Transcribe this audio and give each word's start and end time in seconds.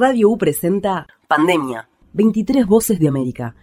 Radio 0.00 0.30
U 0.30 0.38
presenta 0.38 1.08
Pandemia, 1.26 1.88
23 2.12 2.64
Voces 2.66 3.00
de 3.00 3.08
América. 3.08 3.56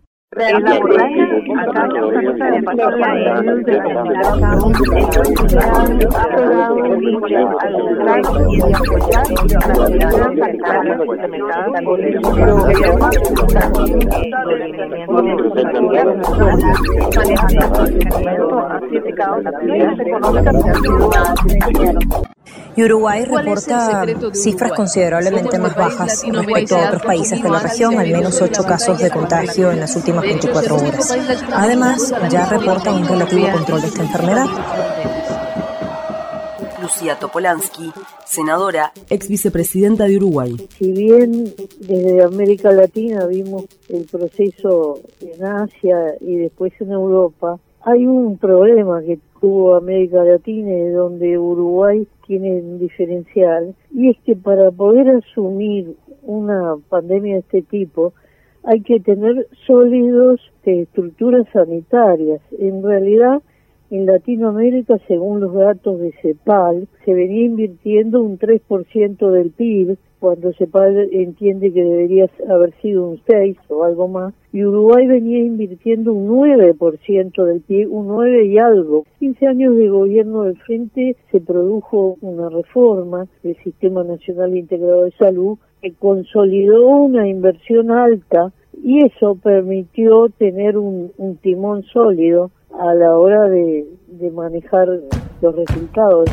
Y 22.75 22.83
Uruguay 22.83 23.25
reporta 23.25 24.05
cifras 24.33 24.73
considerablemente 24.73 25.57
más 25.57 25.75
bajas 25.75 26.23
respecto 26.27 26.75
a 26.75 26.87
otros 26.87 27.01
países 27.03 27.41
de 27.41 27.49
la 27.49 27.59
región, 27.59 27.97
al 27.97 28.11
menos 28.11 28.41
ocho 28.41 28.63
casos 28.63 28.99
de 28.99 29.09
contagio 29.09 29.71
en 29.71 29.79
las 29.79 29.95
últimas 29.95 30.23
24 30.23 30.75
horas. 30.75 31.17
Además, 31.53 32.13
ya 32.29 32.45
reporta 32.45 32.91
un 32.91 33.07
relativo 33.07 33.51
control 33.51 33.81
de 33.81 33.87
esta 33.87 34.01
enfermedad. 34.01 34.47
Lucía 36.81 37.17
Topolansky, 37.17 37.91
senadora, 38.25 38.91
ex 39.09 39.27
vicepresidenta 39.27 40.05
de 40.05 40.17
Uruguay. 40.17 40.55
Si 40.77 40.91
bien 40.91 41.45
desde 41.79 42.23
América 42.23 42.71
Latina 42.71 43.25
vimos 43.25 43.65
el 43.89 44.05
proceso 44.05 44.99
en 45.19 45.43
Asia 45.43 46.15
y 46.21 46.35
después 46.35 46.73
en 46.79 46.91
Europa, 46.91 47.57
hay 47.81 48.05
un 48.05 48.37
problema 48.37 49.01
que 49.01 49.19
tuvo 49.41 49.75
América 49.75 50.23
Latina 50.23 50.71
y 50.71 50.89
donde 50.89 51.37
Uruguay 51.37 52.07
tiene 52.27 52.61
un 52.61 52.79
diferencial 52.79 53.75
y 53.93 54.09
es 54.09 54.17
que 54.25 54.35
para 54.35 54.71
poder 54.71 55.09
asumir 55.09 55.95
una 56.23 56.75
pandemia 56.89 57.35
de 57.35 57.39
este 57.39 57.61
tipo 57.61 58.13
hay 58.63 58.81
que 58.81 58.99
tener 58.99 59.47
sólidos 59.67 60.41
estructuras 60.65 61.47
sanitarias. 61.53 62.41
En 62.57 62.83
realidad, 62.83 63.41
en 63.91 64.05
Latinoamérica, 64.05 64.97
según 65.07 65.41
los 65.41 65.53
datos 65.53 65.99
de 65.99 66.13
CEPAL, 66.21 66.87
se 67.03 67.13
venía 67.13 67.45
invirtiendo 67.45 68.21
un 68.21 68.39
3% 68.39 69.29
del 69.29 69.51
PIB, 69.51 69.97
cuando 70.19 70.53
CEPAL 70.53 71.09
entiende 71.11 71.71
que 71.71 71.83
debería 71.83 72.29
haber 72.49 72.73
sido 72.81 73.07
un 73.07 73.21
6 73.27 73.57
o 73.69 73.83
algo 73.83 74.07
más, 74.07 74.33
y 74.51 74.63
Uruguay 74.63 75.05
venía 75.07 75.39
invirtiendo 75.39 76.13
un 76.13 76.29
9% 76.29 77.43
del 77.43 77.61
PIB, 77.61 77.91
un 77.91 78.07
9 78.07 78.45
y 78.45 78.57
algo. 78.57 79.05
15 79.19 79.47
años 79.47 79.75
de 79.75 79.89
gobierno 79.89 80.43
del 80.43 80.57
frente 80.57 81.15
se 81.31 81.41
produjo 81.41 82.17
una 82.21 82.49
reforma 82.49 83.27
del 83.43 83.57
Sistema 83.63 84.03
Nacional 84.03 84.55
Integrado 84.55 85.03
de 85.03 85.11
Salud 85.11 85.57
que 85.81 85.93
consolidó 85.93 86.87
una 86.87 87.27
inversión 87.27 87.91
alta 87.91 88.51
y 88.81 89.05
eso 89.05 89.35
permitió 89.35 90.29
tener 90.29 90.77
un, 90.77 91.11
un 91.17 91.37
timón 91.37 91.83
sólido 91.83 92.51
a 92.79 92.93
la 92.93 93.17
hora 93.17 93.43
de, 93.49 93.85
de 94.07 94.31
manejar 94.31 94.87
los 95.41 95.55
resultados. 95.55 96.29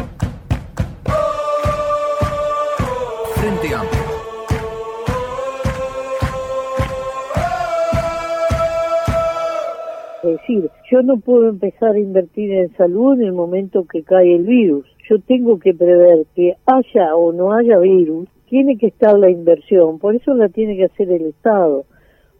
Es 10.23 10.31
decir, 10.31 10.71
yo 10.89 11.03
no 11.03 11.19
puedo 11.19 11.49
empezar 11.49 11.97
a 11.97 11.99
invertir 11.99 12.53
en 12.53 12.73
salud 12.77 13.15
en 13.15 13.27
el 13.27 13.33
momento 13.33 13.85
que 13.91 14.05
cae 14.05 14.37
el 14.37 14.45
virus. 14.45 14.87
Yo 15.11 15.19
tengo 15.19 15.59
que 15.59 15.75
prever 15.75 16.25
que 16.37 16.55
haya 16.67 17.17
o 17.17 17.33
no 17.33 17.53
haya 17.53 17.79
virus, 17.79 18.29
tiene 18.49 18.79
que 18.79 18.87
estar 18.87 19.19
la 19.19 19.29
inversión, 19.29 19.99
por 19.99 20.15
eso 20.15 20.35
la 20.35 20.49
tiene 20.49 20.77
que 20.77 20.85
hacer 20.85 21.11
el 21.11 21.27
Estado, 21.27 21.85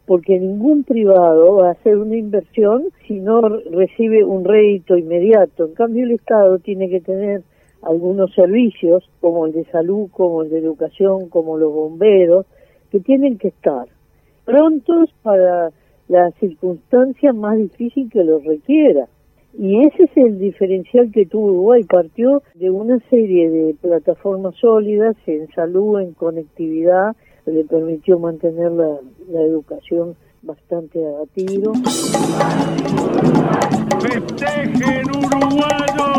porque 0.05 0.39
ningún 0.39 0.85
privado 0.85 1.57
va 1.57 1.67
a 1.67 1.71
hacer 1.71 1.97
una 1.97 2.15
inversión 2.15 2.85
si 3.05 3.19
no 3.19 3.41
recibe 3.41 4.23
un 4.23 4.45
rédito 4.45 4.95
inmediato. 4.95 5.65
En 5.65 5.73
cambio, 5.73 6.05
el 6.05 6.11
Estado 6.11 6.59
tiene 6.59 6.89
que 6.89 7.01
tener 7.01 7.43
algunos 7.85 8.33
servicios, 8.33 9.09
como 9.21 9.45
el 9.45 9.53
de 9.53 9.65
salud, 9.65 10.09
como 10.11 10.43
el 10.43 10.49
de 10.49 10.59
educación, 10.59 11.29
como 11.29 11.57
los 11.57 11.73
bomberos, 11.73 12.45
que 12.91 12.99
tienen 12.99 13.37
que 13.37 13.49
estar 13.49 13.87
prontos 14.45 15.09
para 15.21 15.71
la 16.07 16.31
circunstancia 16.39 17.33
más 17.33 17.57
difícil 17.57 18.09
que 18.11 18.23
los 18.23 18.43
requiera. 18.43 19.07
Y 19.57 19.85
ese 19.85 20.03
es 20.03 20.17
el 20.17 20.39
diferencial 20.39 21.11
que 21.11 21.25
tuvo 21.25 21.45
Uruguay. 21.45 21.83
Partió 21.83 22.41
de 22.55 22.69
una 22.71 22.99
serie 23.09 23.49
de 23.49 23.75
plataformas 23.75 24.55
sólidas 24.55 25.15
en 25.27 25.47
salud, 25.53 25.99
en 25.99 26.13
conectividad, 26.13 27.15
le 27.45 27.63
permitió 27.65 28.17
mantener 28.19 28.71
la, 28.71 28.97
educación 29.41 30.15
bastante 30.41 30.99
a 31.05 31.25
tiro. 31.33 31.73
¡Festejen, 34.01 35.09
uruguayos! 35.09 36.12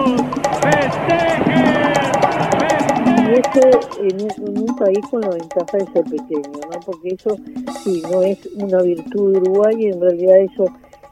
Y 3.07 3.33
eso 3.33 3.61
en 4.01 4.23
un, 4.23 4.31
en 4.49 4.59
un 4.63 4.77
país 4.77 5.01
con 5.11 5.21
la 5.21 5.31
ventaja 5.31 5.79
de 5.79 5.87
ser 5.93 6.05
pequeño, 6.05 6.53
¿no? 6.71 6.81
Porque 6.85 7.09
eso 7.09 7.37
sí, 7.83 8.03
no 8.11 8.23
es 8.23 8.47
una 8.57 8.83
virtud 8.83 9.33
de 9.33 9.39
Uruguay, 9.41 9.77
y 9.79 9.87
en 9.87 10.01
realidad 10.01 10.39
eso 10.39 10.65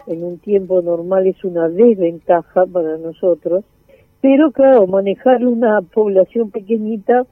en 0.06 0.24
un 0.24 0.38
tiempo 0.38 0.82
normal 0.82 1.26
es 1.26 1.42
una 1.44 1.68
desventaja 1.68 2.66
para 2.66 2.96
nosotros. 2.98 3.64
Pero 4.20 4.52
claro, 4.52 4.86
manejar 4.86 5.44
una 5.44 5.80
población 5.82 6.50
pequeñita 6.50 7.26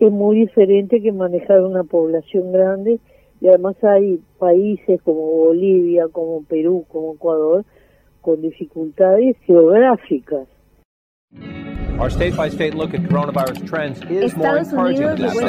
es 0.00 0.10
muy 0.10 0.40
diferente 0.40 1.00
que 1.00 1.12
manejar 1.12 1.62
una 1.62 1.84
población 1.84 2.52
grande 2.52 2.98
y 3.40 3.48
además 3.48 3.76
hay 3.84 4.20
países 4.38 5.02
como 5.02 5.20
Bolivia, 5.20 6.08
como 6.10 6.42
Perú, 6.44 6.84
como 6.88 7.14
Ecuador 7.14 7.64
con 8.20 8.40
dificultades 8.40 9.36
geográficas. 9.44 10.48
Our 11.98 12.10
state 12.10 12.36
by 12.36 12.48
state 12.48 12.74
look 12.74 12.92
at 12.92 13.02
coronavirus 13.02 13.68
trends 13.68 14.02
is 14.10 14.34
more 14.36 14.58
encouraging 14.58 15.14
Unidos 15.14 15.34
than 15.34 15.46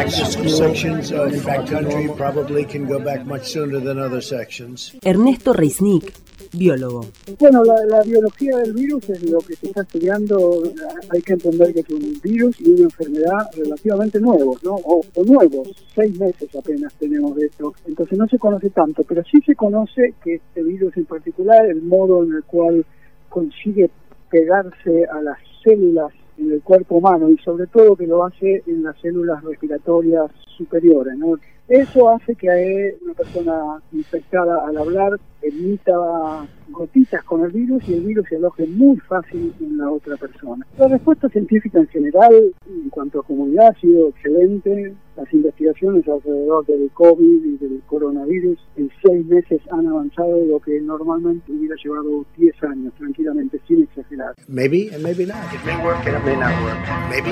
muestra 0.00 0.48
Sections 0.48 1.12
of 1.12 1.44
that 1.44 1.68
country 1.68 2.08
probably 2.16 2.64
can 2.64 2.86
go 2.86 2.98
back 2.98 3.26
much 3.26 3.48
sooner 3.48 3.80
than 3.80 3.98
other 3.98 4.22
sections. 4.22 4.92
Ernesto 5.04 5.52
Reisnick, 5.52 6.14
biólogo. 6.52 7.06
Bueno, 7.38 7.62
la, 7.64 8.02
biología 8.02 8.56
del 8.58 8.72
virus 8.72 9.08
es 9.10 9.30
lo 9.30 9.38
que 9.38 9.54
se 9.54 9.68
está 9.68 9.82
estudiando. 9.82 10.62
Hay 11.10 11.22
que 11.22 11.34
entender 11.34 11.72
que 11.72 11.80
es 11.80 11.90
un 11.90 12.20
virus 12.22 12.60
y 12.60 12.72
una 12.72 12.84
enfermedad 12.84 13.50
relativamente 13.56 14.20
nuevos, 14.20 14.62
¿no? 14.62 14.74
O, 14.74 15.02
o 15.14 15.24
nuevos, 15.24 15.68
seis 15.94 16.18
meses 16.18 16.54
apenas 16.56 16.92
tenemos 16.94 17.34
de 17.36 17.46
esto. 17.46 17.74
Entonces 17.86 18.18
no 18.18 18.26
se 18.28 18.38
conoce 18.38 18.70
tanto, 18.70 19.04
pero 19.04 19.22
sí 19.24 19.40
se 19.44 19.54
conoce 19.54 20.14
que 20.22 20.34
este 20.34 20.62
virus 20.62 20.96
en 20.96 21.04
particular, 21.06 21.66
el 21.66 21.82
modo 21.82 22.24
en 22.24 22.34
el 22.34 22.44
cual 22.44 22.84
consigue 23.28 23.90
pegarse 24.30 25.06
a 25.06 25.20
las 25.20 25.38
células 25.62 26.12
en 26.38 26.52
el 26.52 26.62
cuerpo 26.62 26.96
humano 26.96 27.28
y 27.28 27.36
sobre 27.38 27.66
todo 27.66 27.96
que 27.96 28.06
lo 28.06 28.24
hace 28.24 28.62
en 28.66 28.82
las 28.82 28.98
células 29.00 29.42
respiratorias 29.44 30.30
superiores, 30.56 31.16
¿no? 31.16 31.38
Eso 31.68 32.08
hace 32.10 32.34
que 32.34 32.96
una 33.02 33.14
persona 33.14 33.80
infectada 33.92 34.66
al 34.66 34.76
hablar 34.76 35.12
emita 35.42 36.46
gotitas 36.68 37.22
con 37.24 37.44
el 37.44 37.50
virus 37.50 37.82
y 37.88 37.94
el 37.94 38.02
virus 38.02 38.26
se 38.28 38.36
aloje 38.36 38.66
muy 38.66 38.96
fácil 38.98 39.52
en 39.60 39.78
la 39.78 39.90
otra 39.90 40.16
persona. 40.16 40.66
La 40.78 40.88
respuesta 40.88 41.28
científica 41.28 41.78
en 41.78 41.88
general, 41.88 42.52
en 42.68 42.90
cuanto 42.90 43.20
a 43.20 43.22
comunidad, 43.22 43.68
ha 43.68 43.80
sido 43.80 44.08
excelente. 44.08 44.94
Las 45.16 45.32
investigaciones 45.34 46.08
alrededor 46.08 46.64
del 46.66 46.90
COVID 46.92 47.44
y 47.44 47.58
del 47.58 47.82
coronavirus 47.86 48.58
en 48.76 48.90
seis 49.04 49.26
meses 49.26 49.60
han 49.70 49.86
avanzado 49.86 50.44
lo 50.46 50.60
que 50.60 50.80
normalmente 50.80 51.52
hubiera 51.52 51.74
llevado 51.82 52.24
10 52.38 52.62
años, 52.64 52.92
tranquilamente, 52.96 53.60
sin 53.66 53.82
exagerar. 53.82 54.34
Maybe 54.48 54.90
and 54.94 55.02
maybe 55.02 55.26
not. 55.26 55.52
It 55.52 55.64
may 55.66 55.76
work 55.84 56.06
and 56.06 56.16
it 56.16 56.24
may 56.24 56.36
not 56.36 56.52
work. 56.62 56.78
Maybe. 57.10 57.30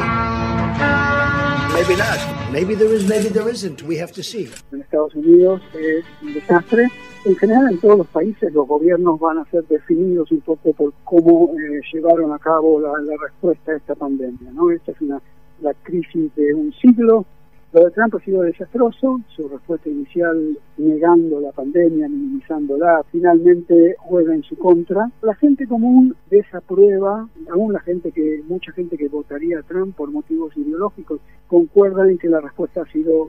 Maybe 1.73 1.97
not. 1.97 2.53
Maybe 2.53 2.75
there 2.75 2.93
is, 2.93 3.09
maybe 3.09 3.29
there 3.29 3.49
isn't. 3.49 3.83
We 3.85 3.97
have 3.99 4.13
to 4.13 4.23
see. 4.23 4.51
En 4.73 4.81
Estados 4.81 5.15
Unidos 5.15 5.63
es 5.75 6.05
un 6.23 6.35
desastre. 6.35 6.89
En 7.25 7.35
general, 7.37 7.69
en 7.71 7.79
todos 7.79 7.99
los 7.99 8.07
países, 8.07 8.53
los 8.55 8.67
gobiernos 8.67 9.19
van 9.19 9.39
a 9.39 9.45
ser 9.47 9.65
definidos 9.67 10.31
un 10.31 10.41
poco 10.41 10.73
por 10.73 10.93
cómo 11.03 11.53
eh, 11.59 11.81
llevaron 11.93 12.33
a 12.33 12.39
cabo 12.39 12.81
la, 12.81 12.93
respuesta 13.21 13.73
a 13.73 13.77
esta 13.77 13.95
pandemia. 13.97 14.53
¿no? 14.53 14.71
Esta 14.71 14.93
es 14.93 15.01
una, 15.01 15.21
la 15.61 15.75
crisis 15.83 16.35
de 16.37 16.55
un 16.55 16.73
siglo. 16.75 17.27
Lo 17.73 17.85
de 17.85 17.91
Trump 17.91 18.15
ha 18.15 18.21
sido 18.21 18.43
desastroso, 18.43 19.21
su 19.37 19.47
respuesta 19.49 19.91
inicial 19.91 20.59
negando 20.79 21.41
la 21.41 21.53
pandemia, 21.53 22.09
minimizándola, 22.09 23.03
finalmente 23.11 23.97
juega 23.99 24.33
en 24.33 24.43
su 24.43 24.57
contra. 24.57 25.11
La 25.21 25.35
gente 25.35 25.67
común 25.67 26.17
desaprueba, 26.31 27.29
aún 27.51 27.73
la 27.73 27.81
gente 27.81 28.11
que, 28.13 28.43
mucha 28.49 28.73
gente 28.73 28.97
que 28.97 29.09
votaría 29.09 29.59
a 29.59 29.63
Trump 29.65 29.95
por 29.97 30.11
motivos 30.11 30.57
ideológicos, 30.57 31.21
concuerda 31.47 32.09
en 32.09 32.17
que 32.17 32.29
la 32.29 32.41
respuesta 32.41 32.83
ha 32.83 32.93
sido 32.93 33.29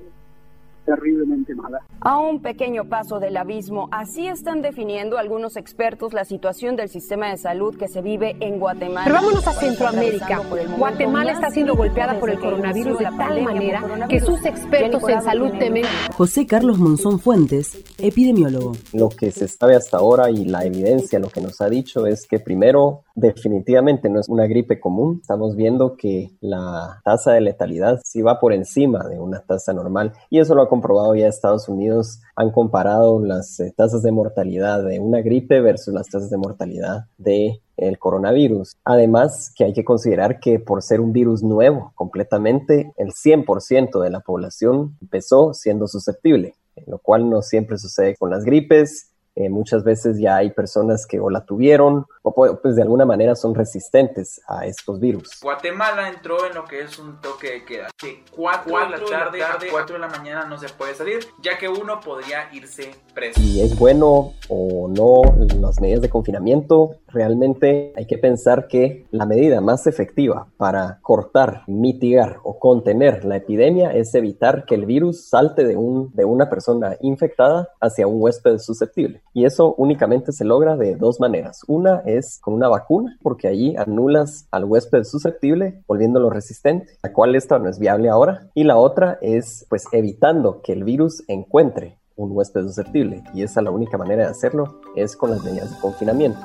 terriblemente 0.86 1.56
mala. 1.56 1.80
A 2.02 2.18
un 2.18 2.42
pequeño 2.42 2.86
paso 2.86 3.20
del 3.20 3.38
abismo, 3.38 3.90
así 3.92 4.28
están 4.28 4.62
definiendo 4.62 5.18
algunos 5.18 5.58
expertos 5.58 6.14
la 6.14 6.26
situación 6.26 6.76
del 6.76 6.90
sistema 6.90 7.30
de 7.30 7.38
salud 7.38 7.78
que 7.78 7.88
se 7.88 8.02
vive 8.02 8.36
en 8.40 8.60
Guatemala. 8.60 9.04
Pero 9.04 9.16
vámonos 9.16 9.48
a 9.48 9.54
Centroamérica. 9.54 10.42
Guatemala 10.78 11.34
está 11.34 11.50
siendo 11.50 11.76
golpeada 11.76 12.20
por 12.20 12.30
el 12.30 12.40
coronavirus 12.40 13.00
de 13.00 13.06
tal 13.06 13.44
manera 13.44 14.08
que 14.08 14.20
sus 14.20 14.46
expertos 14.46 15.08
en 15.08 15.22
salud 15.22 15.52
temen. 15.60 15.84
José 16.14 16.46
Carlos 16.46 16.80
Monzón 16.80 17.20
Fuentes, 17.20 17.84
epidemiólogo. 17.98 18.74
Lo 18.94 19.10
que 19.10 19.32
se 19.32 19.48
sabe 19.48 19.76
hasta 19.76 19.98
ahora 19.98 20.30
y 20.30 20.46
la 20.46 20.66
evidencia 20.66 21.20
lo 21.20 21.30
que 21.30 21.42
nos 21.42 21.60
ha 21.62 21.70
dicho 21.70 22.06
es 22.06 22.28
que 22.28 22.40
primero 22.40 23.04
definitivamente 23.16 24.10
no 24.10 24.20
es 24.20 24.30
una 24.30 24.48
gripe 24.48 24.80
común. 24.80 25.20
Estamos 25.22 25.56
viendo 25.56 25.96
que 25.96 26.32
la 26.42 27.02
tasa 27.04 27.34
de 27.34 27.42
letalidad 27.42 28.00
sí 28.04 28.22
va 28.22 28.40
por 28.40 28.54
encima 28.54 29.08
de 29.08 29.20
una 29.20 29.42
tasa 29.42 29.74
normal 29.74 30.14
y 30.30 30.40
eso 30.40 30.56
lo 30.56 30.64
ha 30.64 30.69
comprobado 30.70 31.16
ya 31.16 31.28
Estados 31.28 31.68
Unidos. 31.68 32.22
Han 32.36 32.52
comparado 32.52 33.20
las 33.24 33.60
eh, 33.60 33.74
tasas 33.76 34.04
de 34.04 34.12
mortalidad 34.12 34.84
de 34.84 35.00
una 35.00 35.22
gripe 35.22 35.60
versus 35.60 35.94
las 35.94 36.08
tasas 36.08 36.30
de 36.30 36.38
mortalidad 36.38 37.06
de 37.18 37.62
el 37.76 37.98
coronavirus. 37.98 38.78
Además, 38.84 39.52
que 39.56 39.66
hay 39.66 39.74
que 39.74 39.84
considerar 39.84 40.40
que 40.40 40.60
por 40.60 40.82
ser 40.82 41.02
un 41.02 41.14
virus 41.14 41.44
nuevo 41.44 41.92
completamente, 41.96 42.94
el 42.98 43.12
100% 43.12 44.02
de 44.02 44.10
la 44.10 44.20
población 44.20 44.98
empezó 45.02 45.54
siendo 45.54 45.88
susceptible, 45.88 46.56
lo 46.88 47.00
cual 47.00 47.30
no 47.30 47.42
siempre 47.42 47.78
sucede 47.78 48.16
con 48.16 48.30
las 48.30 48.44
gripes 48.44 49.12
eh, 49.40 49.50
muchas 49.50 49.86
veces 49.86 50.20
ya 50.20 50.36
hay 50.36 50.50
personas 50.52 51.08
que 51.08 51.18
o 51.18 51.30
la 51.30 51.46
tuvieron 51.46 52.06
o 52.24 52.60
pues 52.62 52.76
de 52.76 52.82
alguna 52.82 53.06
manera 53.06 53.36
son 53.36 53.56
resistentes 53.56 54.42
a 54.50 54.66
estos 54.66 55.00
virus. 55.00 55.40
Guatemala 55.42 56.10
entró 56.10 56.46
en 56.46 56.56
lo 56.56 56.66
que 56.66 56.82
es 56.82 57.00
un 57.00 57.22
toque 57.22 57.52
de 57.52 57.66
queda. 57.66 57.88
Que 57.98 58.22
4 58.36 58.80
de 58.80 58.90
la 58.90 59.00
tarde, 59.06 59.42
a 59.42 59.58
4 59.72 59.94
de 59.94 60.00
la 60.00 60.10
mañana 60.10 60.44
no 60.44 60.58
se 60.58 60.68
puede 60.68 60.94
salir, 60.94 61.20
ya 61.42 61.58
que 61.58 61.70
uno 61.70 62.02
podría 62.02 62.54
irse 62.54 62.92
preso. 63.14 63.40
Y 63.42 63.62
es 63.62 63.80
bueno 63.80 64.34
o 64.50 64.90
no 64.90 65.22
las 65.62 65.80
medidas 65.80 66.02
de 66.02 66.10
confinamiento, 66.10 66.98
realmente 67.08 67.94
hay 67.96 68.08
que 68.08 68.18
pensar 68.18 68.68
que 68.68 69.08
la 69.12 69.26
medida 69.26 69.62
más 69.62 69.88
efectiva 69.88 70.48
para 70.58 71.00
cortar, 71.02 71.64
mitigar 71.68 72.40
o 72.44 72.60
contener 72.60 73.24
la 73.24 73.38
epidemia 73.38 73.92
es 73.94 74.14
evitar 74.16 74.66
que 74.66 74.76
el 74.76 74.86
virus 74.86 75.30
salte 75.30 75.64
de, 75.64 75.78
un, 75.78 76.12
de 76.14 76.26
una 76.26 76.50
persona 76.50 76.98
infectada 77.00 77.70
hacia 77.80 78.06
un 78.06 78.22
huésped 78.22 78.58
susceptible. 78.58 79.22
Y 79.34 79.46
eso 79.46 79.74
únicamente 79.78 80.32
se 80.32 80.46
logra 80.46 80.76
de 80.76 80.96
dos 80.96 81.20
maneras. 81.20 81.62
Una 81.68 82.02
es 82.06 82.40
con 82.42 82.54
una 82.54 82.68
vacuna, 82.68 83.18
porque 83.22 83.48
allí 83.48 83.76
anulas 83.78 84.48
al 84.52 84.66
huésped 84.66 85.04
susceptible, 85.04 85.84
volviéndolo 85.88 86.30
resistente, 86.30 86.98
la 87.04 87.14
cual 87.14 87.36
esta 87.36 87.60
no 87.60 87.70
es 87.70 87.80
viable 87.80 88.10
ahora. 88.10 88.48
Y 88.54 88.64
la 88.64 88.78
otra 88.78 89.18
es 89.22 89.66
pues 89.70 89.86
evitando 89.92 90.62
que 90.62 90.74
el 90.74 90.84
virus 90.84 91.24
encuentre 91.28 91.98
un 92.16 92.32
huésped 92.34 92.64
susceptible. 92.64 93.24
Y 93.34 93.44
esa 93.44 93.62
la 93.62 93.72
única 93.72 93.98
manera 93.98 94.26
de 94.26 94.32
hacerlo 94.32 94.82
es 94.96 95.16
con 95.16 95.32
las 95.32 95.44
medidas 95.44 95.72
de 95.74 95.80
confinamiento. 95.80 96.40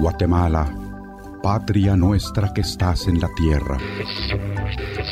Guatemala, 0.00 0.66
patria 1.42 1.96
nuestra 1.96 2.54
que 2.54 2.60
estás 2.60 3.08
en 3.08 3.18
la 3.18 3.28
tierra, 3.34 3.76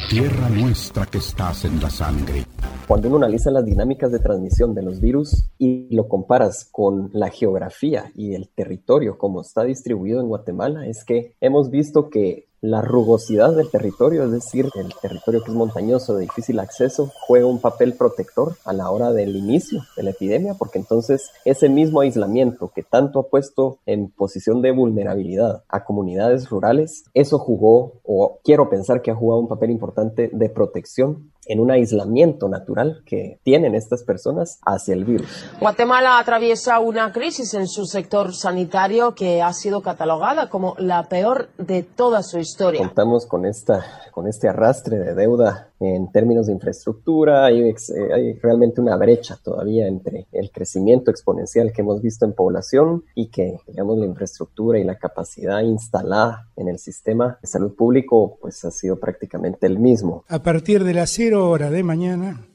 tierra 0.09 0.49
nuestra 0.49 1.05
que 1.06 1.19
estás 1.19 1.65
en 1.65 1.82
la 1.82 1.91
sangre. 1.91 2.44
Cuando 2.87 3.09
uno 3.09 3.17
analiza 3.17 3.50
las 3.50 3.65
dinámicas 3.65 4.12
de 4.12 4.21
transmisión 4.21 4.73
de 4.75 4.82
los 4.82 5.00
virus 5.00 5.50
y 5.59 5.93
lo 5.94 6.09
comparas 6.09 6.69
con 6.71 7.11
la 7.12 7.31
geografía 7.31 8.12
y 8.15 8.35
el 8.35 8.49
territorio 8.49 9.19
como 9.19 9.41
está 9.41 9.65
distribuido 9.65 10.21
en 10.21 10.29
Guatemala, 10.29 10.87
es 10.87 11.05
que 11.05 11.35
hemos 11.41 11.69
visto 11.71 12.11
que 12.11 12.50
la 12.61 12.83
rugosidad 12.83 13.55
del 13.55 13.71
territorio, 13.71 14.25
es 14.25 14.33
decir, 14.33 14.69
el 14.75 14.93
territorio 15.01 15.43
que 15.43 15.51
es 15.51 15.57
montañoso, 15.57 16.15
de 16.15 16.23
difícil 16.23 16.59
acceso, 16.59 17.11
juega 17.27 17.47
un 17.47 17.61
papel 17.61 17.95
protector 17.95 18.57
a 18.65 18.73
la 18.73 18.91
hora 18.91 19.12
del 19.12 19.35
inicio 19.37 19.83
de 19.97 20.03
la 20.03 20.11
epidemia, 20.11 20.55
porque 20.55 20.79
entonces 20.79 21.31
ese 21.45 21.69
mismo 21.69 22.01
aislamiento 22.01 22.71
que 22.75 22.83
tanto 22.83 23.21
ha 23.21 23.29
puesto 23.29 23.79
en 23.87 24.11
posición 24.11 24.61
de 24.61 24.73
vulnerabilidad 24.73 25.62
a 25.69 25.85
comunidades 25.85 26.51
rurales, 26.51 27.05
eso 27.15 27.39
jugó, 27.39 27.95
o 28.05 28.39
quiero 28.45 28.69
pensar 28.69 29.01
que 29.01 29.11
ha 29.11 29.17
jugado 29.17 29.41
un 29.41 29.49
papel 29.49 29.71
importante 29.71 30.31
de 30.33 30.49
protección 30.51 31.31
en 31.50 31.58
un 31.58 31.70
aislamiento 31.73 32.49
natural 32.49 33.02
que 33.05 33.41
tienen 33.43 33.75
estas 33.75 34.05
personas 34.05 34.61
hacia 34.64 34.94
el 34.94 35.05
virus. 35.05 35.44
Guatemala 35.58 36.19
atraviesa 36.19 36.79
una 36.79 37.12
crisis 37.12 37.55
en 37.55 37.67
su 37.67 37.87
sector 37.87 38.32
sanitario 38.35 39.17
que 39.17 39.43
ha 39.43 39.52
sido 39.52 39.82
catalogada 39.82 40.49
como 40.49 40.76
la 40.79 41.08
peor 41.08 41.49
de 41.58 41.82
toda 41.82 42.23
su 42.23 42.38
historia. 42.38 42.81
Contamos 42.81 43.26
con 43.26 43.44
esta 43.44 43.85
con 44.12 44.29
este 44.29 44.49
arrastre 44.49 44.99
de 44.99 45.14
deuda 45.14 45.70
en 45.81 46.12
términos 46.12 46.47
de 46.47 46.53
infraestructura, 46.53 47.47
hay, 47.47 47.62
eh, 47.62 47.75
hay, 48.15 48.32
realmente 48.35 48.82
una 48.82 48.97
brecha 48.97 49.38
todavía 49.43 49.87
entre 49.87 50.27
el 50.31 50.50
crecimiento 50.50 51.11
exponencial 51.11 51.73
que 51.73 51.81
hemos 51.81 52.03
visto 52.03 52.27
en 52.27 52.35
población 52.35 53.05
y 53.15 53.29
que, 53.29 53.59
digamos, 53.67 53.99
la 53.99 54.05
infraestructura 54.05 54.79
y 54.79 54.85
la 54.85 54.99
capacidad 54.99 55.62
instalada 55.62 56.49
en 56.56 56.69
el 56.69 56.79
sistema 56.79 57.38
de 57.41 57.49
salud 57.49 57.75
público, 57.75 58.38
pues 58.43 58.62
ha 58.65 58.71
sido 58.71 59.00
prácticamente 59.00 59.67
el 59.67 59.79
mismo. 59.79 60.25
A 60.29 60.43
partir 60.43 60.85
de 60.85 60.93
las 60.93 61.11
cero 61.11 61.49
hora 61.49 61.71
de 61.71 61.83
mañana, 61.83 62.47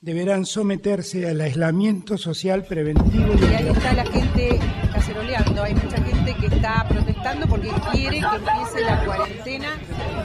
deberán 0.00 0.46
someterse 0.46 1.28
al 1.28 1.40
aislamiento 1.42 2.16
social 2.16 2.64
preventivo. 2.64 3.34
Y 3.38 3.54
ahí 3.54 3.68
está 3.68 3.92
la 3.92 4.06
gente 4.06 4.58
caceroleando, 4.94 5.62
hay 5.62 5.74
mucha 5.74 6.02
gente 6.02 6.34
que 6.40 6.46
está 6.46 6.86
protestando 6.88 7.46
porque 7.46 7.70
quiere 7.92 8.20
que 8.20 8.36
empiece 8.36 8.80
la 8.80 9.04
cuarentena, 9.04 9.68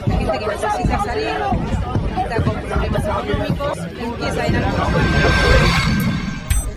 la 0.08 0.18
gente 0.18 0.40
que 0.40 0.48
necesita 0.48 1.04
salir, 1.04 1.28
económicos, 3.24 3.78
empieza 4.00 4.46
en 4.48 4.54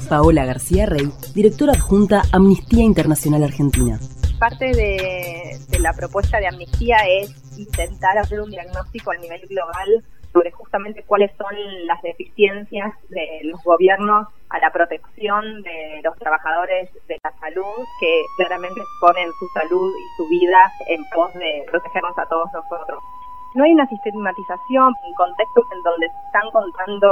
Paola 0.09 0.45
García 0.47 0.87
Rey, 0.87 1.11
directora 1.35 1.73
adjunta 1.73 2.23
Amnistía 2.33 2.85
Internacional 2.85 3.45
Argentina. 3.45 3.99
Parte 4.39 4.67
de, 4.73 5.59
de 5.69 5.79
la 5.81 5.93
propuesta 5.93 6.39
de 6.39 6.47
amnistía 6.47 6.97
es 7.09 7.59
intentar 7.59 8.17
hacer 8.19 8.41
un 8.41 8.51
diagnóstico 8.51 9.11
a 9.11 9.17
nivel 9.17 9.41
global 9.49 10.05
sobre 10.33 10.51
justamente 10.53 11.03
cuáles 11.05 11.33
son 11.37 11.55
las 11.87 12.01
deficiencias 12.03 12.93
de 13.09 13.41
los 13.45 13.63
gobiernos 13.65 14.29
a 14.51 14.59
la 14.61 14.71
protección 14.71 15.63
de 15.63 16.01
los 16.03 16.17
trabajadores 16.19 16.91
de 17.09 17.19
la 17.23 17.33
salud 17.39 17.85
que 18.01 18.23
claramente 18.37 18.81
ponen 19.01 19.29
su 19.39 19.49
salud 19.55 19.93
y 19.93 20.17
su 20.17 20.29
vida 20.29 20.71
en 20.89 21.05
pos 21.15 21.35
de 21.35 21.65
protegernos 21.71 22.17
a 22.19 22.27
todos 22.27 22.49
nosotros. 22.53 23.03
No 23.55 23.65
hay 23.65 23.73
una 23.73 23.87
sistematización 23.87 24.95
en 25.07 25.15
contextos 25.15 25.65
en 25.73 25.83
donde 25.83 26.09
se 26.09 26.27
están 26.27 26.51
contando 26.51 27.11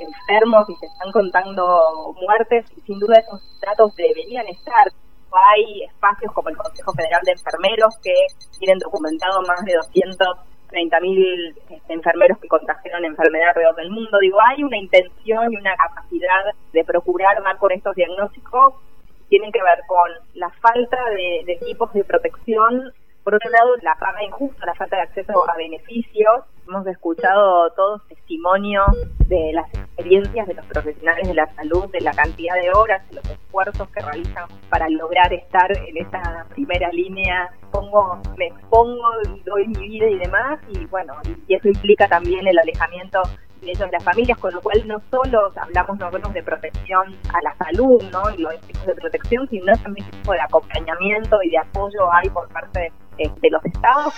enfermos 0.00 0.70
y 0.70 0.76
se 0.76 0.86
están 0.86 1.12
contando 1.12 2.14
muertes 2.20 2.66
y 2.76 2.80
sin 2.82 2.98
duda 3.00 3.18
esos 3.18 3.40
datos 3.60 3.94
deberían 3.96 4.46
estar 4.46 4.92
hay 5.34 5.82
espacios 5.84 6.32
como 6.32 6.48
el 6.50 6.56
Consejo 6.56 6.92
Federal 6.92 7.22
de 7.24 7.32
Enfermeros 7.32 7.96
que 8.02 8.14
tienen 8.58 8.78
documentado 8.78 9.42
más 9.42 9.64
de 9.64 9.74
200 9.74 10.28
30.000 10.72 11.54
este, 11.68 11.92
enfermeros 11.92 12.38
que 12.38 12.48
contagiaron 12.48 13.04
enfermedad 13.04 13.50
alrededor 13.50 13.76
del 13.76 13.90
mundo. 13.90 14.18
Digo, 14.20 14.38
hay 14.40 14.64
una 14.64 14.78
intención 14.78 15.52
y 15.52 15.56
una 15.56 15.76
capacidad 15.76 16.44
de 16.72 16.82
procurar 16.82 17.42
dar 17.42 17.58
con 17.58 17.72
estos 17.72 17.94
diagnósticos 17.94 18.74
que 19.06 19.24
tienen 19.28 19.52
que 19.52 19.62
ver 19.62 19.80
con 19.86 20.10
la 20.32 20.48
falta 20.48 20.96
de 21.10 21.44
equipos 21.46 21.92
de 21.92 22.04
protección 22.04 22.90
por 23.24 23.34
otro 23.34 23.50
lado, 23.50 23.76
la 23.82 23.94
paga 23.94 24.24
injusta, 24.24 24.66
la 24.66 24.74
falta 24.74 24.96
de 24.96 25.02
acceso 25.02 25.48
a 25.48 25.56
beneficios. 25.56 26.44
Hemos 26.66 26.86
escuchado 26.86 27.70
todos 27.72 28.06
testimonios 28.08 28.86
de 29.28 29.52
las 29.52 29.66
experiencias 29.74 30.46
de 30.46 30.54
los 30.54 30.66
profesionales 30.66 31.28
de 31.28 31.34
la 31.34 31.46
salud, 31.54 31.90
de 31.90 32.00
la 32.00 32.12
cantidad 32.12 32.54
de 32.54 32.70
horas, 32.72 33.08
de 33.10 33.16
los 33.16 33.24
esfuerzos 33.30 33.88
que 33.90 34.00
realizan 34.00 34.48
para 34.68 34.88
lograr 34.88 35.32
estar 35.32 35.70
en 35.76 35.96
esa 35.96 36.46
primera 36.50 36.88
línea. 36.90 37.50
Pongo, 37.70 38.20
me 38.36 38.46
expongo, 38.46 39.08
doy 39.44 39.68
mi 39.68 39.88
vida 39.88 40.06
y 40.08 40.18
demás, 40.18 40.60
y 40.68 40.84
bueno, 40.86 41.14
y 41.46 41.54
eso 41.54 41.68
implica 41.68 42.08
también 42.08 42.46
el 42.46 42.58
alejamiento 42.58 43.22
de 43.60 43.70
ellos 43.70 43.86
de 43.86 43.92
las 43.92 44.04
familias, 44.04 44.38
con 44.38 44.52
lo 44.52 44.60
cual 44.60 44.82
no 44.86 45.00
solo 45.10 45.52
hablamos 45.56 45.98
nosotros 45.98 46.34
de 46.34 46.42
protección 46.42 47.16
a 47.32 47.42
la 47.42 47.54
salud, 47.56 48.02
¿no? 48.10 48.30
Y 48.34 48.38
los 48.38 48.60
tipos 48.62 48.86
de 48.86 48.94
protección, 48.94 49.48
sino 49.48 49.72
también 49.76 50.10
tipo 50.10 50.32
de 50.32 50.40
acompañamiento 50.40 51.42
y 51.42 51.50
de 51.50 51.58
apoyo 51.58 52.12
hay 52.12 52.28
por 52.30 52.48
parte 52.48 52.80
de 52.80 52.92
de 53.16 53.50
los 53.50 53.64
estados. 53.64 54.14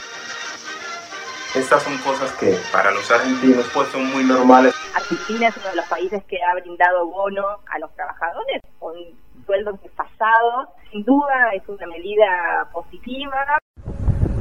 Estas 1.55 1.83
son 1.85 1.97
cosas 1.99 2.33
que 2.33 2.57
para 2.73 2.91
los 2.91 3.09
argentinos 3.11 3.71
pues 3.73 3.89
son 3.89 4.11
muy 4.13 4.25
normales. 4.25 4.75
Argentina 4.95 5.49
es 5.49 5.57
uno 5.57 5.71
de 5.71 5.77
los 5.77 5.87
países 5.87 6.25
que 6.25 6.39
ha 6.43 6.55
brindado 6.61 7.07
bono 7.07 7.45
a 7.71 7.79
los 7.79 7.95
trabajadores 7.95 8.61
con 8.81 8.95
sueldos 9.47 9.81
desfasados. 9.83 10.69
Sin 10.91 11.05
duda 11.05 11.51
es 11.55 11.63
una 11.69 11.87
medida 11.87 12.69
positiva. 12.73 13.59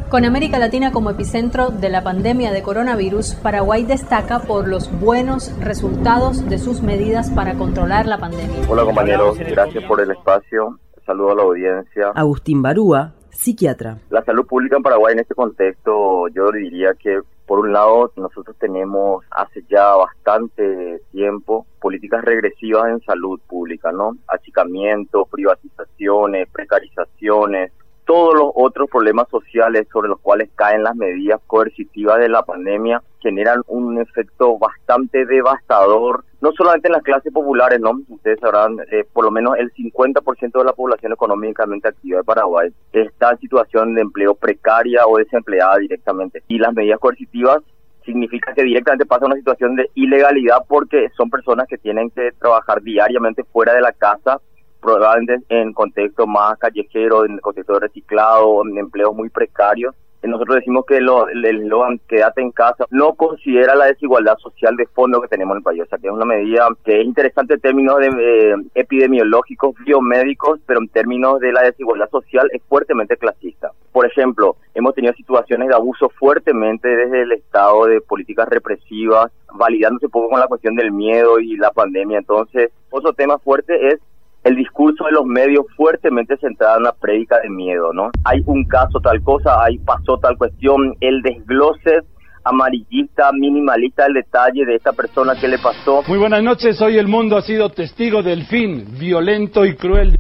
Con 0.09 0.25
América 0.25 0.59
Latina 0.59 0.91
como 0.91 1.09
epicentro 1.09 1.69
de 1.69 1.89
la 1.89 2.03
pandemia 2.03 2.51
de 2.51 2.61
coronavirus, 2.61 3.35
Paraguay 3.35 3.83
destaca 3.83 4.39
por 4.39 4.67
los 4.67 4.91
buenos 4.99 5.51
resultados 5.59 6.47
de 6.49 6.59
sus 6.59 6.81
medidas 6.81 7.31
para 7.31 7.55
controlar 7.55 8.05
la 8.05 8.19
pandemia. 8.19 8.67
Hola 8.69 8.85
compañeros, 8.85 9.37
gracias 9.39 9.83
por 9.85 10.01
el 10.01 10.11
espacio. 10.11 10.79
Saludo 11.05 11.31
a 11.31 11.35
la 11.35 11.43
audiencia. 11.43 12.11
Agustín 12.15 12.61
Barúa, 12.61 13.13
psiquiatra. 13.43 13.97
La 14.09 14.23
salud 14.23 14.45
pública 14.47 14.77
en 14.77 14.83
Paraguay 14.83 15.13
en 15.13 15.19
este 15.19 15.35
contexto 15.35 16.27
yo 16.29 16.51
diría 16.51 16.93
que 16.97 17.19
Por 17.45 17.59
un 17.59 17.73
lado, 17.73 18.11
nosotros 18.15 18.55
tenemos 18.57 19.25
hace 19.29 19.63
ya 19.69 19.95
bastante 19.95 21.01
tiempo 21.11 21.65
políticas 21.81 22.23
regresivas 22.23 22.89
en 22.89 23.01
salud 23.01 23.39
pública, 23.47 23.91
¿no? 23.91 24.15
Achicamiento, 24.27 25.25
privatizaciones, 25.29 26.47
precarizaciones, 26.49 27.73
todos 28.05 28.35
los 28.35 28.51
otros 28.55 28.89
problemas 28.89 29.27
sociales 29.29 29.87
sobre 29.91 30.09
los 30.09 30.19
cuales 30.19 30.49
caen 30.55 30.83
las 30.83 30.95
medidas 30.95 31.39
coercitivas 31.47 32.19
de 32.19 32.29
la 32.29 32.43
pandemia 32.43 33.01
generan 33.21 33.61
un 33.67 33.99
efecto 33.99 34.57
bastante 34.59 35.25
devastador, 35.25 36.25
no 36.41 36.51
solamente 36.51 36.89
en 36.89 36.93
las 36.93 37.03
clases 37.03 37.31
populares, 37.31 37.79
¿no? 37.79 38.01
Ustedes 38.09 38.39
sabrán, 38.41 38.77
eh, 38.91 39.05
por 39.13 39.23
lo 39.23 39.31
menos 39.31 39.57
el 39.57 39.71
50% 39.73 40.59
de 40.59 40.65
la 40.65 40.73
población 40.73 41.13
económicamente 41.13 41.87
activa 41.87 42.17
de 42.17 42.25
Paraguay 42.25 42.69
está 42.91 43.31
en 43.31 43.39
situación 43.39 43.95
de 43.95 44.01
empleo 44.01 44.35
precaria 44.35 45.07
o 45.07 45.17
desempleada 45.17 45.77
directamente. 45.77 46.43
Y 46.49 46.59
las 46.59 46.73
medidas 46.73 46.99
coercitivas 46.99 47.63
significa 48.03 48.53
que 48.53 48.63
directamente 48.63 49.05
pasa 49.05 49.25
una 49.25 49.35
situación 49.35 49.75
de 49.75 49.89
ilegalidad 49.95 50.57
porque 50.67 51.09
son 51.15 51.29
personas 51.29 51.67
que 51.67 51.77
tienen 51.77 52.09
que 52.09 52.31
trabajar 52.39 52.81
diariamente 52.81 53.45
fuera 53.45 53.73
de 53.73 53.81
la 53.81 53.93
casa 53.93 54.41
probablemente 54.83 55.45
en 55.49 55.73
contexto 55.73 56.27
más 56.27 56.57
callejero, 56.59 57.25
en 57.25 57.37
contexto 57.39 57.73
de 57.73 57.79
reciclado, 57.79 58.61
en 58.67 58.77
empleos 58.77 59.15
muy 59.15 59.29
precarios. 59.29 59.95
Nosotros 60.23 60.55
decimos 60.55 60.85
que 60.85 61.01
lo, 61.01 61.27
el 61.27 61.43
eslogan 61.43 61.99
quédate 62.07 62.41
en 62.41 62.51
casa 62.51 62.85
no 62.91 63.13
considera 63.13 63.75
la 63.75 63.87
desigualdad 63.87 64.37
social 64.37 64.75
de 64.77 64.85
fondo 64.87 65.21
que 65.21 65.27
tenemos 65.27 65.53
en 65.53 65.57
el 65.57 65.63
país. 65.63 65.81
O 65.81 65.85
sea, 65.85 65.97
que 65.97 66.07
es 66.07 66.13
una 66.13 66.23
medida 66.23 66.69
que 66.85 67.01
es 67.01 67.05
interesante 67.05 67.55
en 67.55 67.59
términos 67.59 67.99
de, 67.99 68.07
eh, 68.07 68.55
epidemiológicos, 68.73 69.75
biomédicos, 69.85 70.61
pero 70.65 70.79
en 70.79 70.87
términos 70.87 71.39
de 71.39 71.51
la 71.51 71.63
desigualdad 71.63 72.09
social 72.09 72.49
es 72.53 72.61
fuertemente 72.69 73.17
clasista. 73.17 73.71
Por 73.91 74.05
ejemplo, 74.05 74.55
hemos 74.73 74.95
tenido 74.95 75.13
situaciones 75.13 75.67
de 75.67 75.75
abuso 75.75 76.09
fuertemente 76.17 76.87
desde 76.87 77.23
el 77.23 77.33
Estado 77.33 77.85
de 77.87 77.99
políticas 77.99 78.47
represivas, 78.47 79.29
validándose 79.53 80.05
un 80.05 80.11
poco 80.11 80.29
con 80.29 80.39
la 80.39 80.47
cuestión 80.47 80.75
del 80.75 80.91
miedo 80.93 81.39
y 81.39 81.57
la 81.57 81.71
pandemia. 81.71 82.19
Entonces, 82.19 82.71
otro 82.91 83.11
tema 83.11 83.39
fuerte 83.39 83.89
es 83.89 83.99
el 84.43 84.55
discurso 84.55 85.05
de 85.05 85.11
los 85.11 85.25
medios 85.25 85.65
fuertemente 85.75 86.35
centrado 86.37 86.77
en 86.77 86.83
una 86.83 86.91
prédica 86.91 87.39
de 87.39 87.49
miedo, 87.49 87.93
¿no? 87.93 88.11
Hay 88.25 88.41
un 88.45 88.65
caso 88.65 88.99
tal 88.99 89.21
cosa, 89.23 89.63
ahí 89.63 89.77
pasó 89.79 90.17
tal 90.17 90.37
cuestión, 90.37 90.95
el 90.99 91.21
desglose 91.21 92.01
amarillista, 92.43 93.31
minimalista 93.31 94.03
del 94.03 94.15
detalle 94.15 94.65
de 94.65 94.75
esta 94.75 94.91
persona 94.91 95.33
que 95.39 95.47
le 95.47 95.57
pasó. 95.59 96.03
Muy 96.07 96.17
buenas 96.17 96.43
noches, 96.43 96.81
hoy 96.81 96.97
el 96.97 97.07
mundo 97.07 97.37
ha 97.37 97.41
sido 97.41 97.69
testigo 97.69 98.21
del 98.21 98.45
fin 98.45 98.85
violento 98.99 99.65
y 99.65 99.75
cruel. 99.75 100.17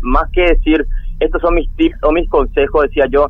Más 0.00 0.28
que 0.32 0.42
decir, 0.42 0.84
estos 1.20 1.40
son 1.40 1.54
mis 1.54 1.72
tips 1.76 1.96
o 2.02 2.12
mis 2.12 2.28
consejos, 2.28 2.82
decía 2.84 3.04
yo, 3.10 3.28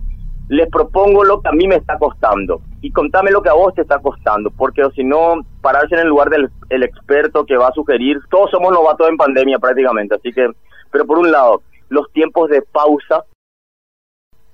les 0.49 0.69
propongo 0.71 1.25
lo 1.25 1.41
que 1.41 1.49
a 1.49 1.53
mí 1.53 1.69
me 1.69 1.77
está 1.77 1.99
costando 1.99 2.63
y 2.81 2.91
contame 2.91 3.31
lo 3.31 3.43
que 3.43 3.51
a 3.51 3.55
vos 3.55 3.75
te 3.75 3.83
está 3.83 3.99
costando, 3.99 4.51
porque 4.51 4.83
si 4.95 5.05
no, 5.05 5.37
pararse 5.61 5.95
en 5.95 6.03
el 6.03 6.09
lugar 6.09 6.31
del 6.31 6.49
el 6.71 6.83
experto 6.83 7.45
que 7.45 7.57
va 7.57 7.69
a 7.69 7.73
sugerir, 7.73 8.19
todos 8.31 8.51
somos 8.51 8.73
novatos 8.73 9.09
en 9.09 9.17
pandemia 9.17 9.59
prácticamente, 9.59 10.15
así 10.15 10.33
que, 10.33 10.51
pero 10.91 11.07
por 11.07 11.19
un 11.19 11.31
lado, 11.31 11.63
los 11.89 12.11
tiempos 12.13 12.49
de 12.49 12.63
pausa, 12.63 13.25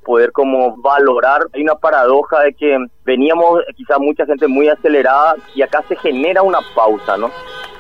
poder 0.05 0.33
como 0.33 0.77
valorar, 0.77 1.43
hay 1.53 1.63
una 1.63 1.77
paradoja 1.77 2.41
de 2.41 2.53
que 2.55 2.77
veníamos 3.05 3.61
quizá 3.75 3.99
mucha 3.99 4.27
gente 4.27 4.47
muy 4.47 4.69
acelerada 4.69 5.37
y 5.55 5.63
acá 5.63 5.83
se 5.89 5.97
genera 5.97 6.43
una 6.43 6.59
pausa, 6.75 7.17
¿no? 7.17 7.31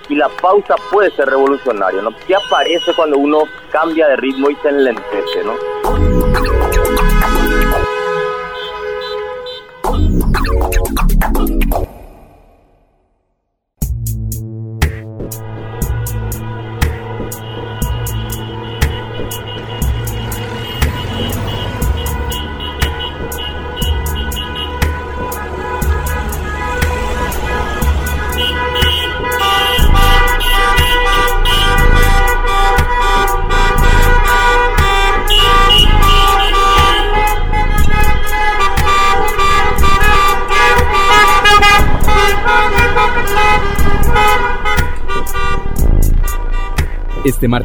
Y 0.09 0.14
la 0.14 0.28
pausa 0.40 0.76
puede 0.90 1.11
ser 1.12 1.28
revolucionaria, 1.28 2.02
¿no? 2.02 2.11
¿Qué 2.26 2.35
aparece 2.35 2.92
cuando 2.94 3.18
uno 3.18 3.42
cambia 3.71 4.09
de 4.09 4.16
ritmo 4.16 4.50
y 4.50 4.56
se 4.56 4.68
enlentece, 4.68 5.44
¿no? 5.44 6.24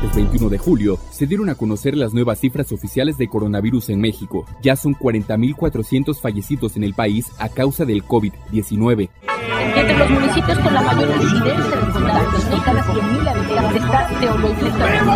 Martes 0.09 0.15
21 0.15 0.49
de 0.49 0.57
julio 0.57 0.97
se 1.11 1.27
dieron 1.27 1.49
a 1.49 1.55
conocer 1.55 1.95
las 1.95 2.13
nuevas 2.13 2.39
cifras 2.39 2.71
oficiales 2.71 3.17
de 3.17 3.27
coronavirus 3.27 3.89
en 3.89 3.99
México. 4.01 4.45
Ya 4.61 4.75
son 4.75 4.93
40.400 4.93 6.19
fallecidos 6.19 6.77
en 6.77 6.83
el 6.83 6.93
país 6.93 7.31
a 7.39 7.49
causa 7.49 7.85
del 7.85 8.03
COVID-19. 8.03 9.09
Entre 9.75 9.97
los 9.97 10.09
municipios 10.09 10.59
con 10.59 10.73
la 10.73 10.81
mayor 10.81 11.09
incidencia 11.09 11.53
de 11.53 11.91
contagios 11.91 12.49
de 12.49 12.57
cada 12.65 12.83
100.000 12.83 13.27
habitantes 13.29 13.83
está. 14.67 15.09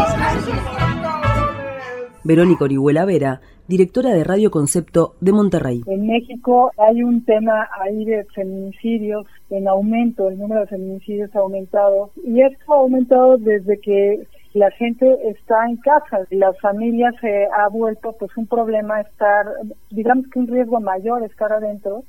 Verónica 2.25 2.63
Orihuela 2.63 3.03
Vera, 3.03 3.41
directora 3.67 4.11
de 4.11 4.23
Radio 4.23 4.49
Concepto 4.49 5.15
de 5.19 5.33
Monterrey. 5.33 5.81
En 5.87 6.07
México 6.07 6.71
hay 6.77 7.03
un 7.03 7.25
tema 7.25 7.67
ahí 7.81 8.05
de 8.05 8.23
feminicidios 8.33 9.25
en 9.49 9.67
aumento, 9.67 10.29
el 10.29 10.37
número 10.37 10.61
de 10.61 10.67
feminicidios 10.67 11.35
ha 11.35 11.39
aumentado 11.39 12.11
y 12.25 12.41
esto 12.41 12.73
ha 12.73 12.77
aumentado 12.77 13.37
desde 13.37 13.77
que 13.81 14.25
la 14.53 14.69
gente 14.71 15.29
está 15.29 15.65
en 15.67 15.77
casa, 15.77 16.19
las 16.29 16.59
familias 16.59 17.15
se 17.19 17.47
ha 17.47 17.67
vuelto 17.69 18.13
pues 18.13 18.35
un 18.37 18.45
problema 18.45 19.01
estar, 19.01 19.47
digamos 19.89 20.27
que 20.27 20.39
un 20.39 20.47
riesgo 20.47 20.79
mayor 20.79 21.23
estar 21.23 21.51
adentro 21.51 22.03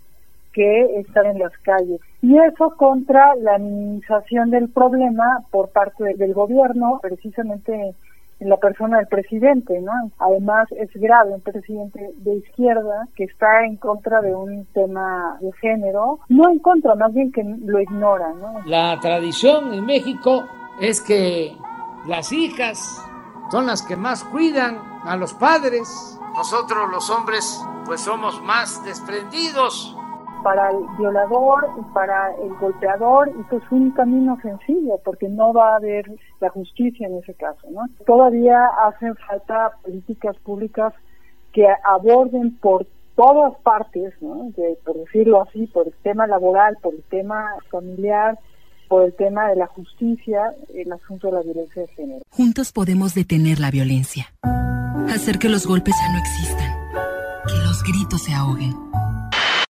que 0.53 1.01
estar 1.01 1.27
en 1.27 1.39
las 1.39 1.53
calles. 1.59 2.01
Y 2.23 2.39
eso 2.39 2.75
contra 2.77 3.35
la 3.35 3.59
minimización 3.59 4.51
del 4.51 4.69
problema 4.69 5.43
por 5.51 5.71
parte 5.71 6.15
del 6.15 6.33
gobierno, 6.33 7.01
precisamente 7.03 7.95
en 8.41 8.49
la 8.49 8.57
persona 8.57 8.99
del 8.99 9.07
presidente, 9.07 9.81
¿no? 9.81 9.93
Además 10.19 10.69
es 10.73 10.91
grave 10.95 11.35
un 11.35 11.41
presidente 11.41 12.11
de 12.19 12.37
izquierda 12.37 13.09
que 13.17 13.25
está 13.25 13.65
en 13.65 13.77
contra 13.77 14.21
de 14.21 14.35
un 14.35 14.67
tema 14.67 15.39
de 15.41 15.53
género, 15.55 16.21
no 16.29 16.51
en 16.51 16.59
contra, 16.59 16.95
más 16.95 17.13
bien 17.13 17.33
que 17.33 17.43
lo 17.43 17.81
ignora, 17.81 18.33
¿no? 18.35 18.61
La 18.67 18.99
tradición 19.01 19.73
en 19.73 19.87
México 19.87 20.45
es 20.81 21.01
que 21.01 21.53
las 22.06 22.32
hijas 22.32 23.02
son 23.50 23.66
las 23.66 23.82
que 23.82 23.96
más 23.96 24.25
cuidan 24.25 24.78
a 25.04 25.16
los 25.16 25.34
padres. 25.34 26.18
Nosotros 26.34 26.90
los 26.90 27.11
hombres 27.11 27.64
pues 27.87 28.00
somos 28.00 28.42
más 28.42 28.82
desprendidos 28.84 29.96
para 30.42 30.70
el 30.70 30.78
violador 30.99 31.70
y 31.78 31.94
para 31.94 32.34
el 32.37 32.54
golpeador 32.56 33.30
y 33.30 33.42
pues 33.44 33.62
un 33.70 33.90
camino 33.92 34.38
sencillo 34.42 35.00
porque 35.02 35.28
no 35.28 35.52
va 35.54 35.73
a 35.73 35.76
haber 35.76 36.04
la 36.40 36.50
justicia 36.50 37.06
en 37.06 37.16
ese 37.16 37.34
caso, 37.34 37.66
¿no? 37.70 37.82
Todavía 38.04 38.66
hacen 38.87 39.16
falta 39.16 39.73
políticas 39.82 40.37
públicas 40.38 40.92
que 41.52 41.66
aborden 41.84 42.56
por 42.58 42.87
todas 43.16 43.54
partes, 43.62 44.12
¿no? 44.20 44.50
por 44.84 44.96
decirlo 44.96 45.42
así, 45.42 45.66
por 45.68 45.87
el 45.87 45.94
tema 46.02 46.26
laboral, 46.26 46.76
por 46.82 46.94
el 46.94 47.02
tema 47.04 47.54
familiar, 47.70 48.38
por 48.95 49.07
el 49.07 49.13
tema 49.15 49.49
de 49.49 49.57
la 49.57 49.67
justicia, 49.67 50.55
el 50.73 50.93
asunto 50.93 51.27
de 51.27 51.33
la 51.33 51.43
violencia 51.43 51.83
de 51.83 51.89
género. 51.89 52.23
Juntos 52.31 52.71
podemos 52.71 53.13
detener 53.13 53.59
la 53.59 53.73
violencia, 53.73 54.33
hacer 55.13 55.41
que 55.41 55.49
los 55.49 55.67
golpes 55.67 55.97
ya 56.01 56.13
no 56.13 56.19
existan, 56.21 56.73
que 57.49 57.57
los 57.67 57.83
gritos 57.83 58.23
se 58.23 58.33
ahoguen 58.33 58.73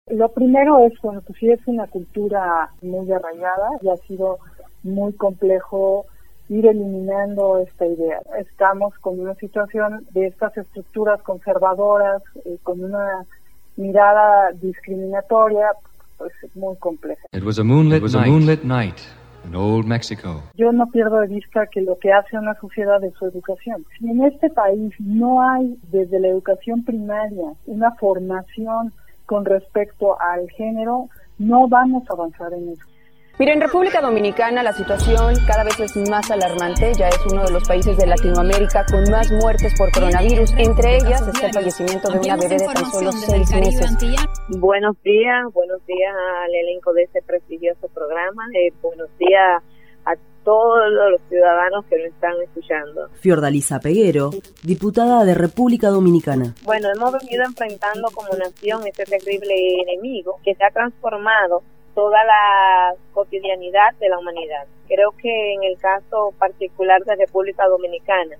lo 0.08 0.28
primero 0.28 0.78
es, 0.86 0.92
bueno, 1.02 1.20
pues 1.22 1.38
sí 1.40 1.50
es 1.50 1.60
una 1.66 1.86
cultura 1.88 2.70
muy 2.80 3.10
arraigada 3.10 3.70
y 3.82 3.88
ha 3.88 3.96
sido 3.96 4.38
muy 4.84 5.12
complejo 5.14 6.04
ir 6.48 6.64
eliminando 6.66 7.58
esta 7.58 7.86
idea. 7.86 8.20
Estamos 8.38 8.96
con 9.00 9.18
una 9.18 9.34
situación 9.34 10.06
de 10.12 10.26
estas 10.28 10.56
estructuras 10.56 11.20
conservadoras, 11.22 12.22
eh, 12.44 12.56
con 12.62 12.84
una 12.84 13.26
mirada 13.76 14.52
discriminatoria, 14.52 15.72
pues 16.18 16.32
muy 16.54 16.76
compleja. 16.76 17.22
It 17.32 17.44
was 17.44 17.58
a 17.58 17.64
moonlit, 17.64 18.02
was 18.02 18.14
a 18.14 18.24
moonlit 18.26 18.62
night. 18.64 19.00
In 19.44 19.54
old 19.54 19.86
Mexico. 19.86 20.42
Yo 20.56 20.72
no 20.72 20.90
pierdo 20.90 21.20
de 21.20 21.28
vista 21.28 21.68
que 21.68 21.80
lo 21.80 21.96
que 21.98 22.12
hace 22.12 22.36
una 22.36 22.54
sociedad 22.54 23.02
es 23.04 23.14
su 23.14 23.26
educación. 23.26 23.86
Si 23.96 24.10
en 24.10 24.24
este 24.24 24.50
país 24.50 24.92
no 24.98 25.40
hay 25.40 25.78
desde 25.92 26.18
la 26.18 26.28
educación 26.28 26.84
primaria 26.84 27.52
una 27.66 27.92
formación 27.92 28.92
con 29.24 29.44
respecto 29.44 30.20
al 30.20 30.50
género, 30.50 31.08
no 31.38 31.68
vamos 31.68 32.02
a 32.10 32.14
avanzar 32.14 32.52
en 32.54 32.70
eso. 32.70 32.82
Mira, 33.38 33.52
en 33.52 33.60
República 33.60 34.00
Dominicana 34.00 34.62
la 34.62 34.72
situación 34.72 35.34
cada 35.46 35.62
vez 35.62 35.78
es 35.78 35.94
más 36.08 36.30
alarmante. 36.30 36.94
Ya 36.94 37.08
es 37.08 37.18
uno 37.30 37.44
de 37.44 37.50
los 37.50 37.68
países 37.68 37.94
de 37.98 38.06
Latinoamérica 38.06 38.86
con 38.90 39.04
más 39.10 39.30
muertes 39.30 39.74
por 39.76 39.92
coronavirus. 39.92 40.54
Entre 40.56 40.96
ellas 40.96 41.20
está 41.28 41.48
el 41.48 41.52
fallecimiento 41.52 42.08
de 42.08 42.18
una 42.18 42.36
bebé 42.36 42.56
de 42.56 42.64
tan 42.64 42.90
solo 42.90 43.12
seis 43.12 43.50
meses. 43.50 43.90
Buenos 44.48 44.96
días, 45.02 45.52
buenos 45.52 45.84
días 45.84 46.14
al 46.44 46.54
elenco 46.54 46.94
de 46.94 47.02
este 47.02 47.20
prestigioso 47.20 47.88
programa. 47.88 48.42
Eh, 48.54 48.72
buenos 48.80 49.10
días 49.18 49.62
a 50.06 50.14
todos 50.42 50.90
los 50.90 51.20
ciudadanos 51.28 51.84
que 51.90 51.98
nos 51.98 52.06
están 52.06 52.32
escuchando. 52.42 53.10
Fiordalisa 53.20 53.80
Peguero, 53.80 54.30
diputada 54.62 55.26
de 55.26 55.34
República 55.34 55.90
Dominicana. 55.90 56.54
Bueno, 56.62 56.88
hemos 56.96 57.12
venido 57.12 57.44
enfrentando 57.44 58.08
como 58.14 58.34
nación 58.38 58.86
este 58.86 59.04
terrible 59.04 59.54
enemigo 59.82 60.40
que 60.42 60.54
se 60.54 60.64
ha 60.64 60.70
transformado 60.70 61.62
toda 61.96 62.22
la 62.24 62.94
cotidianidad 63.12 63.94
de 63.98 64.10
la 64.10 64.18
humanidad. 64.18 64.66
Creo 64.86 65.12
que 65.12 65.54
en 65.54 65.64
el 65.64 65.78
caso 65.78 66.34
particular 66.38 67.02
de 67.04 67.16
República 67.16 67.66
Dominicana, 67.66 68.36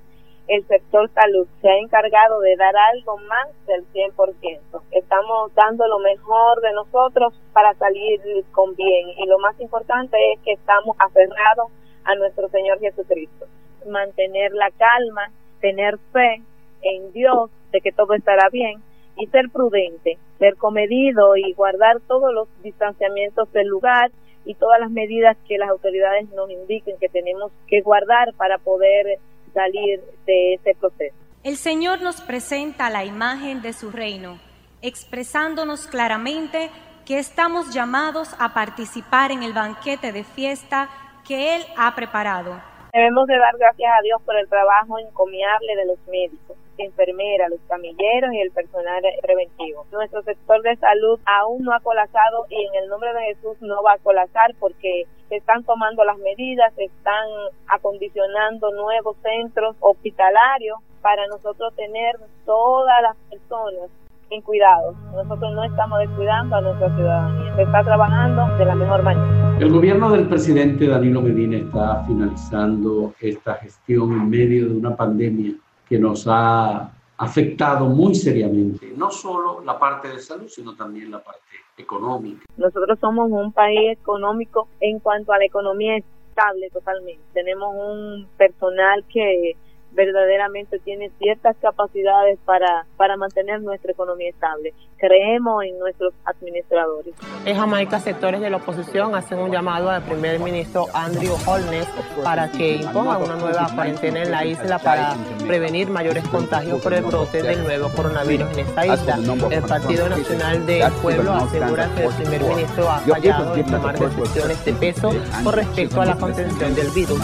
el 0.47 0.65
sector 0.69 1.11
salud 1.15 1.49
se 1.63 1.71
ha 1.71 1.79
encargado 1.79 2.41
de 2.41 2.55
dar 2.57 2.77
algo 2.77 3.17
más 3.17 3.49
del 3.67 3.85
100%. 3.93 4.61
Estamos 4.93 5.55
dando 5.55 5.89
lo 5.89 5.99
mejor 6.01 6.61
de 6.61 6.73
nosotros 6.75 7.33
para 7.55 7.73
salir 7.75 8.21
con 8.53 8.77
bien 8.77 9.09
y 9.17 9.27
lo 9.27 9.39
más 9.39 9.59
importante 9.59 10.19
es 10.35 10.41
que 10.41 10.53
estamos 10.53 10.95
aferrados 11.01 11.73
a 12.05 12.15
nuestro 12.15 12.49
Señor 12.51 12.79
Jesucristo. 12.79 13.47
Mantener 13.89 14.53
la 14.53 14.71
calma, 14.71 15.31
tener 15.63 15.99
fe 16.13 16.43
en 16.83 17.11
Dios 17.13 17.51
de 17.73 17.81
que 17.81 17.91
todo 17.91 18.13
estará 18.13 18.51
bien 18.51 18.83
y 19.17 19.27
ser 19.29 19.51
prudente, 19.51 20.19
ser 20.39 20.57
comedido 20.57 21.37
y 21.37 21.53
guardar 21.55 22.01
todos 22.07 22.33
los 22.33 22.49
distanciamientos 22.63 23.51
del 23.53 23.69
lugar 23.69 24.11
y 24.45 24.55
todas 24.55 24.81
las 24.81 24.91
medidas 24.91 25.37
que 25.49 25.59
las 25.59 25.69
autoridades 25.69 26.29
nos 26.31 26.51
indiquen 26.51 26.97
que 26.99 27.09
tenemos 27.09 27.53
que 27.67 27.81
guardar 27.81 28.33
para 28.35 28.59
poder 28.59 29.19
salir 29.53 30.01
de 30.27 30.55
ese 30.55 30.75
proceso. 30.79 31.17
El 31.43 31.57
Señor 31.57 32.03
nos 32.03 32.21
presenta 32.21 32.91
la 32.91 33.05
imagen 33.05 33.63
de 33.63 33.73
su 33.73 33.91
reino, 33.91 34.39
expresándonos 34.83 35.87
claramente 35.87 36.71
que 37.05 37.19
estamos 37.19 37.73
llamados 37.73 38.35
a 38.39 38.53
participar 38.53 39.31
en 39.31 39.43
el 39.43 39.53
banquete 39.53 40.13
de 40.13 40.25
fiesta 40.25 40.89
que 41.27 41.57
Él 41.57 41.63
ha 41.77 41.95
preparado. 41.95 42.61
Debemos 42.93 43.27
de 43.27 43.39
dar 43.39 43.57
gracias 43.59 43.93
a 43.97 44.03
Dios 44.03 44.21
por 44.23 44.37
el 44.37 44.49
trabajo 44.49 44.99
encomiable 44.99 45.77
de 45.77 45.87
los 45.87 45.99
médicos, 46.09 46.57
enfermeras, 46.79 47.51
los 47.51 47.61
camilleros 47.69 48.33
y 48.33 48.41
el 48.41 48.51
personal 48.51 49.03
preventivo. 49.23 49.87
Nuestro 49.93 50.23
sector 50.23 50.63
de 50.63 50.77
salud 50.77 51.19
aún 51.25 51.65
no 51.65 51.73
ha 51.73 51.81
colapsado 51.81 52.47
y 52.51 52.65
en 52.65 52.83
el 52.83 52.89
nombre 52.89 53.13
de 53.15 53.35
Jesús 53.35 53.57
no 53.61 53.83
va 53.83 53.95
a 53.95 53.99
colapsar 53.99 54.55
porque 54.59 55.07
se 55.29 55.37
están 55.37 55.65
tomando 55.65 56.05
las 56.05 56.19
medidas, 56.19 56.73
se 56.75 56.85
están 56.85 57.27
acondicionando 57.69 58.71
nuevos 58.73 59.17
centros 59.23 59.77
hospitalarios 59.81 60.79
para 61.03 61.27
nosotros 61.29 61.75
tener 61.75 62.17
todas 62.45 63.03
las 63.03 63.17
personas 63.31 63.91
en 64.31 64.43
cuidado. 64.43 64.95
Nosotros 65.15 65.55
no 65.55 65.65
estamos 65.65 66.01
descuidando 66.01 66.57
a 66.57 66.61
nuestra 66.61 66.95
ciudadanía. 66.97 67.55
Se 67.55 67.63
está 67.63 67.83
trabajando 67.85 68.57
de 68.57 68.65
la 68.65 68.75
mejor 68.75 69.03
manera. 69.03 69.57
El 69.61 69.73
gobierno 69.73 70.11
del 70.11 70.29
presidente 70.29 70.87
Danilo 70.87 71.23
Medina 71.23 71.57
está 71.57 72.05
finalizando 72.07 73.15
esta 73.21 73.55
gestión 73.55 74.13
en 74.13 74.29
medio 74.29 74.69
de 74.69 74.77
una 74.77 74.97
pandemia 74.97 75.55
que 75.89 75.99
nos 75.99 76.27
ha 76.29 76.93
afectado 77.19 77.87
muy 77.87 78.15
seriamente, 78.15 78.93
no 78.97 79.11
solo 79.11 79.63
la 79.65 79.79
parte 79.79 80.09
de 80.09 80.19
salud, 80.19 80.49
sino 80.49 80.75
también 80.75 81.11
la 81.11 81.23
parte 81.23 81.41
económica. 81.79 82.45
Nosotros 82.57 82.99
somos 83.01 83.31
un 83.31 83.53
país 83.53 83.93
económico 83.93 84.69
en 84.81 84.99
cuanto 84.99 85.33
a 85.33 85.39
la 85.39 85.47
economía 85.47 85.97
estable 85.97 86.69
totalmente. 86.71 87.23
Tenemos 87.33 87.75
un 87.75 88.27
personal 88.37 89.05
que 89.13 89.57
verdaderamente 89.93 90.79
tiene 90.79 91.11
ciertas 91.19 91.57
capacidades 91.61 92.39
para, 92.45 92.87
para 92.97 93.17
mantener 93.17 93.61
nuestra 93.63 93.93
economía 93.93 94.31
estable. 94.31 94.75
Creemos 94.99 95.65
en 95.65 95.79
nuestros 95.79 96.15
administradores. 96.25 97.15
En 97.45 97.57
Jamaica, 97.57 97.99
sectores 98.01 98.41
de 98.41 98.51
la 98.51 98.59
oposición 98.59 99.15
hacen 99.15 99.39
un 99.39 99.51
llamado 99.51 99.91
al 99.91 100.03
primer 100.03 100.39
ministro 100.39 100.87
Andrew 100.95 101.35
Holness 101.47 101.87
para 102.23 102.51
que 102.51 102.77
imponga 102.77 103.19
una 103.19 103.37
nueva 103.37 103.69
cuarentena 103.75 104.23
en 104.23 104.31
la 104.31 104.45
isla 104.45 104.79
para 104.79 105.15
prevenir 105.47 105.89
mayores 105.89 106.27
contagios 106.29 106.81
por 106.83 106.95
el 106.95 107.03
brote 107.03 107.43
del 107.43 107.63
nuevo 107.65 107.89
coronavirus 107.91 108.51
en 108.53 108.59
esta 108.61 108.87
isla. 108.87 109.19
El 109.51 109.63
Partido 109.63 110.09
Nacional 110.09 110.67
del 110.67 110.93
Pueblo 111.03 111.33
asegura 111.33 111.95
que 111.95 112.05
el 112.05 112.15
primer 112.15 112.43
ministro 112.43 112.91
ha 112.91 112.99
fallado 113.01 113.55
en 113.55 113.67
tomar 113.67 113.99
decisiones 113.99 114.65
de 114.65 114.73
peso 114.75 115.11
con 115.43 115.53
respecto 115.53 116.01
a 116.01 116.07
la 116.07 116.17
contención 116.17 116.75
del 116.75 116.91
virus. 116.91 117.21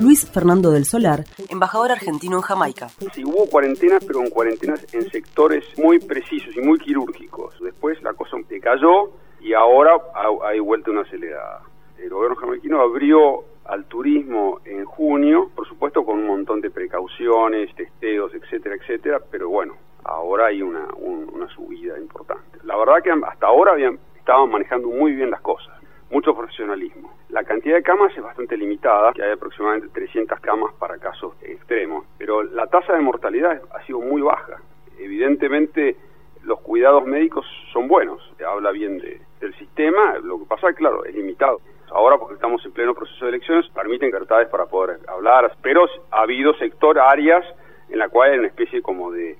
Luis 0.00 0.30
Fernando 0.30 0.70
del 0.70 0.86
Solar, 0.86 1.24
embajador 1.50 1.92
argentino 1.92 2.36
en 2.36 2.42
Jamaica. 2.42 2.88
Sí, 3.12 3.22
hubo 3.22 3.44
cuarentenas, 3.50 4.02
pero 4.06 4.20
en 4.20 4.30
cuarentenas 4.30 4.86
en 4.94 5.10
sectores 5.10 5.62
muy 5.76 5.98
precisos 5.98 6.56
y 6.56 6.60
muy 6.62 6.78
quirúrgicos. 6.78 7.54
Después 7.60 8.02
la 8.02 8.14
cosa 8.14 8.38
cayó 8.62 9.10
y 9.40 9.52
ahora 9.52 10.00
hay 10.44 10.58
vuelta 10.58 10.90
una 10.90 11.02
acelerada. 11.02 11.60
El 11.98 12.08
gobierno 12.08 12.36
jamaiquino 12.36 12.80
abrió 12.80 13.44
al 13.66 13.84
turismo 13.84 14.60
en 14.64 14.86
junio, 14.86 15.50
por 15.54 15.68
supuesto 15.68 16.02
con 16.02 16.18
un 16.18 16.26
montón 16.28 16.62
de 16.62 16.70
precauciones, 16.70 17.74
testeos, 17.74 18.32
etcétera, 18.34 18.76
etcétera, 18.76 19.20
pero 19.30 19.50
bueno, 19.50 19.74
ahora 20.04 20.46
hay 20.46 20.62
una, 20.62 20.88
una 20.96 21.46
subida 21.54 21.98
importante. 21.98 22.58
La 22.64 22.74
verdad 22.78 23.02
que 23.04 23.10
hasta 23.10 23.46
ahora 23.46 23.72
habían, 23.72 23.98
estaban 24.16 24.50
manejando 24.50 24.88
muy 24.88 25.12
bien 25.12 25.30
las 25.30 25.42
cosas 25.42 25.79
mucho 26.10 26.34
profesionalismo. 26.34 27.12
La 27.28 27.44
cantidad 27.44 27.76
de 27.76 27.82
camas 27.82 28.12
es 28.16 28.22
bastante 28.22 28.56
limitada, 28.56 29.12
que 29.12 29.22
hay 29.22 29.32
aproximadamente 29.32 29.88
300 29.88 30.40
camas 30.40 30.74
para 30.74 30.98
casos 30.98 31.34
extremos, 31.42 32.04
pero 32.18 32.42
la 32.42 32.66
tasa 32.66 32.94
de 32.94 33.00
mortalidad 33.00 33.62
ha 33.72 33.86
sido 33.86 34.00
muy 34.00 34.20
baja. 34.20 34.60
Evidentemente 34.98 35.96
los 36.42 36.60
cuidados 36.60 37.04
médicos 37.04 37.46
son 37.72 37.86
buenos, 37.86 38.20
se 38.36 38.44
habla 38.44 38.70
bien 38.72 38.98
del 38.98 39.54
sistema, 39.54 40.18
lo 40.22 40.38
que 40.40 40.46
pasa 40.46 40.72
claro, 40.72 41.04
es 41.04 41.14
limitado. 41.14 41.60
Ahora 41.90 42.18
porque 42.18 42.34
estamos 42.34 42.64
en 42.64 42.72
pleno 42.72 42.94
proceso 42.94 43.24
de 43.24 43.30
elecciones, 43.30 43.68
permiten 43.70 44.10
cartades 44.10 44.48
para 44.48 44.66
poder 44.66 45.00
hablar, 45.08 45.52
pero 45.62 45.86
ha 46.10 46.22
habido 46.22 46.54
sector, 46.54 46.98
áreas 46.98 47.44
en 47.88 47.98
la 47.98 48.08
cual 48.08 48.30
hay 48.30 48.38
una 48.38 48.48
especie 48.48 48.80
como 48.80 49.10
de 49.10 49.36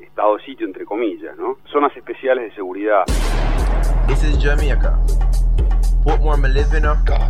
estado 0.00 0.36
de 0.36 0.44
sitio, 0.44 0.66
entre 0.66 0.84
comillas, 0.84 1.36
¿no? 1.36 1.58
Zonas 1.66 1.96
especiales 1.96 2.44
de 2.44 2.54
seguridad. 2.54 3.04
This 4.08 4.24
is 4.24 4.42
Jeremy 4.42 4.70
acá. 6.86 7.28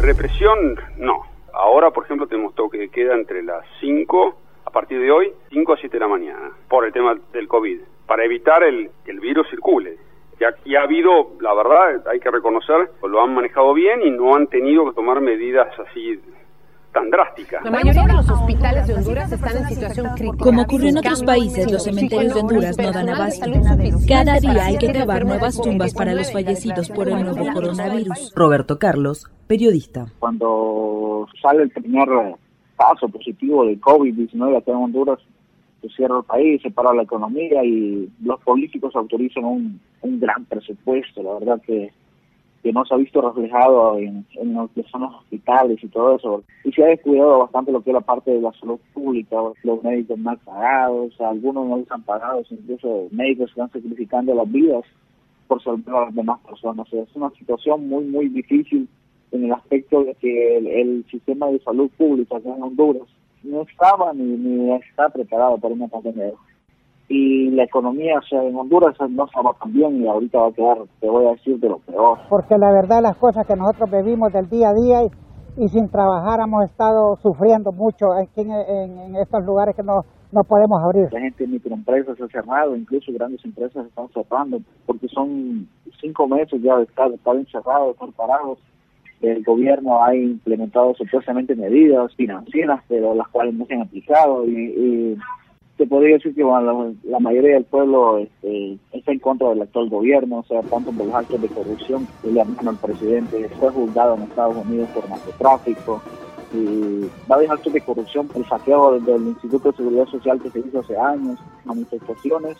Represión, 0.00 0.76
no. 0.98 1.22
Ahora, 1.52 1.90
por 1.90 2.04
ejemplo, 2.04 2.26
tenemos 2.26 2.54
toque 2.54 2.78
de 2.78 2.88
queda 2.88 3.14
entre 3.14 3.42
las 3.42 3.64
5, 3.80 4.36
a 4.66 4.70
partir 4.70 5.00
de 5.00 5.10
hoy, 5.10 5.32
5 5.50 5.72
a 5.72 5.76
7 5.76 5.96
de 5.96 6.00
la 6.00 6.08
mañana, 6.08 6.50
por 6.68 6.84
el 6.84 6.92
tema 6.92 7.16
del 7.32 7.48
COVID, 7.48 7.80
para 8.06 8.24
evitar 8.24 8.62
el, 8.64 8.90
que 9.04 9.12
el 9.12 9.20
virus 9.20 9.48
circule. 9.50 9.96
Y 10.64 10.74
ha 10.74 10.82
habido, 10.82 11.30
la 11.40 11.54
verdad, 11.54 12.06
hay 12.08 12.18
que 12.18 12.30
reconocer, 12.30 12.90
lo 13.02 13.22
han 13.22 13.34
manejado 13.34 13.72
bien 13.74 14.02
y 14.02 14.10
no 14.10 14.34
han 14.34 14.48
tenido 14.48 14.84
que 14.86 14.94
tomar 14.94 15.20
medidas 15.20 15.68
así 15.78 16.20
tan 16.92 17.10
drástica. 17.10 17.60
La 17.64 17.70
mayoría 17.70 18.06
de 18.06 18.12
los 18.12 18.30
hospitales 18.30 18.86
de 18.86 18.94
Honduras 18.94 19.32
están 19.32 19.56
en 19.56 19.68
situación 19.68 20.06
crítica. 20.14 20.44
Como 20.44 20.62
ocurrió 20.62 20.88
en 20.90 20.98
otros 20.98 21.22
países, 21.22 21.70
los 21.70 21.84
cementerios 21.84 22.34
de 22.34 22.40
Honduras 22.40 22.78
no 22.78 22.92
dan 22.92 23.08
abasto. 23.08 23.50
Cada 24.06 24.38
día 24.38 24.66
hay 24.66 24.78
que 24.78 24.92
cavar 24.92 25.24
nuevas 25.24 25.60
tumbas 25.60 25.94
para 25.94 26.14
los 26.14 26.32
fallecidos 26.32 26.90
por 26.90 27.08
el 27.08 27.22
nuevo 27.22 27.52
coronavirus. 27.52 28.32
Roberto 28.34 28.78
Carlos, 28.78 29.26
periodista. 29.46 30.06
Cuando 30.18 31.26
sale 31.40 31.64
el 31.64 31.70
primer 31.70 32.08
caso 32.76 33.08
positivo 33.08 33.64
de 33.64 33.80
COVID-19 33.80 34.58
acá 34.58 34.72
en 34.72 34.76
Honduras, 34.76 35.18
se 35.80 35.88
cierra 35.88 36.18
el 36.18 36.24
país, 36.24 36.62
se 36.62 36.70
para 36.70 36.94
la 36.94 37.02
economía 37.02 37.64
y 37.64 38.08
los 38.22 38.40
políticos 38.42 38.94
autorizan 38.94 39.44
un, 39.44 39.80
un 40.02 40.20
gran 40.20 40.44
presupuesto. 40.44 41.22
La 41.22 41.34
verdad 41.34 41.60
que 41.66 41.90
que 42.62 42.72
no 42.72 42.84
se 42.84 42.94
ha 42.94 42.96
visto 42.96 43.20
reflejado 43.20 43.98
en, 43.98 44.24
en 44.34 44.68
que 44.68 44.84
son 44.84 45.02
los 45.02 45.14
hospitales 45.16 45.82
y 45.82 45.88
todo 45.88 46.16
eso. 46.16 46.44
Y 46.64 46.72
se 46.72 46.84
ha 46.84 46.88
descuidado 46.88 47.40
bastante 47.40 47.72
lo 47.72 47.82
que 47.82 47.90
es 47.90 47.94
la 47.94 48.00
parte 48.00 48.30
de 48.30 48.40
la 48.40 48.52
salud 48.52 48.78
pública, 48.94 49.36
los 49.64 49.82
médicos 49.82 50.18
mal 50.18 50.38
pagados, 50.38 51.20
algunos 51.20 51.66
no 51.66 51.78
están 51.78 52.02
pagados, 52.02 52.46
incluso 52.50 53.08
médicos 53.10 53.50
están 53.50 53.70
sacrificando 53.70 54.34
las 54.34 54.50
vidas 54.50 54.84
por 55.48 55.62
salvar 55.62 56.02
a 56.02 56.06
las 56.06 56.14
demás 56.14 56.40
personas. 56.40 56.92
es 56.92 57.14
una 57.16 57.30
situación 57.30 57.88
muy, 57.88 58.04
muy 58.04 58.28
difícil 58.28 58.88
en 59.32 59.44
el 59.44 59.52
aspecto 59.52 60.04
de 60.04 60.14
que 60.14 60.58
el, 60.58 61.04
sistema 61.10 61.48
de 61.48 61.58
salud 61.60 61.90
pública 61.98 62.36
en 62.36 62.62
Honduras 62.62 63.08
no 63.42 63.62
estaba 63.62 64.12
ni, 64.12 64.24
ni 64.24 64.72
está 64.74 65.08
preparado 65.08 65.58
para 65.58 65.74
una 65.74 65.88
pandemia 65.88 66.32
y 67.08 67.50
la 67.50 67.64
economía 67.64 68.18
o 68.18 68.22
sea, 68.22 68.42
en 68.42 68.56
Honduras 68.56 68.94
no 69.10 69.24
estaba 69.24 69.52
tan 69.54 69.72
bien 69.72 70.02
y 70.02 70.06
ahorita 70.06 70.38
va 70.38 70.48
a 70.48 70.52
quedar, 70.52 70.78
te 71.00 71.08
voy 71.08 71.26
a 71.26 71.30
decir, 71.32 71.58
de 71.58 71.68
lo 71.68 71.78
peor. 71.78 72.18
Porque 72.28 72.56
la 72.56 72.72
verdad 72.72 73.02
las 73.02 73.16
cosas 73.16 73.46
que 73.46 73.56
nosotros 73.56 73.90
vivimos 73.90 74.32
del 74.32 74.48
día 74.48 74.70
a 74.70 74.74
día 74.74 75.02
y, 75.56 75.68
sin 75.68 75.90
trabajar 75.90 76.40
hemos 76.40 76.64
estado 76.64 77.16
sufriendo 77.16 77.72
mucho 77.72 78.12
aquí 78.12 78.40
en, 78.40 79.16
estos 79.16 79.44
lugares 79.44 79.76
que 79.76 79.82
no, 79.82 80.02
no 80.32 80.44
podemos 80.44 80.82
abrir. 80.82 81.12
La 81.12 81.20
gente 81.20 81.44
de 81.44 81.50
microempresas 81.50 82.16
se 82.16 82.24
ha 82.24 82.28
cerrado, 82.28 82.74
incluso 82.74 83.12
grandes 83.12 83.44
empresas 83.44 83.86
están 83.86 84.08
cerrando 84.08 84.60
porque 84.86 85.08
son 85.08 85.68
cinco 86.00 86.26
meses 86.26 86.62
ya 86.62 86.76
de 86.78 86.84
estar, 86.84 87.12
estar 87.12 87.36
encerrados, 87.36 87.90
estar 87.90 88.10
parados 88.12 88.58
el 89.22 89.42
gobierno 89.44 90.04
ha 90.04 90.14
implementado 90.14 90.94
supuestamente 90.94 91.54
medidas 91.54 92.14
financieras, 92.16 92.82
pero 92.88 93.14
las 93.14 93.28
cuales 93.28 93.54
no 93.54 93.64
se 93.66 93.74
han 93.74 93.82
aplicado 93.82 94.46
y, 94.46 95.16
se 95.78 95.86
podría 95.86 96.16
decir 96.16 96.34
que 96.34 96.42
la, 96.42 97.18
mayoría 97.18 97.54
del 97.54 97.64
pueblo 97.64 98.18
este, 98.18 98.78
está 98.92 99.12
en 99.12 99.18
contra 99.18 99.48
del 99.48 99.62
actual 99.62 99.88
gobierno, 99.88 100.38
o 100.38 100.44
sea, 100.44 100.62
tanto 100.62 100.92
por 100.92 101.06
los 101.06 101.14
actos 101.14 101.40
de 101.40 101.48
corrupción 101.48 102.06
que 102.22 102.30
le 102.30 102.40
han 102.40 102.56
al 102.66 102.76
presidente, 102.76 103.48
fue 103.58 103.70
juzgado 103.70 104.14
en 104.14 104.22
Estados 104.22 104.56
Unidos 104.64 104.88
por 104.94 105.08
narcotráfico, 105.08 106.02
y 106.54 107.08
varios 107.26 107.50
actos 107.50 107.72
de 107.72 107.80
corrupción, 107.80 108.28
el 108.34 108.46
saqueo 108.46 109.00
del 109.00 109.22
Instituto 109.28 109.70
de 109.70 109.76
Seguridad 109.78 110.06
Social 110.06 110.40
que 110.40 110.50
se 110.50 110.58
hizo 110.58 110.80
hace 110.80 110.96
años, 110.96 111.38
manifestaciones 111.64 112.58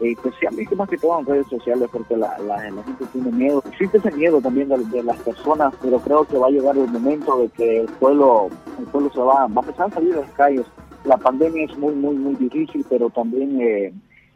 eh, 0.00 0.14
pues 0.22 0.34
más 0.76 0.88
que 0.90 0.98
todo 0.98 1.18
en 1.18 1.26
redes 1.26 1.46
sociales 1.46 1.88
porque 1.90 2.16
la, 2.16 2.36
la, 2.40 2.60
gente 2.60 3.06
tiene 3.12 3.32
miedo. 3.32 3.62
Existe 3.66 3.96
ese 3.96 4.10
miedo 4.12 4.40
también 4.42 4.68
de, 4.68 5.02
las 5.02 5.16
personas, 5.20 5.72
pero 5.80 5.98
creo 6.00 6.24
que 6.24 6.36
va 6.36 6.48
a 6.48 6.50
llegar 6.50 6.76
el 6.76 6.88
momento 6.88 7.38
de 7.38 7.48
que 7.48 7.80
el 7.80 7.86
pueblo, 7.86 8.48
el 8.78 8.84
pueblo 8.86 9.10
se 9.10 9.20
va, 9.20 9.46
va 9.46 9.62
a 9.62 9.64
empezar 9.64 9.86
a 9.86 9.94
salir 9.94 10.14
de 10.14 10.20
las 10.20 10.30
calles. 10.32 10.66
La 11.06 11.16
pandemia 11.16 11.64
es 11.64 11.76
muy, 11.78 11.94
muy, 11.94 12.16
muy 12.16 12.34
difícil, 12.34 12.84
pero 12.88 13.10
también 13.10 13.60
eh, 13.60 13.92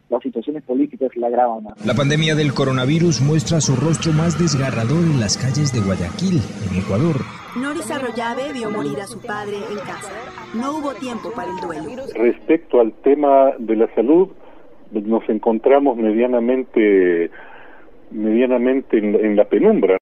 las 0.08 0.22
situaciones 0.22 0.62
políticas 0.62 1.10
la 1.16 1.26
agravan 1.26 1.64
más. 1.64 1.86
La 1.86 1.94
pandemia 1.94 2.34
del 2.34 2.52
coronavirus 2.52 3.20
muestra 3.20 3.60
su 3.60 3.76
rostro 3.76 4.12
más 4.12 4.38
desgarrador 4.38 5.04
en 5.04 5.20
las 5.20 5.36
calles 5.36 5.72
de 5.72 5.80
Guayaquil, 5.80 6.40
en 6.70 6.78
Ecuador. 6.78 7.16
Noris 7.56 7.90
Arroyave 7.90 8.52
vio 8.52 8.70
morir 8.70 9.00
a 9.00 9.06
su 9.06 9.20
padre 9.20 9.56
en 9.56 9.78
casa. 9.78 10.12
No 10.54 10.78
hubo 10.78 10.94
tiempo 10.94 11.32
para 11.32 11.50
el 11.50 11.56
duelo. 11.56 12.02
Respecto 12.14 12.80
al 12.80 12.92
tema 13.02 13.52
de 13.58 13.76
la 13.76 13.92
salud, 13.94 14.28
nos 14.92 15.28
encontramos 15.28 15.96
medianamente 15.96 17.30
medianamente 18.10 18.98
en, 18.98 19.36
la 19.36 19.44
penumbra. 19.44 19.96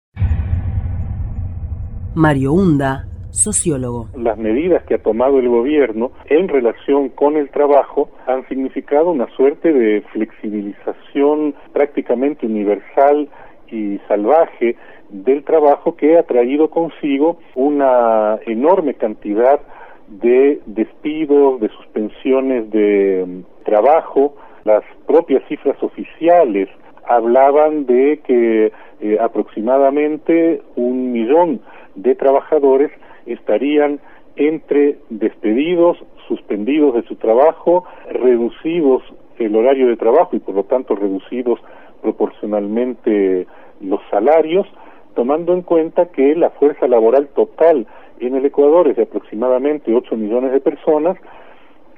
Mario 2.15 2.53
Hunda, 2.53 3.07
sociólogo. 3.31 4.09
Las 4.17 4.38
medidas 4.38 4.83
que 4.85 4.95
ha 4.95 5.03
tomado 5.03 5.38
el 5.38 5.49
gobierno 5.49 6.12
en 6.27 6.49
relación 6.49 7.09
con 7.11 7.37
el 7.37 7.51
trabajo 7.51 8.11
han 8.27 8.47
significado 8.49 9.11
una 9.11 9.29
suerte 9.37 9.73
de 9.73 10.03
flexibilización 10.12 11.55
prácticamente 11.73 12.47
universal 12.47 13.29
y 13.71 13.99
salvaje 14.09 14.77
del 15.11 15.45
trabajo 15.45 15.97
que 15.97 16.19
ha 16.19 16.23
traído 16.23 16.71
consigo 16.71 17.38
una 17.55 18.38
enorme 18.47 18.95
cantidad 18.95 19.61
de 20.09 20.61
despidos, 20.67 21.61
de 21.61 21.69
suspensiones 21.69 22.71
de 22.71 23.25
mm, 23.27 23.64
trabajo, 23.64 24.35
las 24.64 24.83
propias 25.07 25.43
cifras 25.49 25.83
oficiales 25.83 26.69
hablaban 27.07 27.87
de 27.87 28.21
que 28.25 28.73
eh, 29.01 29.19
aproximadamente 29.21 30.62
un 30.77 31.12
millón 31.12 31.61
de 31.95 32.14
trabajadores 32.14 32.91
estarían 33.33 34.01
entre 34.37 34.99
despedidos, 35.11 35.99
suspendidos 36.27 36.95
de 36.95 37.03
su 37.03 37.17
trabajo, 37.17 37.85
reducidos 38.11 39.03
el 39.38 39.55
horario 39.57 39.88
de 39.88 39.97
trabajo 39.97 40.37
y 40.37 40.41
por 40.41 40.55
lo 40.55 40.64
tanto 40.64 40.95
reducidos 40.95 41.61
proporcionalmente 42.03 43.47
los 43.81 44.01
salarios, 44.11 44.67
tomando 45.14 45.53
en 45.53 45.62
cuenta 45.62 46.07
que 46.07 46.35
la 46.35 46.51
fuerza 46.51 46.87
laboral 46.87 47.29
total 47.29 47.87
en 48.21 48.37
el 48.37 48.45
Ecuador 48.45 48.88
es 48.88 48.97
de 48.97 49.05
aproximadamente 49.05 49.95
8 49.95 50.17
millones 50.17 50.53
de 50.53 50.61
personas, 50.61 51.17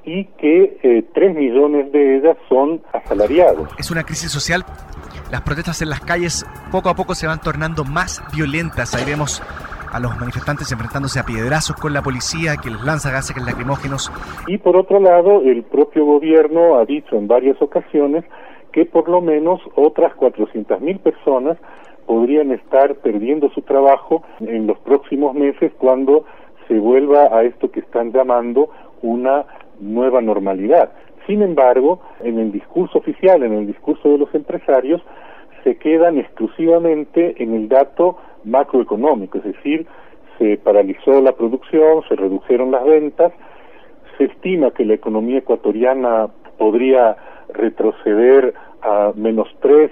y 0.05 0.25
que 0.39 0.79
eh, 0.83 1.05
3 1.15 1.35
millones 1.35 1.93
de 1.93 2.17
ellas 2.17 2.37
son 2.49 2.83
asalariados. 2.93 3.69
Es 3.79 3.91
una 3.91 4.05
crisis 4.05 4.31
social. 4.31 4.65
Las 5.31 5.43
protestas 5.43 5.83
en 5.83 5.91
las 5.91 6.01
calles 6.01 6.47
poco 6.73 6.89
a 6.89 6.97
poco 6.97 7.15
se 7.15 7.27
van 7.27 7.41
tornando 7.41 7.85
más 7.85 8.23
violentas. 8.35 8.95
Ahí 8.95 9.05
vemos 9.05 9.43
a 9.93 10.01
los 10.01 10.19
manifestantes 10.19 10.71
enfrentándose 10.73 11.21
a 11.21 11.25
piedrazos 11.25 11.77
con 11.77 11.93
la 11.93 12.03
policía 12.03 12.57
que 12.57 12.71
les 12.71 12.83
lanza 12.83 13.11
gases 13.11 13.37
lacrimógenos. 13.45 14.11
Y 14.47 14.59
por 14.59 14.77
otro 14.77 15.01
lado, 15.01 15.43
el 15.43 15.63
propio 15.63 16.05
gobierno 16.05 16.79
ha 16.79 16.85
dicho 16.85 17.17
en 17.17 17.29
varias 17.29 17.61
ocasiones 17.61 18.25
que 18.73 18.85
por 18.87 19.09
lo 19.09 19.21
menos 19.21 19.61
otras 19.75 20.13
400.000 20.15 21.01
personas 21.01 21.59
podrían 22.07 22.53
estar 22.53 22.97
perdiendo 22.97 23.51
su 23.51 23.63
trabajo 23.63 24.23
en 24.41 24.67
los 24.67 24.79
próximos 24.79 25.35
meses 25.35 25.73
cuando 25.79 26.25
se 26.69 26.79
vuelva 26.79 27.37
a 27.37 27.43
esto 27.43 27.71
que 27.71 27.81
están 27.81 28.13
llamando 28.13 28.71
una 29.03 29.45
nueva 29.81 30.21
normalidad. 30.21 30.91
Sin 31.27 31.43
embargo, 31.43 32.01
en 32.21 32.39
el 32.39 32.53
discurso 32.53 32.99
oficial, 32.99 33.43
en 33.43 33.53
el 33.53 33.67
discurso 33.67 34.09
de 34.09 34.19
los 34.19 34.35
empresarios, 34.35 35.03
se 35.65 35.77
quedan 35.77 36.19
exclusivamente 36.19 37.43
en 37.43 37.55
el 37.55 37.69
dato 37.69 38.17
macroeconómico, 38.45 39.39
es 39.39 39.45
decir, 39.45 39.87
se 40.39 40.57
paralizó 40.57 41.21
la 41.21 41.33
producción, 41.33 42.03
se 42.09 42.17
redujeron 42.17 42.71
las 42.71 42.85
ventas, 42.85 43.33
se 44.17 44.25
estima 44.25 44.71
que 44.71 44.85
la 44.85 44.95
economía 44.95 45.39
ecuatoriana 45.39 46.29
podría 46.59 47.17
retroceder 47.53 48.55
a 48.83 49.13
menos 49.15 49.49
3 49.61 49.91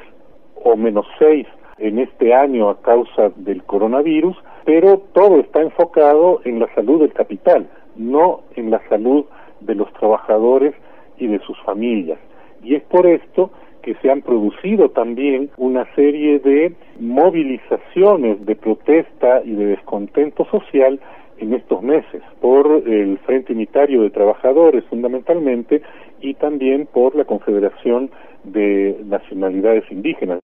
o 0.65 0.77
menos 0.77 1.07
6 1.19 1.47
en 1.79 1.99
este 1.99 2.35
año 2.35 2.71
a 2.71 2.81
causa 2.81 3.31
del 3.37 3.63
coronavirus, 3.65 4.37
pero 4.65 4.99
todo 5.13 5.39
está 5.41 5.61
enfocado 5.63 6.41
en 6.45 6.59
la 6.59 6.73
salud 6.75 7.01
del 7.01 7.13
capital, 7.13 7.69
no 7.97 8.41
en 8.57 8.71
la 8.71 8.81
salud 8.89 9.25
de 9.61 9.75
los 9.75 9.93
trabajadores 9.95 10.75
y 11.19 11.27
de 11.27 11.39
sus 11.41 11.59
familias. 11.63 12.19
Y 12.63 12.75
es 12.75 12.83
por 12.85 13.07
esto 13.07 13.51
que 13.89 13.95
se 14.03 14.11
han 14.11 14.21
producido 14.21 14.91
también 14.91 15.49
una 15.57 15.87
serie 15.95 16.41
de 16.41 16.75
movilizaciones 17.01 18.45
de 18.45 18.55
protesta 18.55 19.41
y 19.43 19.53
de 19.53 19.65
descontento 19.65 20.45
social 20.51 21.01
en 21.39 21.55
estos 21.55 21.83
meses 21.83 22.21
por 22.43 22.83
el 22.87 23.17
Frente 23.25 23.55
Unitario 23.55 24.03
de 24.03 24.11
Trabajadores 24.11 24.85
fundamentalmente 24.91 25.81
y 26.21 26.35
también 26.35 26.87
por 26.93 27.17
la 27.17 27.25
Confederación 27.25 28.11
de 28.45 29.01
Nacionalidades 29.07 29.91
Indígenas. 29.91 30.41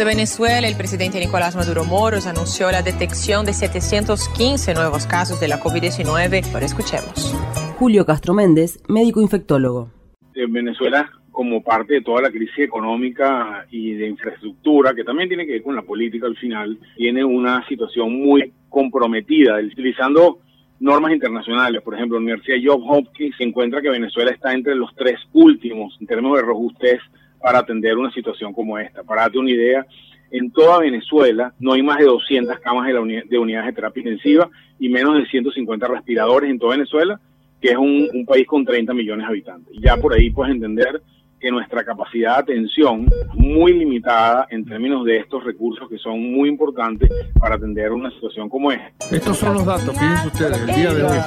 De 0.00 0.06
Venezuela, 0.06 0.66
el 0.66 0.78
presidente 0.78 1.20
Nicolás 1.20 1.56
Maduro 1.56 1.84
Moros 1.84 2.26
anunció 2.26 2.70
la 2.70 2.80
detección 2.80 3.44
de 3.44 3.52
715 3.52 4.72
nuevos 4.72 5.06
casos 5.06 5.38
de 5.40 5.46
la 5.46 5.60
COVID-19. 5.60 6.54
Ahora 6.54 6.64
escuchemos. 6.64 7.34
Julio 7.76 8.06
Castro 8.06 8.32
Méndez, 8.32 8.82
médico 8.88 9.20
infectólogo. 9.20 9.90
En 10.34 10.54
Venezuela, 10.54 11.10
como 11.30 11.62
parte 11.62 11.92
de 11.92 12.00
toda 12.00 12.22
la 12.22 12.30
crisis 12.30 12.60
económica 12.60 13.66
y 13.70 13.92
de 13.92 14.08
infraestructura, 14.08 14.94
que 14.94 15.04
también 15.04 15.28
tiene 15.28 15.44
que 15.44 15.52
ver 15.52 15.62
con 15.62 15.76
la 15.76 15.82
política 15.82 16.26
al 16.26 16.36
final, 16.38 16.78
tiene 16.96 17.22
una 17.22 17.62
situación 17.68 18.10
muy 18.10 18.54
comprometida, 18.70 19.58
utilizando 19.58 20.38
normas 20.78 21.12
internacionales. 21.12 21.82
Por 21.82 21.94
ejemplo, 21.94 22.16
la 22.16 22.22
Universidad 22.22 22.56
Johns 22.64 22.86
Hopkins 22.88 23.36
se 23.36 23.44
encuentra 23.44 23.82
que 23.82 23.90
Venezuela 23.90 24.30
está 24.30 24.54
entre 24.54 24.74
los 24.76 24.94
tres 24.96 25.20
últimos 25.34 25.94
en 26.00 26.06
términos 26.06 26.38
de 26.38 26.42
robustez 26.42 27.00
para 27.40 27.60
atender 27.60 27.96
una 27.96 28.12
situación 28.12 28.52
como 28.52 28.78
esta. 28.78 29.02
Para 29.02 29.22
darte 29.22 29.38
una 29.38 29.50
idea, 29.50 29.86
en 30.30 30.50
toda 30.50 30.78
Venezuela 30.78 31.52
no 31.58 31.72
hay 31.72 31.82
más 31.82 31.98
de 31.98 32.04
200 32.04 32.58
camas 32.60 32.86
de, 32.86 33.24
de 33.26 33.38
unidades 33.38 33.66
de 33.66 33.72
terapia 33.72 34.00
intensiva 34.00 34.48
y 34.78 34.88
menos 34.88 35.16
de 35.16 35.26
150 35.26 35.88
respiradores 35.88 36.50
en 36.50 36.58
toda 36.58 36.76
Venezuela, 36.76 37.20
que 37.60 37.70
es 37.70 37.76
un, 37.76 38.08
un 38.12 38.24
país 38.24 38.46
con 38.46 38.64
30 38.64 38.94
millones 38.94 39.26
de 39.26 39.30
habitantes. 39.30 39.76
Ya 39.80 39.96
por 39.96 40.14
ahí 40.14 40.30
puedes 40.30 40.54
entender 40.54 41.02
que 41.40 41.50
nuestra 41.50 41.82
capacidad 41.84 42.36
de 42.36 42.52
atención 42.52 43.06
es 43.10 43.34
muy 43.34 43.72
limitada 43.72 44.46
en 44.50 44.64
términos 44.64 45.04
de 45.04 45.16
estos 45.16 45.42
recursos 45.42 45.88
que 45.88 45.98
son 45.98 46.20
muy 46.20 46.48
importantes 46.48 47.10
para 47.38 47.54
atender 47.54 47.90
una 47.92 48.10
situación 48.10 48.48
como 48.48 48.70
esta. 48.70 48.92
Estos 49.10 49.38
son 49.38 49.54
los 49.54 49.64
datos, 49.64 49.98
fíjense 49.98 50.26
ustedes, 50.26 50.58
el 50.58 50.74
día 50.74 50.92
de 50.92 51.02
hoy 51.02 51.18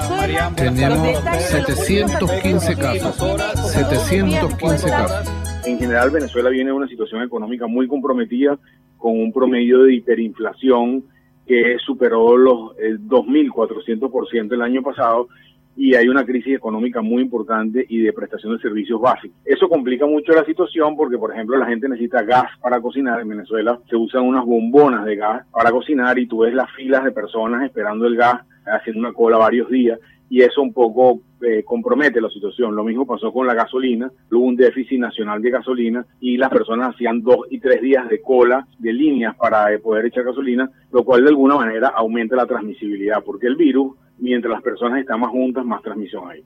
tenemos 0.55 1.19
715 1.39 2.75
casos, 2.75 3.71
715 3.71 4.89
casos. 4.89 5.33
En 5.65 5.79
general, 5.79 6.11
Venezuela 6.11 6.49
viene 6.49 6.69
de 6.69 6.75
una 6.75 6.87
situación 6.87 7.23
económica 7.23 7.67
muy 7.67 7.87
comprometida, 7.87 8.59
con 8.97 9.19
un 9.19 9.33
promedio 9.33 9.83
de 9.83 9.95
hiperinflación 9.95 11.03
que 11.45 11.77
superó 11.85 12.37
los 12.37 12.77
el 12.79 13.01
2.400% 13.01 14.53
el 14.53 14.61
año 14.61 14.81
pasado 14.81 15.27
y 15.75 15.95
hay 15.95 16.07
una 16.07 16.25
crisis 16.25 16.55
económica 16.55 17.01
muy 17.01 17.21
importante 17.21 17.85
y 17.87 18.01
de 18.01 18.13
prestación 18.13 18.55
de 18.55 18.61
servicios 18.61 19.01
básicos. 19.01 19.37
Eso 19.45 19.67
complica 19.67 20.05
mucho 20.05 20.33
la 20.33 20.45
situación 20.45 20.95
porque, 20.95 21.17
por 21.17 21.31
ejemplo, 21.31 21.57
la 21.57 21.65
gente 21.65 21.89
necesita 21.89 22.21
gas 22.23 22.45
para 22.61 22.79
cocinar. 22.79 23.21
En 23.21 23.29
Venezuela 23.29 23.79
se 23.89 23.95
usan 23.95 24.23
unas 24.23 24.45
bombonas 24.45 25.05
de 25.05 25.15
gas 25.15 25.45
para 25.51 25.71
cocinar 25.71 26.17
y 26.19 26.27
tú 26.27 26.39
ves 26.39 26.53
las 26.53 26.71
filas 26.71 27.03
de 27.03 27.11
personas 27.11 27.63
esperando 27.63 28.05
el 28.05 28.15
gas, 28.15 28.41
haciendo 28.65 28.99
una 29.01 29.13
cola 29.13 29.37
varios 29.37 29.69
días 29.69 29.99
y 30.33 30.41
eso 30.41 30.63
un 30.63 30.73
poco 30.73 31.21
eh, 31.43 31.63
compromete 31.63 32.19
la 32.19 32.27
situación. 32.29 32.75
Lo 32.75 32.83
mismo 32.83 33.05
pasó 33.05 33.31
con 33.31 33.45
la 33.45 33.53
gasolina, 33.53 34.11
hubo 34.31 34.45
un 34.45 34.55
déficit 34.55 34.99
nacional 34.99 35.39
de 35.43 35.51
gasolina 35.51 36.03
y 36.19 36.37
las 36.37 36.49
personas 36.49 36.95
hacían 36.95 37.21
dos 37.21 37.45
y 37.51 37.59
tres 37.59 37.81
días 37.83 38.09
de 38.09 38.19
cola 38.19 38.65
de 38.79 38.93
líneas 38.93 39.35
para 39.35 39.71
eh, 39.71 39.77
poder 39.77 40.07
echar 40.07 40.23
gasolina, 40.23 40.67
lo 40.91 41.03
cual 41.03 41.21
de 41.23 41.29
alguna 41.29 41.57
manera 41.57 41.89
aumenta 41.89 42.35
la 42.35 42.47
transmisibilidad, 42.47 43.23
porque 43.23 43.45
el 43.45 43.55
virus, 43.55 43.95
mientras 44.23 44.53
las 44.53 44.63
personas 44.63 45.01
están 45.01 45.19
más 45.19 45.29
juntas, 45.29 45.65
más 45.65 45.81
transmisión 45.81 46.23
hay. 46.29 46.43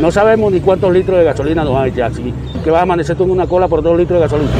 No 0.00 0.10
sabemos 0.10 0.52
ni 0.52 0.60
cuántos 0.60 0.92
litros 0.92 1.18
de 1.18 1.24
gasolina 1.24 1.64
nos 1.64 1.74
van 1.74 1.84
a 1.84 1.88
echar, 1.88 2.12
así 2.12 2.32
que 2.62 2.70
vas 2.70 2.80
a 2.80 2.82
amanecer 2.82 3.16
tú 3.16 3.24
en 3.24 3.32
una 3.32 3.46
cola 3.46 3.66
por 3.68 3.82
dos 3.82 3.98
litros 3.98 4.18
de 4.18 4.26
gasolina 4.26 4.50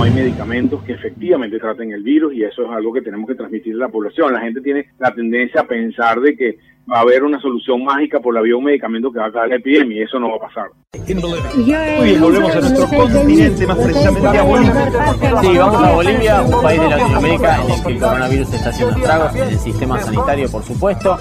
no 0.00 0.04
hay 0.04 0.12
medicamentos 0.12 0.82
que 0.84 0.94
efectivamente 0.94 1.58
traten 1.58 1.92
el 1.92 2.02
virus 2.02 2.32
y 2.32 2.42
eso 2.42 2.64
es 2.64 2.70
algo 2.70 2.90
que 2.90 3.02
tenemos 3.02 3.28
que 3.28 3.34
transmitir 3.34 3.74
a 3.74 3.80
la 3.80 3.88
población. 3.88 4.32
La 4.32 4.40
gente 4.40 4.62
tiene 4.62 4.86
la 4.98 5.12
tendencia 5.12 5.60
a 5.60 5.66
pensar 5.66 6.18
de 6.20 6.34
que 6.34 6.56
a 6.90 7.00
haber 7.00 7.22
una 7.22 7.40
solución 7.40 7.84
mágica 7.84 8.18
por 8.20 8.34
la 8.34 8.40
vía 8.40 8.50
de 8.50 8.58
un 8.58 8.64
medicamento 8.64 9.12
que 9.12 9.18
va 9.18 9.26
a 9.26 9.28
acabar 9.28 9.48
la 9.48 9.56
epidemia 9.56 9.98
y 9.98 10.02
eso 10.02 10.18
no 10.18 10.30
va 10.30 10.36
a 10.36 10.40
pasar. 10.40 10.70
Muy 11.14 11.64
bien, 11.64 12.20
volvemos 12.20 12.54
a 12.56 12.60
nuestro 12.60 12.86
continente, 12.86 13.66
más 13.66 13.78
precisamente 13.78 14.38
a 14.38 14.42
Bolivia. 14.42 15.40
Sí, 15.40 15.58
vamos 15.58 15.82
a 15.82 15.94
Bolivia, 15.94 16.42
un 16.42 16.62
país 16.62 16.80
de 16.80 16.88
Latinoamérica 16.88 17.62
en 17.62 17.70
el 17.70 17.82
que 17.82 17.92
el 17.92 17.98
coronavirus 18.00 18.54
está 18.54 18.68
haciendo 18.70 18.96
estragos 18.96 19.36
en 19.36 19.48
el 19.48 19.58
sistema 19.58 19.98
sanitario, 20.00 20.50
por 20.50 20.62
supuesto. 20.62 21.16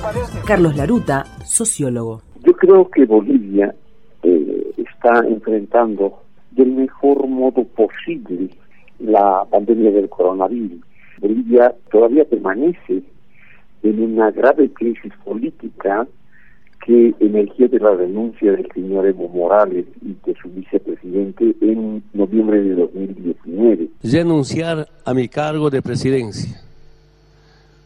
Carlos 0.46 0.76
Laruta, 0.76 1.26
sociólogo. 1.46 2.22
Yo 2.44 2.54
creo 2.54 2.90
que 2.90 3.06
Bolivia 3.06 3.74
eh, 4.24 4.72
está 4.78 5.20
enfrentando 5.28 6.24
del 6.52 6.72
mejor 6.72 7.28
modo 7.28 7.64
posible 7.64 8.50
la 9.00 9.46
pandemia 9.50 9.92
del 9.92 10.10
coronavirus. 10.10 10.82
Bolivia 11.20 11.74
todavía 11.92 12.26
permanece 12.26 13.04
en 13.84 14.02
una 14.02 14.32
grave 14.32 14.72
crisis 14.72 15.14
política 15.24 16.08
que 16.86 17.14
emergió 17.20 17.68
de 17.68 17.80
la 17.80 17.94
renuncia 17.94 18.52
del 18.52 18.68
señor 18.74 19.06
Evo 19.06 19.28
Morales 19.30 19.86
y 20.02 20.16
de 20.26 20.36
su 20.42 20.50
vicepresidente 20.50 21.56
en 21.62 22.04
noviembre 22.14 22.62
de 22.62 22.76
2019. 22.76 23.90
Renunciar 24.04 24.88
a 25.06 25.14
mi 25.14 25.28
cargo 25.28 25.70
de 25.70 25.82
presidencia. 25.82 26.62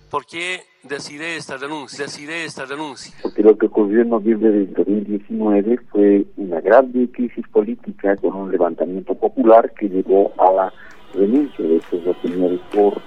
¿Por 0.09 0.25
qué 0.25 0.61
decidí 0.83 1.23
esta 1.23 1.57
renuncia? 1.57 2.05
Decidí 2.05 2.33
esta 2.33 2.65
renuncia. 2.65 3.15
Porque 3.23 3.41
lo 3.41 3.57
que 3.57 3.65
ocurrió 3.65 4.03
en 4.03 4.09
noviembre 4.09 4.51
de 4.51 4.65
2019 4.67 5.79
fue 5.89 6.25
una 6.37 6.61
grave 6.61 7.09
crisis 7.11 7.47
política 7.47 8.15
con 8.17 8.35
un 8.35 8.51
levantamiento 8.51 9.15
popular 9.15 9.73
que 9.73 9.89
llevó 9.89 10.31
a 10.37 10.53
la 10.53 10.73
renuncia 11.15 11.65
de 11.65 11.77
estos 11.77 12.03
dos 12.03 12.15
señores 12.21 12.59
por 12.71 13.01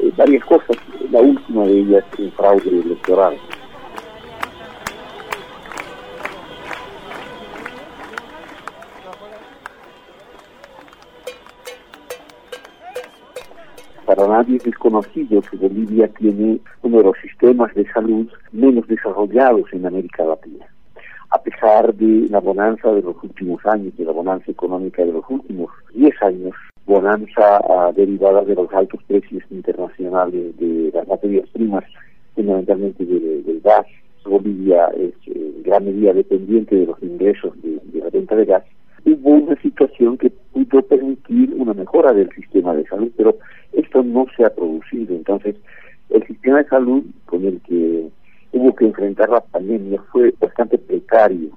eh, 0.00 0.12
varias 0.16 0.44
cosas, 0.44 0.76
la 1.10 1.20
última 1.20 1.64
de 1.64 1.80
ellas 1.80 2.04
un 2.18 2.30
fraude 2.32 2.68
electoral. 2.68 3.36
Para 14.06 14.26
nadie 14.28 14.56
es 14.56 14.64
desconocido 14.64 15.40
que 15.40 15.56
Bolivia 15.56 16.06
tiene 16.08 16.60
uno 16.82 16.98
de 16.98 17.04
los 17.04 17.16
sistemas 17.22 17.74
de 17.74 17.90
salud 17.92 18.28
menos 18.52 18.86
desarrollados 18.86 19.72
en 19.72 19.86
América 19.86 20.24
Latina. 20.24 20.66
A 21.30 21.38
pesar 21.40 21.94
de 21.94 22.28
la 22.28 22.40
bonanza 22.40 22.92
de 22.92 23.00
los 23.00 23.16
últimos 23.22 23.64
años, 23.64 23.96
de 23.96 24.04
la 24.04 24.12
bonanza 24.12 24.50
económica 24.50 25.02
de 25.02 25.12
los 25.12 25.24
últimos 25.30 25.70
10 25.94 26.22
años, 26.22 26.54
bonanza 26.86 27.60
uh, 27.60 27.92
derivada 27.94 28.42
de 28.42 28.54
los 28.54 28.72
altos 28.72 29.02
precios 29.04 29.42
internacionales 29.50 30.56
de 30.58 30.90
las 30.92 31.06
materias 31.06 31.48
primas, 31.52 31.84
fundamentalmente 32.34 33.04
del 33.04 33.60
gas. 33.62 33.86
Bolivia 34.24 34.86
es 34.96 35.14
en 35.26 35.62
gran 35.64 35.84
medida 35.84 36.12
dependiente 36.12 36.76
de 36.76 36.86
los 36.86 37.02
ingresos 37.02 37.52
de, 37.62 37.80
la 37.98 38.08
venta 38.10 38.36
de 38.36 38.44
gas. 38.44 38.64
Hubo 39.04 39.30
una 39.30 39.60
situación 39.60 40.16
que 40.16 40.30
pudo 40.52 40.82
permitir 40.82 41.52
una 41.56 41.74
mejora 41.74 42.12
del 42.12 42.30
sistema 42.30 42.72
de 42.74 42.86
salud, 42.86 43.10
pero 43.16 43.36
esto 43.72 44.02
no 44.02 44.26
se 44.36 44.44
ha 44.44 44.54
producido. 44.54 45.16
Entonces, 45.16 45.56
el 46.10 46.24
sistema 46.26 46.58
de 46.58 46.68
salud 46.68 47.02
con 47.26 47.44
el 47.44 47.60
que 47.62 48.08
hubo 48.52 48.74
que 48.76 48.86
enfrentar 48.86 49.28
la 49.28 49.40
pandemia 49.40 50.00
fue 50.12 50.32
bastante 50.40 50.78
precario 50.78 51.50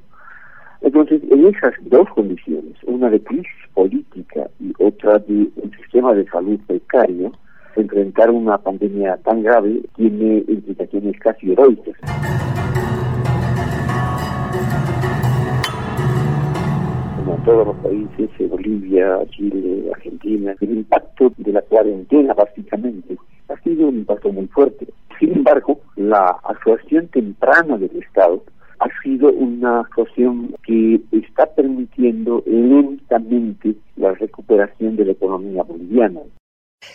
entonces, 0.85 1.19
en 1.31 1.47
esas 1.47 1.73
dos 1.81 2.07
condiciones, 2.09 2.75
una 2.85 3.09
de 3.09 3.19
crisis 3.19 3.47
política 3.73 4.47
y 4.59 4.71
otra 4.77 5.17
de 5.17 5.49
un 5.55 5.71
sistema 5.81 6.13
de 6.13 6.27
salud 6.27 6.59
precario, 6.67 7.31
enfrentar 7.75 8.29
una 8.29 8.59
pandemia 8.59 9.17
tan 9.17 9.41
grave 9.41 9.81
tiene 9.95 10.43
implicaciones 10.47 11.19
casi 11.19 11.53
heroicas. 11.53 11.95
Como 17.17 17.35
en 17.35 17.43
todos 17.45 17.65
los 17.65 17.75
países, 17.77 18.29
Bolivia, 18.47 19.25
Chile, 19.31 19.89
Argentina, 19.91 20.53
el 20.61 20.71
impacto 20.71 21.33
de 21.37 21.51
la 21.51 21.63
cuarentena 21.63 22.35
básicamente 22.35 23.17
ha 23.49 23.59
sido 23.61 23.87
un 23.87 23.95
impacto 23.95 24.31
muy 24.31 24.45
fuerte. 24.49 24.85
Sin 25.19 25.33
embargo, 25.33 25.79
la 25.95 26.37
actuación 26.43 27.07
temprana 27.07 27.75
del 27.75 27.95
Estado 27.97 28.43
ha 28.85 29.01
sido 29.01 29.31
una 29.31 29.79
actuación 29.79 30.55
que 30.63 31.01
está 31.11 31.47
permitiendo 31.55 32.43
lentamente 32.45 33.75
la 33.95 34.13
recuperación 34.13 34.95
de 34.95 35.05
la 35.05 35.11
economía 35.13 35.63
boliviana. 35.63 36.19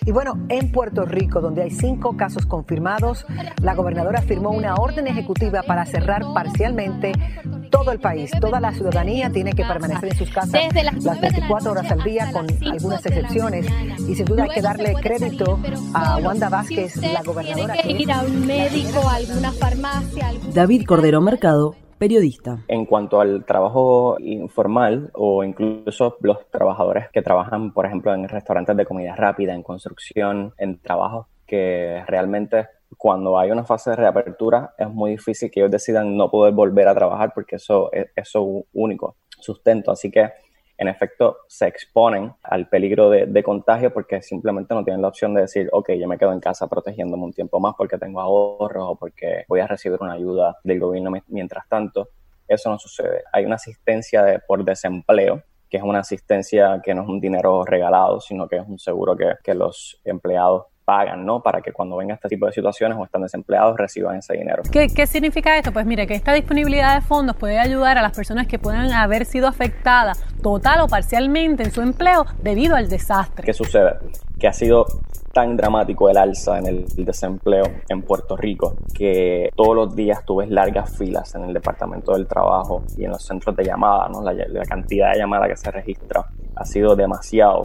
Y 0.04 0.12
bueno, 0.12 0.46
en 0.48 0.70
Puerto 0.72 1.04
Rico, 1.04 1.40
donde 1.40 1.62
hay 1.62 1.70
cinco 1.70 2.16
casos 2.16 2.46
confirmados, 2.46 3.26
la 3.62 3.74
gobernadora 3.74 4.22
firmó 4.22 4.50
una 4.50 4.74
orden 4.74 5.06
ejecutiva 5.06 5.62
para 5.62 5.84
cerrar 5.86 6.22
parcialmente 6.34 7.12
todo 7.70 7.92
el 7.92 8.00
país. 8.00 8.30
Toda 8.40 8.60
la 8.60 8.72
ciudadanía 8.72 9.30
tiene 9.30 9.52
que 9.52 9.64
permanecer 9.64 10.10
en 10.12 10.18
sus 10.18 10.30
casas 10.30 10.62
las 11.02 11.20
24 11.20 11.70
horas 11.70 11.90
al 11.90 12.02
día, 12.02 12.30
con 12.32 12.46
algunas 12.70 13.04
excepciones. 13.06 13.66
Y 14.08 14.14
sin 14.14 14.24
duda 14.24 14.44
hay 14.44 14.50
que 14.50 14.62
darle 14.62 14.94
crédito 14.94 15.58
a 15.94 16.18
Wanda 16.18 16.48
Vázquez, 16.48 16.96
la 16.96 17.22
gobernadora. 17.22 17.74
Que 17.74 17.92
ir 17.92 18.12
a 18.12 18.22
un 18.22 18.46
médico, 18.46 19.08
a 19.08 19.14
alguna 19.16 19.52
farmacia. 19.52 20.32
David 20.52 20.84
Cordero 20.86 21.20
Mercado 21.20 21.74
periodista. 22.00 22.64
En 22.66 22.86
cuanto 22.86 23.20
al 23.20 23.44
trabajo 23.44 24.16
informal 24.20 25.10
o 25.12 25.44
incluso 25.44 26.16
los 26.22 26.50
trabajadores 26.50 27.10
que 27.12 27.20
trabajan, 27.20 27.74
por 27.74 27.84
ejemplo, 27.84 28.14
en 28.14 28.26
restaurantes 28.26 28.74
de 28.74 28.86
comida 28.86 29.14
rápida, 29.14 29.54
en 29.54 29.62
construcción, 29.62 30.54
en 30.56 30.78
trabajos 30.78 31.26
que 31.46 32.02
realmente 32.06 32.68
cuando 32.96 33.38
hay 33.38 33.50
una 33.50 33.64
fase 33.64 33.90
de 33.90 33.96
reapertura 33.96 34.74
es 34.78 34.88
muy 34.88 35.10
difícil 35.10 35.50
que 35.50 35.60
ellos 35.60 35.70
decidan 35.70 36.16
no 36.16 36.30
poder 36.30 36.54
volver 36.54 36.88
a 36.88 36.94
trabajar 36.94 37.32
porque 37.34 37.56
eso 37.56 37.92
es, 37.92 38.06
eso 38.16 38.64
único 38.72 39.16
sustento. 39.38 39.90
Así 39.90 40.10
que 40.10 40.30
en 40.80 40.88
efecto 40.88 41.40
se 41.46 41.66
exponen 41.66 42.32
al 42.42 42.66
peligro 42.66 43.10
de, 43.10 43.42
contagio 43.42 43.92
porque 43.92 44.22
simplemente 44.22 44.74
no 44.74 44.82
tienen 44.82 45.02
la 45.02 45.08
opción 45.08 45.34
de 45.34 45.42
decir, 45.42 45.68
ok, 45.72 45.90
yo 45.92 46.08
me 46.08 46.16
quedo 46.16 46.32
en 46.32 46.40
casa 46.40 46.68
protegiéndome 46.68 47.22
un 47.22 47.34
tiempo 47.34 47.60
más 47.60 47.74
porque 47.76 47.98
tengo 47.98 48.18
ahorros 48.18 48.84
o 48.88 48.96
porque 48.96 49.44
voy 49.46 49.60
a 49.60 49.66
recibir 49.66 49.98
una 50.00 50.14
ayuda 50.14 50.56
del 50.64 50.80
gobierno 50.80 51.12
mientras 51.28 51.68
tanto. 51.68 52.08
Eso 52.48 52.70
no 52.70 52.78
sucede. 52.78 53.24
Hay 53.30 53.44
una 53.44 53.56
asistencia 53.56 54.22
de, 54.22 54.38
por 54.38 54.64
desempleo 54.64 55.42
que 55.68 55.76
es 55.76 55.82
una 55.82 55.98
asistencia 56.00 56.80
que 56.82 56.94
no 56.94 57.02
es 57.02 57.08
un 57.08 57.20
dinero 57.20 57.62
regalado, 57.64 58.18
sino 58.18 58.48
que 58.48 58.56
es 58.56 58.66
un 58.66 58.78
seguro 58.78 59.14
que 59.16 59.54
los 59.54 60.00
empleados 60.02 60.64
pagan, 60.90 61.24
¿no? 61.24 61.40
Para 61.40 61.60
que 61.60 61.72
cuando 61.72 61.96
venga 61.96 62.14
este 62.14 62.28
tipo 62.28 62.46
de 62.46 62.52
situaciones 62.52 62.98
o 62.98 63.04
están 63.04 63.22
desempleados 63.22 63.76
reciban 63.76 64.16
ese 64.16 64.34
dinero. 64.36 64.64
¿Qué, 64.72 64.88
¿Qué, 64.88 65.06
significa 65.06 65.56
esto? 65.56 65.72
Pues 65.72 65.86
mire, 65.86 66.04
que 66.04 66.14
esta 66.14 66.32
disponibilidad 66.32 66.96
de 66.96 67.00
fondos 67.00 67.36
puede 67.36 67.60
ayudar 67.60 67.96
a 67.96 68.02
las 68.02 68.10
personas 68.10 68.48
que 68.48 68.58
puedan 68.58 68.90
haber 68.90 69.24
sido 69.24 69.46
afectadas 69.46 70.20
total 70.42 70.80
o 70.80 70.88
parcialmente 70.88 71.62
en 71.62 71.70
su 71.70 71.80
empleo 71.80 72.26
debido 72.42 72.74
al 72.74 72.88
desastre. 72.88 73.46
¿Qué 73.46 73.52
sucede? 73.52 73.98
Que 74.40 74.48
ha 74.48 74.52
sido 74.52 74.84
tan 75.32 75.56
dramático 75.56 76.10
el 76.10 76.16
alza 76.16 76.58
en 76.58 76.66
el 76.66 76.86
desempleo 76.96 77.66
en 77.88 78.02
Puerto 78.02 78.36
Rico 78.36 78.74
que 78.92 79.48
todos 79.54 79.76
los 79.76 79.94
días 79.94 80.24
tuve 80.24 80.48
largas 80.48 80.98
filas 80.98 81.32
en 81.36 81.44
el 81.44 81.54
departamento 81.54 82.14
del 82.14 82.26
trabajo 82.26 82.82
y 82.96 83.04
en 83.04 83.12
los 83.12 83.24
centros 83.24 83.54
de 83.54 83.62
llamada, 83.62 84.08
¿no? 84.08 84.22
la, 84.22 84.32
la 84.32 84.64
cantidad 84.64 85.12
de 85.12 85.18
llamadas 85.20 85.50
que 85.50 85.56
se 85.56 85.70
registra 85.70 86.26
ha 86.56 86.64
sido 86.64 86.96
demasiado. 86.96 87.62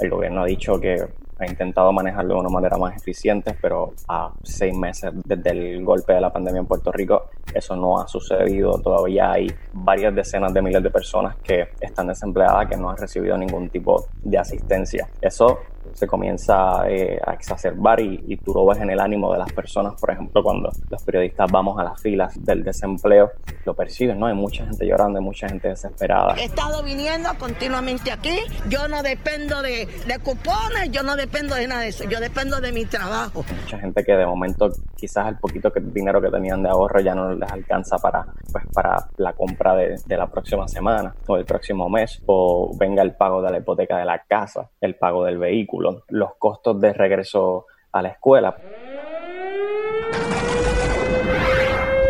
El 0.00 0.10
gobierno 0.10 0.42
ha 0.42 0.46
dicho 0.46 0.80
que 0.80 1.06
ha 1.38 1.46
intentado 1.46 1.92
manejarlo 1.92 2.34
de 2.34 2.40
una 2.40 2.48
manera 2.48 2.76
más 2.76 2.96
eficiente, 2.96 3.56
pero 3.60 3.92
a 4.08 4.32
seis 4.42 4.76
meses 4.76 5.12
desde 5.24 5.50
el 5.50 5.84
golpe 5.84 6.12
de 6.12 6.20
la 6.20 6.32
pandemia 6.32 6.60
en 6.60 6.66
Puerto 6.66 6.92
Rico 6.92 7.30
eso 7.52 7.76
no 7.76 8.00
ha 8.00 8.08
sucedido. 8.08 8.78
Todavía 8.80 9.32
hay 9.32 9.46
varias 9.72 10.14
decenas 10.14 10.52
de 10.52 10.62
miles 10.62 10.82
de 10.82 10.90
personas 10.90 11.36
que 11.36 11.68
están 11.80 12.08
desempleadas, 12.08 12.68
que 12.68 12.76
no 12.76 12.90
han 12.90 12.96
recibido 12.96 13.36
ningún 13.36 13.68
tipo 13.68 14.06
de 14.22 14.38
asistencia. 14.38 15.08
Eso 15.20 15.58
se 15.94 16.06
comienza 16.06 16.88
eh, 16.88 17.18
a 17.24 17.32
exacerbar 17.32 18.00
y, 18.00 18.22
y 18.26 18.36
tú 18.36 18.52
lo 18.52 18.66
ves 18.66 18.78
en 18.78 18.90
el 18.90 19.00
ánimo 19.00 19.32
de 19.32 19.38
las 19.38 19.52
personas, 19.52 19.94
por 20.00 20.10
ejemplo, 20.10 20.42
cuando 20.42 20.70
los 20.90 21.02
periodistas 21.02 21.50
vamos 21.50 21.78
a 21.78 21.84
las 21.84 22.00
filas 22.00 22.44
del 22.44 22.62
desempleo, 22.64 23.30
lo 23.64 23.74
perciben, 23.74 24.18
¿no? 24.18 24.26
Hay 24.26 24.34
mucha 24.34 24.64
gente 24.66 24.86
llorando, 24.86 25.18
hay 25.18 25.24
mucha 25.24 25.48
gente 25.48 25.68
desesperada. 25.68 26.34
He 26.36 26.44
estado 26.44 26.82
viniendo 26.82 27.30
continuamente 27.38 28.10
aquí, 28.12 28.38
yo 28.68 28.88
no 28.88 29.02
dependo 29.02 29.62
de, 29.62 29.86
de 29.86 30.18
cupones, 30.18 30.90
yo 30.90 31.02
no 31.02 31.16
dependo 31.16 31.54
de 31.54 31.66
nada 31.66 31.82
de 31.82 31.88
eso, 31.88 32.04
yo 32.04 32.20
dependo 32.20 32.60
de 32.60 32.72
mi 32.72 32.84
trabajo. 32.84 33.44
Mucha 33.62 33.78
gente 33.78 34.04
que 34.04 34.12
de 34.12 34.26
momento 34.26 34.70
quizás 34.96 35.28
el 35.28 35.36
poquito 35.36 35.72
que, 35.72 35.80
dinero 35.80 36.20
que 36.20 36.30
tenían 36.30 36.62
de 36.62 36.68
ahorro 36.68 37.00
ya 37.00 37.14
no 37.14 37.34
les 37.34 37.50
alcanza 37.50 37.98
para, 37.98 38.26
pues, 38.52 38.64
para 38.72 39.08
la 39.16 39.32
compra 39.32 39.74
de, 39.76 39.96
de 40.04 40.16
la 40.16 40.26
próxima 40.26 40.66
semana 40.68 41.14
o 41.26 41.36
el 41.36 41.44
próximo 41.44 41.88
mes, 41.88 42.22
o 42.26 42.72
venga 42.76 43.02
el 43.02 43.14
pago 43.14 43.42
de 43.42 43.50
la 43.50 43.58
hipoteca 43.58 43.98
de 43.98 44.04
la 44.04 44.18
casa, 44.20 44.70
el 44.80 44.96
pago 44.96 45.24
del 45.24 45.38
vehículo, 45.38 45.83
los 46.08 46.30
costos 46.38 46.80
de 46.80 46.92
regreso 46.92 47.66
a 47.92 48.02
la 48.02 48.08
escuela. 48.10 48.56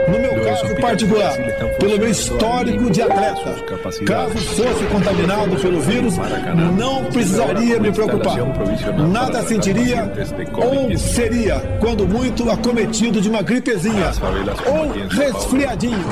No 0.06 0.18
meu 0.18 0.44
caso 0.44 0.76
particular, 0.80 1.32
pelo 1.80 1.98
meu 1.98 2.08
histórico 2.08 2.90
de 2.90 3.02
atleta, 3.02 3.54
caso 4.06 4.38
fosse 4.38 4.86
contaminado 4.92 5.56
pelo 5.56 5.80
vírus, 5.80 6.14
não 6.76 7.04
precisaria 7.06 7.80
me 7.80 7.90
preocupar. 7.90 8.36
Nada 9.10 9.42
sentiria 9.42 10.12
ou 10.56 10.96
seria, 10.98 11.58
quando 11.80 12.06
muito, 12.06 12.50
acometido 12.50 13.20
de 13.20 13.30
uma 13.30 13.42
gripezinha 13.42 14.10
ou 14.68 15.08
resfriadinho. 15.08 16.04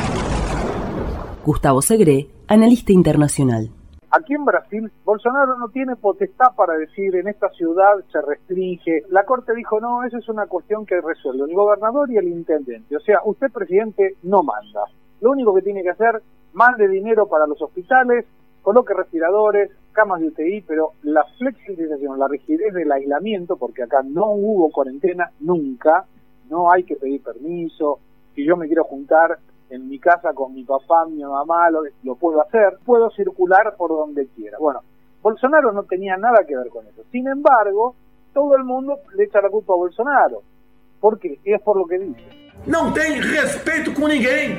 Gustavo 1.45 1.83
Segre, 1.83 2.31
analista 2.49 2.93
internacional. 2.93 3.82
Aquí 4.15 4.35
en 4.35 4.45
Brasil, 4.45 4.93
Bolsonaro 5.07 5.57
no 5.57 5.71
tiene 5.71 5.97
potestad 5.97 6.55
para 6.55 6.75
decir 6.75 7.17
en 7.17 7.29
esta 7.29 7.49
ciudad 7.49 7.95
se 8.13 8.21
restringe. 8.21 9.05
La 9.09 9.25
Corte 9.25 9.55
dijo, 9.55 9.81
no, 9.81 10.05
eso 10.05 10.19
es 10.19 10.29
una 10.29 10.47
cuestión 10.47 10.85
que 10.85 11.01
resuelve 11.01 11.45
el 11.49 11.55
gobernador 11.55 12.11
y 12.11 12.19
el 12.19 12.29
intendente. 12.29 12.95
O 12.95 13.01
sea, 13.01 13.21
usted, 13.25 13.51
presidente, 13.51 14.17
no 14.23 14.43
manda. 14.43 14.83
Lo 15.23 15.31
único 15.31 15.55
que 15.55 15.63
tiene 15.63 15.83
que 15.83 15.89
hacer, 15.89 16.23
mande 16.53 16.89
dinero 16.89 17.27
para 17.27 17.47
los 17.47 17.63
hospitales, 17.63 18.27
coloque 18.61 18.93
respiradores, 18.93 19.71
camas 19.93 20.21
de 20.21 20.27
UTI, 20.27 20.61
pero 20.61 20.91
la 21.05 21.25
flexibilización, 21.39 22.19
la 22.19 22.29
rigidez 22.29 22.75
del 22.75 22.93
aislamiento, 22.93 23.57
porque 23.57 23.83
acá 23.83 24.03
no 24.03 24.33
hubo 24.33 24.71
cuarentena 24.71 25.31
nunca, 25.41 26.05
no 26.51 26.71
hay 26.71 26.85
que 26.85 26.97
pedir 26.97 27.23
permiso, 27.23 27.99
si 28.35 28.45
yo 28.45 28.59
me 28.59 28.67
quiero 28.67 28.85
juntar 28.85 29.39
en 29.73 29.89
mi 29.89 29.99
casa 29.99 30.35
con 30.35 30.55
mi 30.55 30.65
papá, 30.65 31.07
mi 31.07 31.23
mamá, 31.23 31.71
lo, 31.71 32.15
puedo 32.17 32.43
hacer, 32.43 32.79
puedo 32.85 33.11
circular 33.11 33.75
por 33.77 33.91
donde 33.91 34.29
quiera. 34.29 34.59
Bueno, 34.59 34.81
Bolsonaro 35.23 35.73
no 35.73 35.85
tenía 35.85 36.17
nada 36.17 36.45
que 36.47 36.57
ver 36.57 36.69
con 36.69 36.87
eso. 36.87 37.03
Sin 37.11 37.27
embargo, 37.27 37.95
todo 38.35 38.55
el 38.55 38.65
mundo 38.65 38.99
le 39.15 39.25
echa 39.25 39.41
la 39.41 39.49
culpa 39.49 39.73
a 39.73 39.77
Bolsonaro. 39.77 40.43
¿Por 41.01 41.19
qué? 41.19 41.41
Es 41.45 41.61
por 41.63 41.77
lo 41.77 41.87
que 41.87 41.99
dice. 41.99 42.43
Não 42.67 42.93
tem 42.93 43.21
respeito 43.21 43.93
com 43.93 44.07
ninguém. 44.07 44.55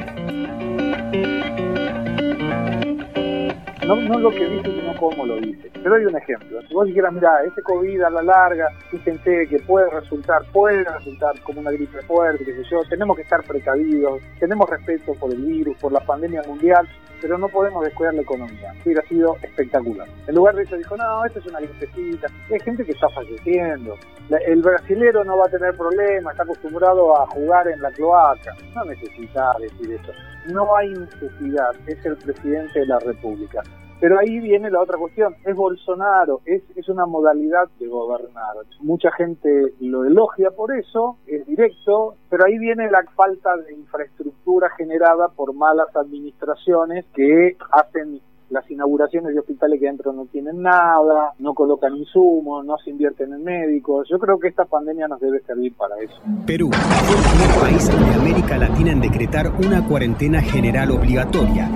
No, 3.86 3.98
no 3.98 4.18
lo 4.18 4.32
que 4.32 4.46
dice, 4.46 4.80
sino 4.80 4.96
cómo 4.98 5.26
lo 5.26 5.36
dice. 5.38 5.70
Te 5.70 5.90
doy 5.90 6.06
un 6.06 6.16
ejemplo. 6.16 6.62
Si 6.62 6.74
vos 6.74 6.88
dijeras, 6.88 7.12
mira, 7.12 7.44
este 7.46 7.62
COVID 7.62 8.02
a 8.04 8.10
la 8.10 8.22
larga, 8.22 8.70
fíjense 8.90 9.46
que 9.50 9.60
puede 9.60 9.90
resultar, 9.90 10.42
puede 10.54 10.86
resultar 10.86 11.38
como 11.42 11.60
una 11.60 11.72
gripe 11.72 12.02
fuerte, 12.04 12.46
qué 12.46 12.54
sé 12.54 12.64
yo, 12.72 12.82
tenemos 12.90 13.18
que 13.18 13.24
estar 13.24 13.44
precavidos, 13.44 14.22
tenemos 14.40 14.70
respeto 14.70 15.14
por 15.16 15.34
el 15.34 15.42
virus, 15.42 15.78
por 15.80 15.92
la 15.92 16.00
pandemia 16.00 16.44
mundial, 16.48 16.88
pero 17.22 17.38
no 17.38 17.50
podemos 17.50 17.84
descuidar 17.84 18.14
la 18.14 18.22
economía. 18.22 18.74
Hubiera 18.86 19.02
sido 19.04 19.36
espectacular. 19.42 20.08
En 20.28 20.36
lugar 20.36 20.56
de 20.56 20.64
eso 20.64 20.78
dijo, 20.78 20.96
no, 20.96 21.26
esto 21.26 21.40
es 21.40 21.46
una 21.48 21.60
gripecita. 21.60 22.28
Hay 22.52 22.60
gente 22.62 22.86
que 22.86 22.92
está 22.94 23.10
falleciendo. 23.10 23.98
El 24.46 24.62
brasilero 24.62 25.26
no 25.26 25.38
va 25.38 25.46
a 25.46 25.50
tener 25.50 25.76
problemas, 25.76 26.34
está 26.34 26.44
acostumbrado 26.44 27.22
a 27.22 27.28
jugar 27.28 27.68
en 27.68 27.82
la 27.82 27.92
cloaca. 27.92 28.54
No 28.76 28.86
necesita 28.86 29.54
decir 29.60 29.92
eso. 29.92 30.14
No 30.52 30.76
hay 30.76 30.90
necesidad, 30.90 31.72
es 31.88 32.06
el 32.06 32.18
presidente 32.18 32.80
de 32.80 32.86
la 32.88 33.00
República. 33.00 33.62
Pero 34.00 34.20
ahí 34.20 34.40
viene 34.40 34.70
la 34.70 34.82
otra 34.82 34.98
cuestión, 34.98 35.34
es 35.46 35.56
Bolsonaro, 35.56 36.42
es, 36.46 36.62
es 36.76 36.90
una 36.90 37.06
modalidad 37.06 37.70
de 37.80 37.88
gobernar. 37.88 38.56
Mucha 38.82 39.10
gente 39.14 39.74
lo 39.80 40.04
elogia 40.04 40.52
por 40.52 40.76
eso, 40.76 41.20
es 41.26 41.46
directo, 41.48 42.16
pero 42.30 42.44
ahí 42.46 42.58
viene 42.58 42.92
la 42.92 43.04
falta 43.16 43.56
de 43.56 43.74
infraestructura 43.74 44.70
generada 44.72 45.30
por 45.30 45.54
malas 45.54 45.96
administraciones 45.96 47.06
que 47.14 47.56
hacen 47.72 48.20
las 48.50 48.70
inauguraciones 48.70 49.34
de 49.34 49.40
hospitales 49.40 49.80
que 49.80 49.86
dentro 49.86 50.14
no 50.14 50.26
tienen 50.26 50.62
nada, 50.62 51.34
no 51.40 51.54
colocan 51.54 51.96
insumos, 51.96 52.66
no 52.66 52.78
se 52.78 52.92
invierten 52.92 53.34
en 53.34 53.44
médicos. 53.44 54.08
Yo 54.10 54.20
creo 54.20 54.40
que 54.40 54.50
esta 54.50 54.66
pandemia 54.66 55.08
nos 55.08 55.20
debe 55.20 55.42
servir 55.42 55.74
para 55.76 55.96
eso. 56.00 56.16
Perú 56.46 56.70
fue 56.72 57.16
el 57.16 57.24
primer 57.24 57.62
país 57.62 57.88
de 57.88 58.14
América 58.16 58.58
Latina 58.58 58.92
en 58.92 59.02
decretar 59.02 59.52
una 59.66 59.88
cuarentena 59.88 60.42
general 60.42 60.92
obligatoria. 60.92 61.70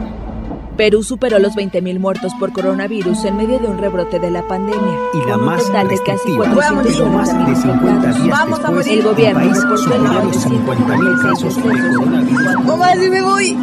Perú 0.77 1.01
superó 1.01 1.39
los 1.39 1.55
20.000 1.55 1.99
muertos 1.99 2.31
por 2.39 2.53
coronavirus 2.53 3.25
en 3.25 3.35
medio 3.35 3.57
de 3.57 3.67
un 3.67 3.79
rebrote 3.79 4.19
de 4.19 4.29
la 4.29 4.47
pandemia. 4.47 4.99
Y 5.13 5.27
la 5.27 5.35
más 5.35 5.65
total 5.65 5.87
de 5.87 5.97
casi 5.97 6.37
restrictiva. 6.37 6.45
440.000 6.45 7.09
Más 7.09 7.47
de 7.47 7.55
50 7.55 8.07
días 8.13 8.29
Vamos 8.29 8.59
a 8.59 8.71
morir. 8.71 8.93
El 8.93 9.03
gobierno 9.03 9.41
el 9.41 9.49
país 9.49 9.63
reportó 9.63 9.93
superó 9.95 10.23
los 10.23 10.45
50.000 10.45 11.21
casos 11.23 11.55
de 11.55 11.61
coronavirus. 11.63 12.65
Mamá, 12.65 12.95
si 12.95 13.09
me 13.09 13.21
voy. 13.23 13.57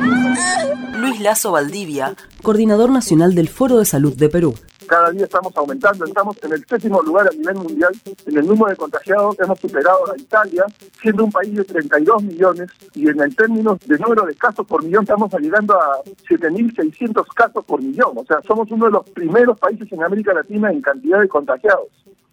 Luis 0.98 1.20
Lazo 1.20 1.52
Valdivia, 1.52 2.14
coordinador 2.42 2.90
nacional 2.90 3.34
del 3.34 3.48
Foro 3.48 3.78
de 3.78 3.84
Salud 3.84 4.16
de 4.16 4.28
Perú. 4.28 4.54
Cada 4.86 5.10
día 5.10 5.24
estamos 5.24 5.56
aumentando, 5.56 6.04
estamos 6.04 6.36
en 6.42 6.52
el 6.52 6.64
séptimo 6.66 7.00
lugar 7.02 7.28
a 7.28 7.30
nivel 7.30 7.56
mundial 7.56 7.92
en 8.26 8.38
el 8.38 8.46
número 8.46 8.70
de 8.70 8.76
contagiados, 8.76 9.38
hemos 9.40 9.58
superado 9.58 10.12
a 10.12 10.16
Italia, 10.18 10.64
siendo 11.00 11.24
un 11.24 11.32
país 11.32 11.54
de 11.54 11.64
32 11.64 12.22
millones, 12.22 12.70
y 12.94 13.08
en 13.08 13.20
el 13.20 13.34
términos 13.34 13.78
de 13.80 13.98
número 13.98 14.26
de 14.26 14.34
casos 14.34 14.66
por 14.66 14.82
millón 14.82 15.04
estamos 15.04 15.32
llegando 15.40 15.74
a 15.74 16.02
7.600 16.28 17.24
casos 17.34 17.64
por 17.64 17.82
millón, 17.82 18.12
o 18.16 18.24
sea, 18.24 18.40
somos 18.42 18.70
uno 18.70 18.86
de 18.86 18.92
los 18.92 19.08
primeros 19.10 19.58
países 19.58 19.90
en 19.90 20.02
América 20.02 20.34
Latina 20.34 20.70
en 20.70 20.82
cantidad 20.82 21.20
de 21.20 21.28
contagiados 21.28 21.88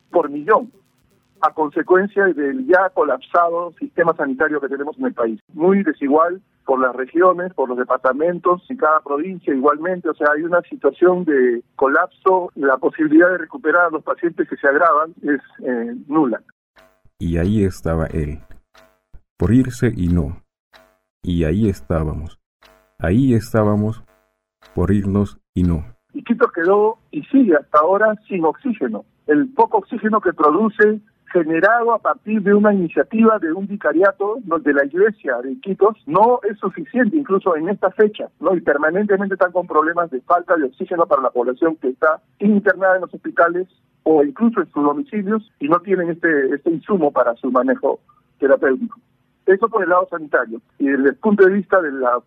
por 0.10 0.30
millón 0.30 0.72
a 1.42 1.52
consecuencia 1.54 2.26
del 2.26 2.68
ya 2.68 2.90
colapsado 2.90 3.74
sistema 3.80 4.16
sanitario 4.16 4.62
que 4.62 4.70
tenemos 4.70 4.98
en 5.00 5.06
el 5.06 5.14
país. 5.14 5.40
Muy 5.54 5.84
desigual 5.84 6.40
por 6.72 6.80
las 6.80 6.96
regiones, 6.96 7.54
por 7.54 7.68
los 7.68 7.78
departamentos, 7.78 8.64
en 8.70 8.78
cada 8.78 9.02
provincia 9.02 9.54
igualmente, 9.54 10.08
o 10.08 10.14
sea, 10.14 10.28
hay 10.34 10.44
una 10.44 10.62
situación 10.62 11.26
de 11.26 11.62
colapso, 11.76 12.50
la 12.56 12.78
posibilidad 12.78 13.30
de 13.30 13.40
recuperar 13.40 13.88
a 13.88 13.90
los 13.90 14.02
pacientes 14.02 14.48
que 14.48 14.56
se 14.56 14.70
agravan 14.70 15.14
es 15.22 15.42
eh, 15.68 15.94
nula. 16.08 16.42
Y 17.20 17.38
ahí 17.40 17.66
estaba 17.66 18.06
él, 18.06 18.40
por 19.38 19.54
irse 19.54 19.92
y 19.94 20.08
no. 20.08 20.44
Y 21.22 21.44
ahí 21.44 21.68
estábamos, 21.68 22.40
ahí 23.00 23.34
estábamos, 23.34 24.02
por 24.74 24.92
irnos 24.92 25.42
y 25.54 25.64
no. 25.64 25.84
Y 26.14 26.24
Quito 26.24 26.48
quedó 26.56 27.00
y 27.12 27.22
sigue 27.24 27.58
hasta 27.58 27.80
ahora 27.80 28.16
sin 28.30 28.46
oxígeno. 28.46 29.04
El 29.28 29.50
poco 29.50 29.80
oxígeno 29.80 30.22
que 30.22 30.32
produce 30.32 31.02
generado 31.32 31.94
a 31.94 32.00
partir 32.00 32.42
de 32.42 32.54
una 32.54 32.74
iniciativa 32.74 33.40
de 33.40 33.52
un 33.54 33.68
vicariato 33.68 34.38
de 34.44 34.74
la 34.74 34.86
iglesia 34.86 35.38
de 35.42 35.54
Iquitos 35.54 35.98
no 36.06 36.40
es 36.50 36.58
suficiente 36.60 37.16
incluso 37.16 37.56
en 37.56 37.70
esta 37.70 37.90
fecha, 37.92 38.30
¿no? 38.40 38.56
Y 38.56 38.62
permanentemente 38.62 39.36
están 39.36 39.52
con 39.52 39.68
problemas 39.68 40.12
de 40.12 40.22
falta 40.22 40.56
de 40.56 40.66
oxígeno 40.66 41.06
para 41.06 41.22
la 41.22 41.30
población 41.30 41.76
que 41.78 41.90
está 41.90 42.22
internada 42.40 42.96
en 42.96 43.02
los 43.02 43.14
hospitales 43.14 43.68
o 44.04 44.24
incluso 44.24 44.62
en 44.62 44.72
sus 44.72 44.84
domicilios 44.84 45.52
y 45.60 45.68
no 45.68 45.80
tienen 45.80 46.10
este, 46.10 46.56
este 46.56 46.70
insumo 46.72 47.12
para 47.12 47.36
su 47.36 47.52
manejo 47.52 48.00
terapéutico. 48.40 49.00
Eso 49.46 49.70
por 49.70 49.84
el 49.84 49.90
lado 49.90 50.08
sanitario. 50.10 50.62
Y 50.80 50.88
desde 50.88 51.10
el 51.10 51.16
punto 51.16 51.46
de 51.46 51.54
vista 51.54 51.82
de 51.82 51.92
la 51.92 52.20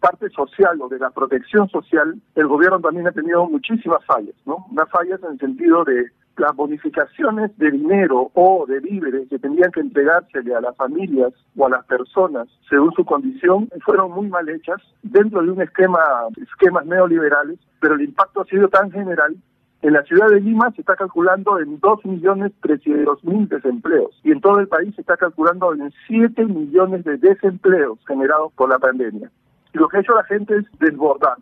parte 0.00 0.28
social 0.30 0.80
o 0.80 0.88
de 0.88 0.98
la 0.98 1.10
protección 1.10 1.68
social, 1.68 2.20
el 2.34 2.46
gobierno 2.46 2.80
también 2.80 3.08
ha 3.08 3.12
tenido 3.12 3.46
muchísimas 3.48 4.04
fallas, 4.04 4.34
¿no? 4.46 4.66
Unas 4.70 4.88
fallas 4.90 5.20
en 5.22 5.32
el 5.32 5.38
sentido 5.38 5.84
de 5.84 6.06
las 6.38 6.54
bonificaciones 6.54 7.56
de 7.58 7.70
dinero 7.70 8.30
o 8.34 8.64
de 8.66 8.80
víveres 8.80 9.28
que 9.28 9.38
tendrían 9.38 9.72
que 9.72 9.80
entregársele 9.80 10.54
a 10.54 10.60
las 10.60 10.76
familias 10.76 11.32
o 11.56 11.66
a 11.66 11.70
las 11.70 11.84
personas 11.86 12.48
según 12.68 12.92
su 12.92 13.04
condición 13.04 13.68
fueron 13.84 14.12
muy 14.12 14.28
mal 14.28 14.48
hechas 14.48 14.80
dentro 15.02 15.42
de 15.42 15.50
un 15.50 15.62
esquema, 15.62 15.98
esquemas 16.40 16.86
neoliberales, 16.86 17.58
pero 17.80 17.94
el 17.94 18.02
impacto 18.02 18.42
ha 18.42 18.44
sido 18.44 18.68
tan 18.68 18.90
general 18.90 19.36
en 19.80 19.92
la 19.92 20.02
ciudad 20.02 20.28
de 20.28 20.40
Lima 20.40 20.72
se 20.72 20.80
está 20.80 20.96
calculando 20.96 21.60
en 21.60 21.80
2.300.000 21.80 23.48
desempleos 23.48 24.10
y 24.24 24.32
en 24.32 24.40
todo 24.40 24.58
el 24.58 24.66
país 24.66 24.92
se 24.96 25.02
está 25.02 25.16
calculando 25.16 25.72
en 25.72 25.92
7 26.08 26.46
millones 26.46 27.04
de 27.04 27.16
desempleos 27.16 27.98
generados 28.06 28.52
por 28.54 28.68
la 28.68 28.80
pandemia. 28.80 29.30
Y 29.72 29.78
lo 29.78 29.88
que 29.88 29.98
ha 29.98 30.00
hecho 30.00 30.14
la 30.14 30.24
gente 30.24 30.56
es 30.56 30.64
desbordar. 30.80 31.36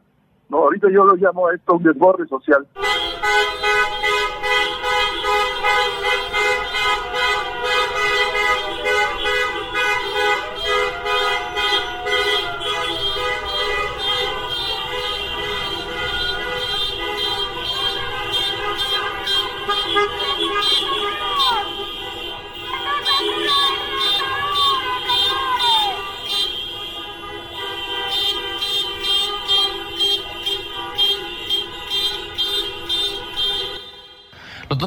¿no? 0.50 0.59
Ahorita 0.59 0.90
yo 0.90 1.04
lo 1.04 1.14
llamo 1.14 1.49
a 1.49 1.55
esto 1.55 1.76
un 1.76 1.82
desborde 1.82 2.26
social. 2.26 2.66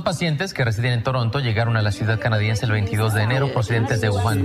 Pacientes 0.09 0.55
que 0.55 0.65
residen 0.65 0.93
en 0.93 1.03
Toronto 1.03 1.39
llegaron 1.39 1.77
a 1.77 1.83
la 1.83 1.91
ciudad 1.91 2.19
canadiense 2.19 2.65
el 2.65 2.71
22 2.71 3.13
de 3.13 3.21
enero 3.21 3.53
procedentes 3.53 4.01
de 4.01 4.09
Wuhan. 4.09 4.43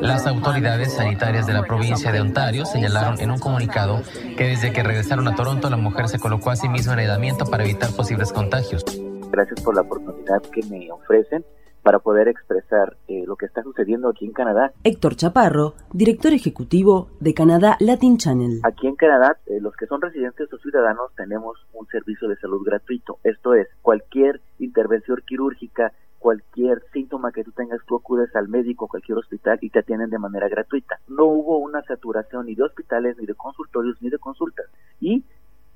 Las 0.00 0.26
autoridades 0.26 0.92
sanitarias 0.92 1.46
de 1.46 1.52
la 1.52 1.62
provincia 1.62 2.10
de 2.10 2.20
Ontario 2.20 2.66
señalaron 2.66 3.20
en 3.20 3.30
un 3.30 3.38
comunicado 3.38 4.02
que 4.36 4.48
desde 4.48 4.72
que 4.72 4.82
regresaron 4.82 5.28
a 5.28 5.36
Toronto 5.36 5.70
la 5.70 5.76
mujer 5.76 6.08
se 6.08 6.18
colocó 6.18 6.50
a 6.50 6.56
sí 6.56 6.68
misma 6.68 6.94
en 6.94 6.98
aislamiento 6.98 7.44
para 7.44 7.62
evitar 7.62 7.92
posibles 7.92 8.32
contagios. 8.32 8.84
Gracias 9.30 9.60
por 9.60 9.76
la 9.76 9.82
oportunidad 9.82 10.42
que 10.52 10.64
me 10.64 10.90
ofrecen 10.90 11.44
para 11.84 11.98
poder 11.98 12.28
expresar 12.28 12.96
eh, 13.08 13.24
lo 13.26 13.36
que 13.36 13.44
está 13.44 13.62
sucediendo 13.62 14.08
aquí 14.08 14.24
en 14.24 14.32
Canadá. 14.32 14.72
Héctor 14.84 15.16
Chaparro, 15.16 15.74
director 15.92 16.32
ejecutivo 16.32 17.10
de 17.20 17.34
Canadá 17.34 17.76
Latin 17.78 18.16
Channel. 18.16 18.60
Aquí 18.64 18.86
en 18.86 18.96
Canadá, 18.96 19.36
eh, 19.46 19.60
los 19.60 19.76
que 19.76 19.86
son 19.86 20.00
residentes 20.00 20.50
o 20.50 20.58
ciudadanos 20.58 21.14
tenemos 21.14 21.58
un 21.74 21.86
servicio 21.88 22.26
de 22.26 22.36
salud 22.36 22.64
gratuito. 22.64 23.18
Esto 23.22 23.54
es, 23.54 23.68
cualquier 23.82 24.40
intervención 24.58 25.18
quirúrgica, 25.26 25.92
cualquier 26.18 26.82
síntoma 26.94 27.32
que 27.32 27.44
tú 27.44 27.52
tengas, 27.52 27.80
tú 27.86 27.96
acudes 27.96 28.34
al 28.34 28.48
médico, 28.48 28.88
cualquier 28.88 29.18
hospital 29.18 29.58
y 29.60 29.68
te 29.68 29.80
atienden 29.80 30.08
de 30.08 30.18
manera 30.18 30.48
gratuita. 30.48 31.00
No 31.06 31.26
hubo 31.26 31.58
una 31.58 31.82
saturación 31.82 32.46
ni 32.46 32.54
de 32.54 32.62
hospitales, 32.62 33.18
ni 33.18 33.26
de 33.26 33.34
consultorios, 33.34 34.00
ni 34.00 34.08
de 34.08 34.18
consultas. 34.18 34.64
Y 35.00 35.22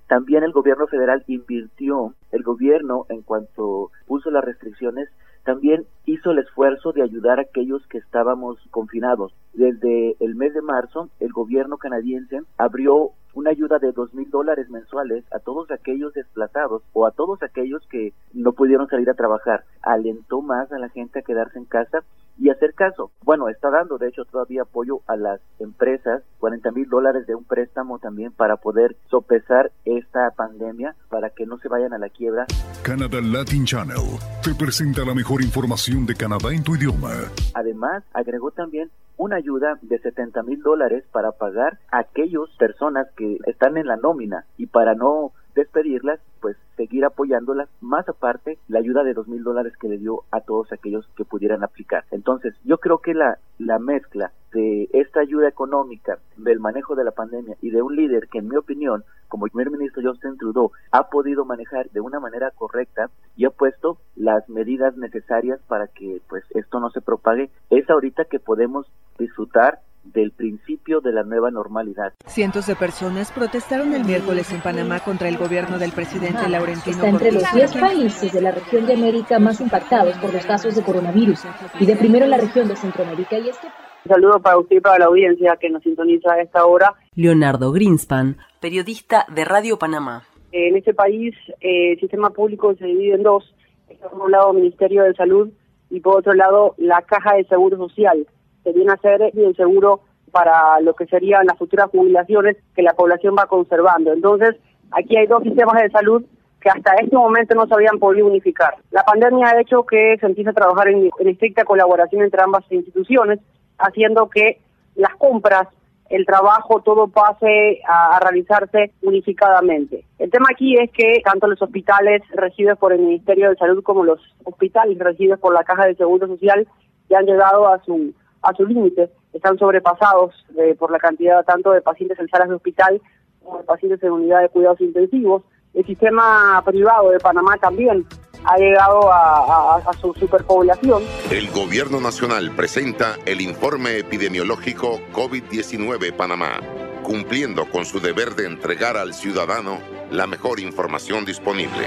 también 0.07 0.43
el 0.43 0.53
gobierno 0.53 0.87
federal 0.87 1.23
invirtió, 1.27 2.15
el 2.33 2.43
gobierno 2.43 3.05
en 3.11 3.21
cuanto 3.21 3.91
puso 4.07 4.31
las 4.31 4.43
restricciones, 4.43 5.11
también 5.49 5.87
hizo 6.05 6.33
el 6.33 6.41
esfuerzo 6.41 6.93
de 6.93 7.03
ayudar 7.03 7.39
a 7.39 7.43
aquellos 7.49 7.81
que 7.87 7.97
estábamos 7.97 8.59
confinados. 8.71 9.33
Desde 9.55 10.15
el 10.21 10.35
mes 10.35 10.53
de 10.53 10.61
marzo, 10.61 11.09
el 11.21 11.33
gobierno 11.33 11.79
canadiense 11.79 12.43
abrió 12.59 13.13
una 13.33 13.49
ayuda 13.49 13.79
de 13.79 13.93
dos 13.93 14.13
mil 14.13 14.29
dólares 14.29 14.69
mensuales 14.69 15.25
a 15.33 15.39
todos 15.39 15.71
aquellos 15.71 16.13
desplazados 16.13 16.83
o 16.93 17.07
a 17.07 17.13
todos 17.13 17.43
aquellos 17.43 17.83
que 17.89 18.13
no 18.35 18.53
pudieron 18.53 18.89
salir 18.89 19.09
a 19.09 19.15
trabajar. 19.15 19.65
Alentó 19.81 20.43
más 20.43 20.71
a 20.71 20.79
la 20.79 20.91
gente 20.91 21.21
a 21.21 21.23
quedarse 21.23 21.59
en 21.59 21.65
casa 21.65 22.05
y 22.39 22.51
hacer 22.51 22.75
caso. 22.75 23.11
Bueno, 23.25 23.49
está 23.49 23.71
dando 23.71 23.99
de 23.99 24.09
hecho 24.09 24.25
todavía 24.25 24.63
apoyo 24.63 25.01
a 25.07 25.17
las 25.17 25.41
empresas, 25.59 26.23
40 26.39 26.71
mil 26.73 26.89
dólares 26.89 27.27
de 27.27 27.35
un 27.35 27.45
préstamo 27.45 27.99
también 27.99 28.33
para 28.33 28.57
poder 28.57 28.97
sopesar 29.11 29.73
esta 29.85 30.31
pandemia, 30.31 30.95
para 31.09 31.31
que 31.31 31.47
no 31.47 31.59
se 31.59 31.69
vayan 31.69 31.93
a 31.93 31.99
la 31.99 32.09
quiebra. 32.09 32.47
Canadá 32.83 33.21
Latin 33.21 33.65
Channel 33.65 34.19
te 34.43 34.55
presenta 34.55 35.05
la 35.05 35.15
mejor 35.15 35.43
información 35.43 36.07
de 36.07 36.15
Canadá 36.15 36.53
en 36.53 36.63
tu 36.63 36.77
idioma. 36.77 37.11
Además, 37.55 38.05
agregó 38.13 38.51
también 38.51 38.91
una 39.17 39.37
ayuda 39.37 39.79
de 39.83 39.99
70 39.99 40.43
mil 40.45 40.63
dólares 40.63 41.05
para 41.13 41.33
pagar 41.33 41.79
a 41.91 41.99
aquellas 41.99 42.49
personas 42.57 43.09
que 43.17 43.39
están 43.47 43.77
en 43.77 43.87
la 43.87 43.97
nómina 43.97 44.45
y 44.57 44.67
para 44.67 44.95
no 44.95 45.33
despedirlas, 45.59 46.21
pues 46.41 46.57
seguir 46.77 47.05
apoyándolas, 47.05 47.69
más 47.81 48.09
aparte 48.09 48.59
la 48.69 48.79
ayuda 48.79 49.03
de 49.03 49.13
dos 49.13 49.27
mil 49.27 49.43
dólares 49.43 49.73
que 49.77 49.89
le 49.89 49.99
dio 49.99 50.23
a 50.31 50.41
todos 50.41 50.73
aquellos 50.73 51.09
que 51.17 51.25
pudieran 51.25 51.65
aplicar. 51.65 52.05
Entonces, 52.13 52.55
yo 52.65 52.79
creo 52.79 52.99
que 52.99 53.13
la, 53.13 53.39
la 53.59 53.81
mezcla 53.81 54.31
de 54.53 54.89
esta 54.93 55.21
ayuda 55.21 55.49
económica, 55.49 56.19
del 56.37 56.61
manejo 56.61 56.95
de 56.95 57.05
la 57.05 57.11
pandemia 57.11 57.57
y 57.61 57.71
de 57.71 57.83
un 57.83 57.97
líder 57.97 58.29
que, 58.29 58.39
en 58.39 58.49
mi 58.49 58.57
opinión, 58.57 59.05
como 59.27 59.47
el 59.47 59.51
primer 59.51 59.73
ministro 59.73 60.01
Justin 60.03 60.39
Trudeau, 60.39 60.71
ha 60.93 61.11
podido 61.11 61.45
manejar 61.45 61.91
de 61.91 62.01
una 62.01 62.21
manera 62.21 62.53
correcta 62.53 63.11
y 63.37 63.45
ha 63.45 63.51
puesto 63.51 63.99
las 64.15 64.49
medidas 64.49 64.97
necesarias 64.97 65.61
para 65.67 65.89
que 65.89 66.23
pues 66.29 66.45
esto 66.51 66.79
no 66.81 66.91
se 66.91 67.01
propague, 67.01 67.51
es 67.69 67.91
ahorita 67.91 68.25
que 68.25 68.39
podemos 68.39 68.87
disfrutar 69.19 69.81
del 70.13 70.33
principio 70.33 71.01
de 71.01 71.13
la 71.13 71.23
nueva 71.23 71.51
normalidad. 71.51 72.13
Cientos 72.27 72.67
de 72.67 72.77
personas 72.77 73.33
protestaron 73.33 73.95
el 73.95 74.05
miércoles 74.05 74.53
en 74.53 74.61
Panamá 74.61 75.01
contra 75.01 75.29
el 75.29 75.37
gobierno 75.37 75.79
del 75.79 75.93
presidente 75.93 76.49
Laurentino 76.49 76.97
Está 76.97 77.09
entre 77.09 77.33
los 77.33 77.53
10 77.53 77.77
países 77.77 78.33
de 78.33 78.41
la 78.41 78.53
región 78.53 78.87
de 78.87 78.95
América 78.95 79.39
más 79.39 79.61
impactados 79.61 80.17
por 80.19 80.33
los 80.33 80.45
casos 80.47 80.75
de 80.75 80.83
coronavirus 80.83 81.41
y 81.81 81.87
de 81.87 81.97
primero 81.97 82.27
la 82.27 82.39
región 82.39 82.69
de 82.69 82.77
Centroamérica. 82.77 83.39
Y 83.39 83.49
este 83.49 83.69
un 84.05 84.15
saludo 84.15 84.41
para 84.41 84.59
usted 84.59 84.77
y 84.77 84.81
para 84.81 84.99
la 84.99 85.05
audiencia 85.07 85.57
que 85.61 85.69
nos 85.71 85.83
sintoniza 85.83 86.33
a 86.33 86.41
esta 86.41 86.65
hora. 86.65 86.95
Leonardo 87.15 87.73
Greenspan, 87.73 88.37
periodista 88.61 89.27
de 89.35 89.45
Radio 89.45 89.79
Panamá. 89.79 90.23
En 90.53 90.77
este 90.77 90.95
país 90.95 91.35
eh, 91.61 91.93
el 91.93 92.01
sistema 92.01 92.31
público 92.31 92.75
se 92.77 92.87
divide 92.87 93.15
en 93.15 93.23
dos. 93.23 93.55
Por 94.01 94.23
un 94.23 94.31
lado, 94.31 94.53
Ministerio 94.53 95.03
de 95.03 95.15
Salud 95.15 95.51
y 95.91 96.01
por 96.01 96.19
otro 96.19 96.35
lado, 96.35 96.75
la 96.77 97.03
Caja 97.03 97.35
de 97.35 97.45
Seguro 97.45 97.77
Social 97.77 98.27
que 98.69 98.79
viene 98.79 98.93
a 98.93 98.97
ser 98.99 99.23
el 99.23 99.57
seguro 99.57 100.01
para 100.31 100.79
lo 100.81 100.95
que 100.95 101.07
serían 101.07 101.47
las 101.47 101.57
futuras 101.57 101.89
jubilaciones 101.91 102.57
que 102.75 102.83
la 102.83 102.93
población 102.93 103.35
va 103.39 103.47
conservando. 103.47 104.13
Entonces, 104.13 104.57
aquí 104.91 105.17
hay 105.17 105.27
dos 105.27 105.43
sistemas 105.43 105.81
de 105.83 105.91
salud 105.91 106.23
que 106.61 106.69
hasta 106.69 106.95
este 106.97 107.17
momento 107.17 107.55
no 107.55 107.67
se 107.67 107.75
habían 107.75 107.99
podido 107.99 108.27
unificar. 108.27 108.75
La 108.91 109.05
pandemia 109.05 109.49
ha 109.49 109.61
hecho 109.61 109.85
que 109.85 110.17
se 110.21 110.27
empiece 110.27 110.51
a 110.51 110.55
trabajar 110.55 110.89
en, 110.89 111.09
estricta 111.21 111.65
colaboración 111.65 112.23
entre 112.23 112.43
ambas 112.43 112.65
instituciones, 112.71 113.39
haciendo 113.79 114.29
que 114.29 114.61
las 114.97 115.15
compras, 115.17 115.69
el 116.11 116.27
trabajo, 116.27 116.83
todo 116.83 117.09
pase 117.09 117.81
a, 117.89 118.17
a, 118.17 118.21
realizarse 118.21 118.93
unificadamente. 119.03 120.05
El 120.19 120.31
tema 120.31 120.47
aquí 120.51 120.77
es 120.77 120.91
que 120.91 121.23
tanto 121.25 121.47
los 121.47 121.63
hospitales 121.63 122.23
regidos 122.33 122.77
por 122.79 122.93
el 122.93 123.01
Ministerio 123.01 123.51
de 123.51 123.57
Salud 123.57 123.83
como 123.83 124.05
los 124.05 124.21
hospitales 124.45 124.99
regidos 124.99 125.39
por 125.39 125.55
la 125.55 125.65
Caja 125.65 125.87
de 125.87 125.95
Seguro 125.95 126.27
Social 126.27 126.67
ya 127.09 127.19
han 127.19 127.27
llegado 127.27 127.69
a 127.69 127.83
su 127.85 128.13
a 128.43 128.53
su 128.55 128.67
límite, 128.67 129.11
están 129.33 129.59
sobrepasados 129.59 130.35
eh, 130.57 130.75
por 130.79 130.91
la 130.91 130.99
cantidad 130.99 131.45
tanto 131.45 131.73
de 131.73 131.81
pacientes 131.81 132.19
en 132.19 132.29
salas 132.29 132.49
de 132.49 132.55
hospital 132.55 133.01
como 133.43 133.59
de 133.59 133.65
pacientes 133.65 134.03
en 134.03 134.13
unidad 134.13 134.43
de 134.43 134.49
cuidados 134.49 134.81
intensivos. 134.81 135.43
El 135.75 135.85
sistema 135.87 136.63
privado 136.65 137.11
de 137.11 137.19
Panamá 137.19 137.57
también 137.59 138.07
ha 138.45 138.57
llegado 138.57 139.13
a, 139.13 139.77
a, 139.77 139.93
su 139.95 140.15
superpoblación. 140.15 141.03
El 141.31 141.51
Gobierno 141.51 142.01
Nacional 142.01 142.51
presenta 142.57 143.17
el 143.27 143.41
informe 143.41 143.99
epidemiológico 143.99 145.01
COVID-19 145.13 146.15
Panamá, 146.17 146.61
cumpliendo 147.03 147.69
con 147.69 147.85
su 147.85 148.01
deber 148.01 148.35
de 148.35 148.47
entregar 148.47 148.97
al 148.97 149.13
ciudadano 149.13 149.79
la 150.11 150.27
mejor 150.27 150.61
información 150.61 151.25
disponible. 151.25 151.87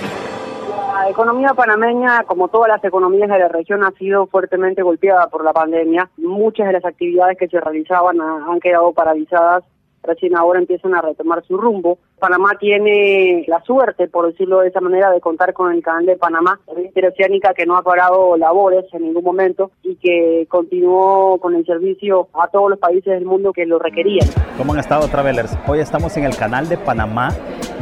La 0.94 1.10
economía 1.10 1.54
panameña, 1.54 2.24
como 2.24 2.50
todas 2.50 2.68
las 2.68 2.84
economías 2.84 3.30
de 3.30 3.40
la 3.40 3.48
región, 3.48 3.84
ha 3.84 3.92
sido 3.92 4.28
fuertemente 4.28 4.82
golpeada 4.82 5.28
por 5.28 5.44
la 5.44 5.54
pandemia. 5.54 6.10
Muchas 6.18 6.68
de 6.68 6.74
las 6.74 6.86
actividades 6.86 7.38
que 7.38 7.48
se 7.48 7.62
realizaban 7.62 8.20
han 8.20 8.60
quedado 8.60 8.92
paralizadas 8.92 9.64
recién 10.04 10.36
ahora 10.36 10.60
empiezan 10.60 10.94
a 10.96 11.02
retomar 11.02 11.44
su 11.46 11.58
rumbo. 11.58 11.98
Panamá 12.20 12.52
tiene 12.60 13.46
la 13.48 13.62
suerte, 13.62 14.08
por 14.08 14.28
decirlo 14.28 14.60
de 14.60 14.68
esa 14.68 14.82
manera, 14.82 15.12
de 15.12 15.22
contar 15.22 15.54
con 15.54 15.72
el 15.72 15.82
canal 15.82 16.06
de 16.06 16.18
Panamá, 16.18 16.60
la 16.74 16.82
interoceánica 16.82 17.54
que 17.54 17.66
no 17.66 17.78
ha 17.78 17.84
parado 17.84 18.36
labores 18.36 18.86
en 18.94 19.04
ningún 19.04 19.24
momento 19.24 19.72
y 19.84 19.96
que 19.96 20.46
continuó 20.50 21.38
con 21.40 21.56
el 21.56 21.66
servicio 21.66 22.28
a 22.34 22.48
todos 22.48 22.70
los 22.70 22.80
países 22.80 23.14
del 23.14 23.26
mundo 23.26 23.54
que 23.54 23.66
lo 23.66 23.80
requerían. 23.80 24.28
¿Cómo 24.58 24.74
han 24.74 24.80
estado, 24.80 25.08
Travelers? 25.08 25.58
Hoy 25.68 25.80
estamos 25.80 26.18
en 26.18 26.26
el 26.26 26.36
canal 26.36 26.68
de 26.68 26.78
Panamá 26.78 27.30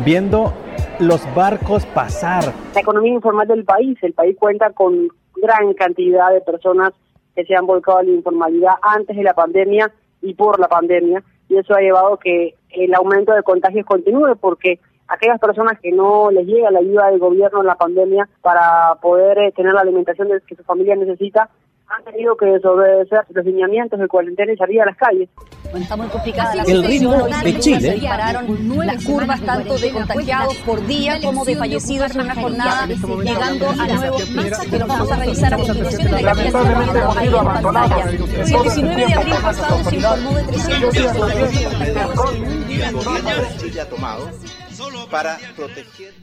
viendo 0.03 0.53
los 0.99 1.21
barcos 1.35 1.85
pasar. 1.87 2.43
La 2.73 2.81
economía 2.81 3.13
informal 3.13 3.47
del 3.47 3.63
país, 3.63 3.97
el 4.01 4.13
país 4.13 4.35
cuenta 4.37 4.71
con 4.71 5.09
gran 5.35 5.73
cantidad 5.73 6.31
de 6.31 6.41
personas 6.41 6.91
que 7.35 7.45
se 7.45 7.55
han 7.55 7.65
volcado 7.65 7.99
a 7.99 8.03
la 8.03 8.11
informalidad 8.11 8.73
antes 8.81 9.15
de 9.15 9.23
la 9.23 9.33
pandemia 9.33 9.91
y 10.21 10.33
por 10.33 10.59
la 10.59 10.67
pandemia 10.67 11.23
y 11.47 11.57
eso 11.57 11.73
ha 11.73 11.81
llevado 11.81 12.17
que 12.17 12.55
el 12.69 12.93
aumento 12.93 13.33
de 13.33 13.43
contagios 13.43 13.85
continúe 13.85 14.35
porque 14.39 14.79
aquellas 15.07 15.39
personas 15.39 15.79
que 15.79 15.91
no 15.91 16.29
les 16.31 16.45
llega 16.45 16.69
la 16.71 16.79
ayuda 16.79 17.09
del 17.09 17.19
gobierno 17.19 17.61
en 17.61 17.67
la 17.67 17.75
pandemia 17.75 18.29
para 18.41 18.95
poder 19.01 19.39
eh, 19.39 19.51
tener 19.55 19.73
la 19.73 19.81
alimentación 19.81 20.29
que 20.45 20.55
su 20.55 20.63
familia 20.63 20.95
necesita 20.95 21.49
han 21.89 22.03
tenido 22.03 22.35
que 22.37 22.45
desobedecer 22.45 23.21
los 23.29 23.45
lineamientos 23.45 23.99
de 23.99 24.07
cuarentena 24.07 24.53
y 24.53 24.57
salir 24.57 24.81
a 24.81 24.85
las 24.85 24.97
calles. 24.97 25.29
Bueno, 25.63 25.79
está 25.79 25.97
muy 25.97 26.07
complicada 26.07 26.55
la 26.55 26.63
El 26.63 26.83
ritmo 26.83 27.27
de 27.43 27.59
Chile. 27.59 27.93
Dispararon 27.93 28.47
las 28.85 29.05
curvas 29.05 29.41
tanto 29.41 29.77
de 29.77 29.91
contagiados 29.91 30.55
por 30.57 30.85
día 30.85 31.19
como 31.23 31.45
de 31.45 31.55
fallecidos 31.55 32.15
en 32.15 32.21
una 32.21 32.35
jornada, 32.35 32.85
llegando 32.87 33.69
a 33.69 33.87
nuevos 33.87 34.31
máximos 34.31 34.67
que 34.67 34.79
los 34.79 34.87
vamos 34.87 35.11
a 35.11 35.15
revisar 35.17 35.53
a 35.53 35.57
continuación 35.57 36.07
en 36.07 36.25
la 36.25 36.33
que 36.33 36.41
ahí 36.41 37.27
en 37.27 37.33
pantalla. 37.33 38.07
Si 38.45 38.55
el 38.55 38.61
19 38.61 39.05
de 39.05 39.13
abril 39.13 39.35
pasado 39.41 39.89
se 39.89 39.95
informó 39.95 40.33
de 40.33 40.43
300 40.43 40.95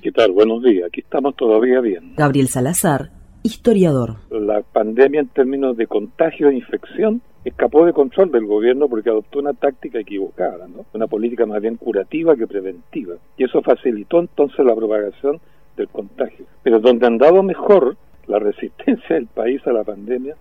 ¿Qué 0.03 0.13
tal? 0.13 0.33
Buenos 0.33 0.63
días. 0.63 0.87
Aquí 0.87 1.01
estamos 1.01 1.35
todavía 1.37 1.81
bien. 1.81 2.15
Gabriel 2.17 2.49
Salazar, 2.49 3.11
historiador. 3.47 4.17
La 4.31 4.61
pandemia 4.61 5.21
en 5.21 5.29
términos 5.29 5.77
de 5.77 5.87
contagio 5.87 6.49
e 6.49 6.55
infección 6.55 7.23
escapó 7.45 7.87
de 7.87 7.93
control 7.93 8.33
del 8.33 8.45
gobierno 8.45 8.89
porque 8.89 9.09
adoptó 9.09 9.39
una 9.39 9.55
táctica 9.55 10.01
equivocada, 10.01 10.67
¿no? 10.67 10.85
una 10.93 11.07
política 11.07 11.47
más 11.47 11.63
bien 11.63 11.77
curativa 11.77 12.37
que 12.37 12.47
preventiva. 12.47 13.15
Y 13.37 13.45
eso 13.45 13.63
facilitó 13.63 14.19
entonces 14.19 14.65
la 14.65 14.75
propagación 14.75 15.41
del 15.77 15.89
contagio. 15.89 16.45
Pero 16.65 16.81
donde 16.81 17.07
han 17.07 17.19
dado 17.19 17.43
mejor 17.43 17.97
la 18.27 18.41
resistencia 18.41 19.15
del 19.15 19.29
país 19.29 19.65
a 19.67 19.73
la 19.73 19.85
pandemia 19.85 20.35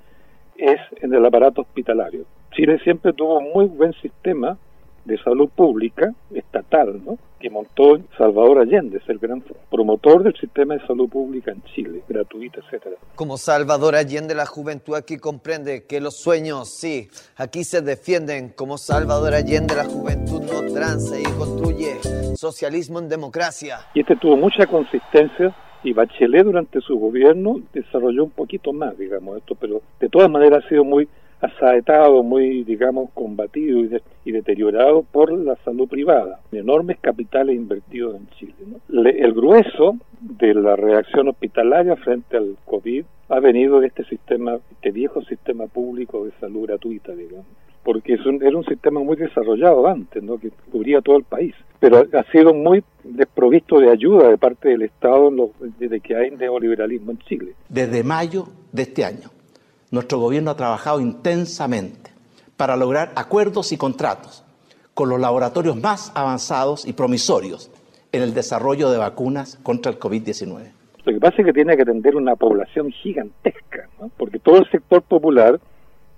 es 0.58 0.80
en 1.02 1.14
el 1.14 1.24
aparato 1.24 1.62
hospitalario. 1.62 2.26
Chile 2.52 2.80
siempre 2.84 3.14
tuvo 3.14 3.38
un 3.38 3.52
muy 3.54 3.66
buen 3.66 3.94
sistema 4.02 4.58
de 5.06 5.18
salud 5.24 5.50
pública 5.50 6.14
estatal, 6.34 7.02
¿no? 7.06 7.18
que 7.40 7.50
montó 7.50 8.00
Salvador 8.18 8.60
Allende, 8.60 8.98
es 8.98 9.08
el 9.08 9.20
gran 9.20 9.44
promotor 9.70 10.24
del 10.24 10.36
sistema 10.36 10.74
de 10.74 10.88
salud 10.88 11.08
pública 11.08 11.52
en 11.52 11.62
Chile, 11.76 12.02
gratuita, 12.10 12.60
etcétera. 12.60 12.96
Como 13.14 13.38
Salvador 13.38 13.96
Allende, 13.96 14.34
la 14.34 14.48
juventud 14.48 14.96
aquí 14.96 15.18
comprende 15.18 15.86
que 15.86 16.02
los 16.02 16.16
sueños, 16.16 16.70
sí, 16.70 17.08
aquí 17.36 17.64
se 17.64 17.82
defienden. 17.82 18.50
Como 18.50 18.80
Salvador 18.80 19.36
Allende, 19.36 19.76
la 19.76 19.86
juventud 19.86 20.42
no 20.42 20.74
tranza 20.74 21.20
y 21.20 21.24
construye 21.38 21.98
socialismo 22.36 23.00
en 23.00 23.10
democracia. 23.10 23.78
Y 23.94 24.00
este 24.00 24.16
tuvo 24.16 24.38
mucha 24.38 24.66
consistencia 24.66 25.56
y 25.84 25.94
Bachelet 25.94 26.46
durante 26.46 26.82
su 26.82 26.98
gobierno 26.98 27.62
desarrolló 27.74 28.24
un 28.24 28.32
poquito 28.32 28.74
más, 28.74 28.98
digamos, 28.98 29.38
esto, 29.38 29.54
pero 29.54 29.84
de 30.00 30.10
todas 30.10 30.32
maneras 30.32 30.66
ha 30.66 30.70
sido 30.70 30.84
muy 30.84 31.08
asaetado, 31.42 32.24
muy, 32.24 32.64
digamos, 32.64 33.10
combatido 33.14 33.80
y, 34.26 34.32
deteriorado 34.32 35.04
por 35.04 35.32
la 35.32 35.56
salud 35.64 35.88
privada. 35.88 36.40
Enormes 36.52 36.98
capitales 37.00 37.56
invertidos 37.56 38.16
en 38.16 38.28
Chile. 38.38 38.54
el 38.90 39.34
grueso 39.34 39.98
de 40.20 40.54
la 40.54 40.76
reacción 40.76 41.28
hospitalaria 41.28 41.96
frente 41.98 42.38
al 42.38 42.58
COVID 42.66 43.06
ha 43.30 43.40
venido 43.40 43.80
de 43.80 43.88
este 43.88 44.04
sistema, 44.06 44.58
este 44.72 44.92
viejo 44.92 45.22
sistema 45.24 45.68
público 45.68 46.26
de 46.26 46.32
salud 46.40 46.68
gratuita, 46.68 47.14
digamos 47.14 47.46
porque 47.86 48.16
es 48.16 48.26
un, 48.26 48.44
era 48.44 48.58
un 48.58 48.66
sistema 48.66 49.00
muy 49.00 49.16
desarrollado 49.16 49.88
antes, 49.88 50.22
¿no? 50.22 50.40
que 50.40 50.50
cubría 50.72 51.02
todo 51.02 51.18
el 51.18 51.24
país, 51.24 51.54
pero 51.80 52.00
ha 52.00 52.32
sido 52.32 52.52
muy 52.52 52.84
desprovisto 53.04 53.80
de 53.80 53.92
ayuda 53.92 54.30
de 54.30 54.40
parte 54.40 54.70
del 54.70 54.82
Estado 54.82 55.32
desde 55.78 56.00
que 56.00 56.16
hay 56.16 56.32
neoliberalismo 56.32 57.12
en 57.12 57.20
Chile. 57.20 57.54
Desde 57.70 58.04
mayo 58.04 58.48
de 58.72 58.82
este 58.82 59.06
año, 59.06 59.30
nuestro 59.92 60.20
gobierno 60.20 60.52
ha 60.52 60.56
trabajado 60.56 61.00
intensamente 61.00 62.12
para 62.58 62.76
lograr 62.76 63.12
acuerdos 63.16 63.72
y 63.72 63.78
contratos 63.78 64.44
con 64.94 65.10
los 65.10 65.20
laboratorios 65.20 65.76
más 65.76 66.12
avanzados 66.16 66.88
y 66.88 66.94
promisorios 66.94 67.70
en 68.12 68.22
el 68.22 68.34
desarrollo 68.34 68.90
de 68.90 68.98
vacunas 68.98 69.60
contra 69.62 69.92
el 69.92 70.00
COVID-19. 70.00 70.72
Lo 71.04 71.14
que 71.14 71.20
pasa 71.20 71.36
es 71.40 71.46
que 71.46 71.54
tiene 71.54 71.76
que 71.76 71.84
atender 71.84 72.16
una 72.16 72.36
población 72.36 72.90
gigantesca, 72.92 73.90
porque 74.18 74.40
todo 74.40 74.58
el 74.58 74.70
sector 74.72 75.04
popular, 75.04 75.60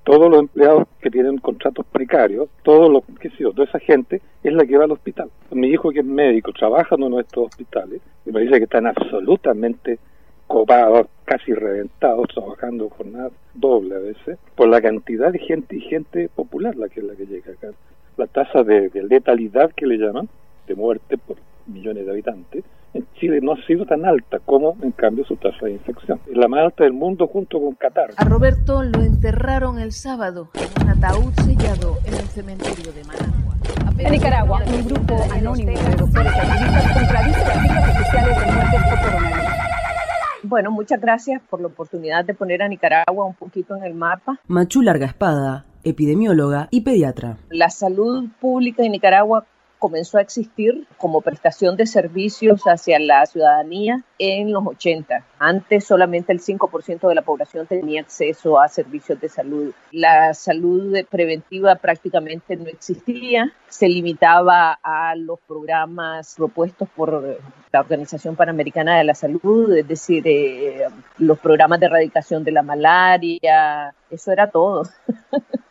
todos 0.04 0.30
los 0.30 0.40
empleados 0.40 0.88
que 1.02 1.10
tienen 1.10 1.40
contratos 1.40 1.86
precarios, 1.92 2.48
todo 2.64 2.88
lo 2.88 3.02
que 3.20 3.30
sé 3.32 3.44
toda 3.44 3.66
esa 3.66 3.80
gente 3.80 4.22
es 4.44 4.54
la 4.54 4.66
que 4.66 4.78
va 4.78 4.86
al 4.86 4.92
hospital. 4.92 5.30
Mi 5.52 5.68
hijo 5.68 5.90
que 5.90 6.00
es 6.00 6.06
médico 6.06 6.54
trabaja 6.54 6.96
en 6.96 7.04
uno 7.04 7.18
de 7.18 7.24
estos 7.24 7.48
hospitales 7.48 8.00
y 8.26 8.32
me 8.32 8.42
dice 8.42 8.60
que 8.60 8.64
están 8.64 8.88
absolutamente 8.88 10.00
copados, 10.46 11.08
casi 11.28 11.54
reventados, 11.54 12.30
trabajando 12.34 12.90
jornadas 12.90 13.34
doble 13.54 13.96
a 13.96 14.00
veces, 14.00 14.40
por 14.56 14.70
la 14.70 14.82
cantidad 14.82 15.30
de 15.32 15.40
gente 15.40 15.76
y 15.76 15.82
gente 15.82 16.30
popular 16.34 16.76
la 16.78 16.88
que 16.88 17.02
es 17.02 17.06
la 17.06 17.16
que 17.16 17.26
llega 17.26 17.52
acá. 17.52 17.68
La 18.16 18.28
tasa 18.28 18.64
de, 18.64 18.90
letalidad 19.04 19.72
que 19.76 19.86
le 19.86 19.98
llaman, 19.98 20.30
de 20.68 20.76
muerte 20.76 21.18
por 21.18 21.36
millones 21.68 22.06
de 22.06 22.12
habitantes, 22.12 22.64
en 22.94 23.06
Chile 23.20 23.42
no 23.42 23.52
ha 23.52 23.66
sido 23.68 23.86
tan 23.86 24.06
alta 24.06 24.40
como 24.40 24.78
en 24.82 24.92
cambio 24.92 25.26
su 25.26 25.36
tasa 25.36 25.66
de 25.66 25.74
infección. 25.74 26.18
Es 26.28 26.38
la 26.38 26.48
más 26.48 26.62
alta 26.62 26.86
del 26.86 26.94
mundo 26.94 27.28
junto 27.28 27.60
con 27.60 27.76
Qatar. 27.76 28.12
A 28.16 28.24
Roberto 28.24 28.82
lo 28.82 29.04
enterraron 29.04 29.80
el 29.80 29.92
sábado 29.92 30.50
en 30.54 30.84
un 30.84 30.90
ataúd 30.92 31.34
sellado 31.44 31.98
en 32.06 32.14
el 32.14 32.28
cementerio 32.30 32.94
de 32.94 33.04
Managua. 33.04 33.56
En 33.98 34.12
Nicaragua, 34.14 34.62
un 34.66 34.86
grupo 34.88 35.18
anónimo 35.34 35.72
de 35.72 35.96
doctores 35.96 36.34
activistas 36.34 36.94
contradice 36.94 37.40
las 37.40 37.62
cifras 37.62 37.90
oficiales 37.90 38.40
de 38.40 38.52
muertes 38.54 38.82
por 38.90 39.12
coronavirus. 39.12 39.68
Bueno, 40.48 40.72
muchas 40.72 41.02
gracias 41.02 41.42
por 41.50 41.60
la 41.60 41.68
oportunidad 41.68 42.24
de 42.24 42.34
poner 42.34 42.62
a 42.62 42.70
Nicaragua 42.70 43.26
un 43.26 43.34
poquito 43.34 43.76
en 43.76 43.84
el 43.84 43.94
mapa. 43.94 44.40
Machu 44.48 44.82
Larga 44.82 45.06
Espada, 45.06 45.66
epidemióloga 45.84 46.70
y 46.72 46.82
pediatra. 46.82 47.36
La 47.50 47.70
salud 47.70 48.30
pública 48.40 48.82
en 48.82 48.94
Nicaragua 48.94 49.46
comenzó 49.80 50.18
a 50.18 50.22
existir 50.22 50.88
como 50.98 51.22
prestación 51.22 51.78
de 51.78 51.86
servicios 51.86 52.64
hacia 52.64 53.00
la 53.00 53.26
ciudadanía 53.26 54.04
en 54.18 54.52
los 54.52 54.66
80. 54.66 55.24
Antes 55.40 55.86
solamente 55.86 56.32
el 56.34 56.40
5% 56.40 57.08
de 57.08 57.16
la 57.16 57.22
población 57.22 57.68
tenía 57.68 58.02
acceso 58.02 58.60
a 58.60 58.68
servicios 58.68 59.20
de 59.20 59.30
salud. 59.30 59.74
La 59.92 60.34
salud 60.34 60.98
preventiva 61.10 61.76
prácticamente 61.76 62.56
no 62.56 62.68
existía, 62.68 63.54
se 63.68 63.88
limitaba 63.88 64.80
a 64.82 65.16
los 65.16 65.40
programas 65.48 66.36
propuestos 66.36 66.90
por 66.96 67.40
la 67.72 67.80
Organización 67.80 68.36
Panamericana 68.36 68.98
de 68.98 69.04
la 69.04 69.14
Salud, 69.14 69.76
es 69.76 69.88
decir, 69.88 70.24
eh, 70.26 70.88
los 71.18 71.40
programas 71.40 71.80
de 71.80 71.86
erradicación 71.86 72.44
de 72.44 72.52
la 72.52 72.64
malaria, 72.64 73.94
eso 74.10 74.32
era 74.32 74.50
todo. 74.50 74.84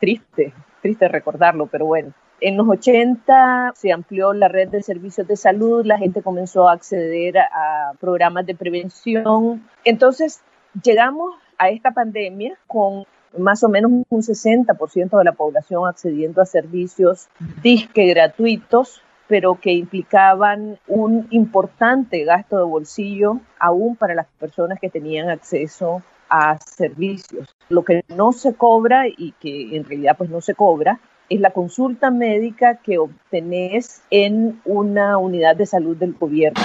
triste, 0.00 0.52
triste 0.82 1.08
recordarlo, 1.08 1.66
pero 1.66 1.86
bueno. 1.86 2.12
En 2.40 2.56
los 2.56 2.68
80 2.68 3.72
se 3.76 3.92
amplió 3.92 4.32
la 4.32 4.48
red 4.48 4.68
de 4.68 4.82
servicios 4.82 5.26
de 5.26 5.36
salud, 5.36 5.84
la 5.86 5.98
gente 5.98 6.22
comenzó 6.22 6.68
a 6.68 6.72
acceder 6.72 7.38
a, 7.38 7.92
programas 8.00 8.44
de 8.46 8.54
prevención. 8.54 9.62
Entonces, 9.84 10.40
llegamos 10.82 11.34
a 11.58 11.68
esta 11.68 11.92
pandemia 11.92 12.58
con 12.66 13.04
más 13.38 13.64
o 13.64 13.68
menos 13.68 13.90
un 13.90 14.22
60% 14.22 15.18
de 15.18 15.24
la 15.24 15.32
población 15.32 15.86
accediendo 15.88 16.42
a 16.42 16.46
servicios 16.46 17.28
disque 17.62 18.06
gratuitos, 18.06 19.00
pero 19.26 19.58
que 19.60 19.72
implicaban 19.72 20.78
un 20.86 21.26
importante 21.30 22.24
gasto 22.24 22.58
de 22.58 22.64
bolsillo 22.64 23.40
aún 23.58 23.96
para 23.96 24.14
las 24.14 24.26
personas 24.38 24.78
que 24.80 24.90
tenían 24.90 25.30
acceso 25.30 26.02
a 26.28 26.58
servicios. 26.58 27.54
Lo 27.68 27.84
que 27.84 28.04
no 28.08 28.32
se 28.32 28.54
cobra 28.54 29.06
y 29.08 29.32
que 29.40 29.76
en 29.76 29.84
realidad 29.84 30.16
pues 30.16 30.30
no 30.30 30.40
se 30.40 30.54
cobra 30.54 31.00
es 31.28 31.40
la 31.40 31.50
consulta 31.50 32.10
médica 32.10 32.76
que 32.76 32.98
obtenés 32.98 34.02
en 34.10 34.60
una 34.64 35.18
unidad 35.18 35.56
de 35.56 35.66
salud 35.66 35.96
del 35.96 36.12
gobierno. 36.14 36.60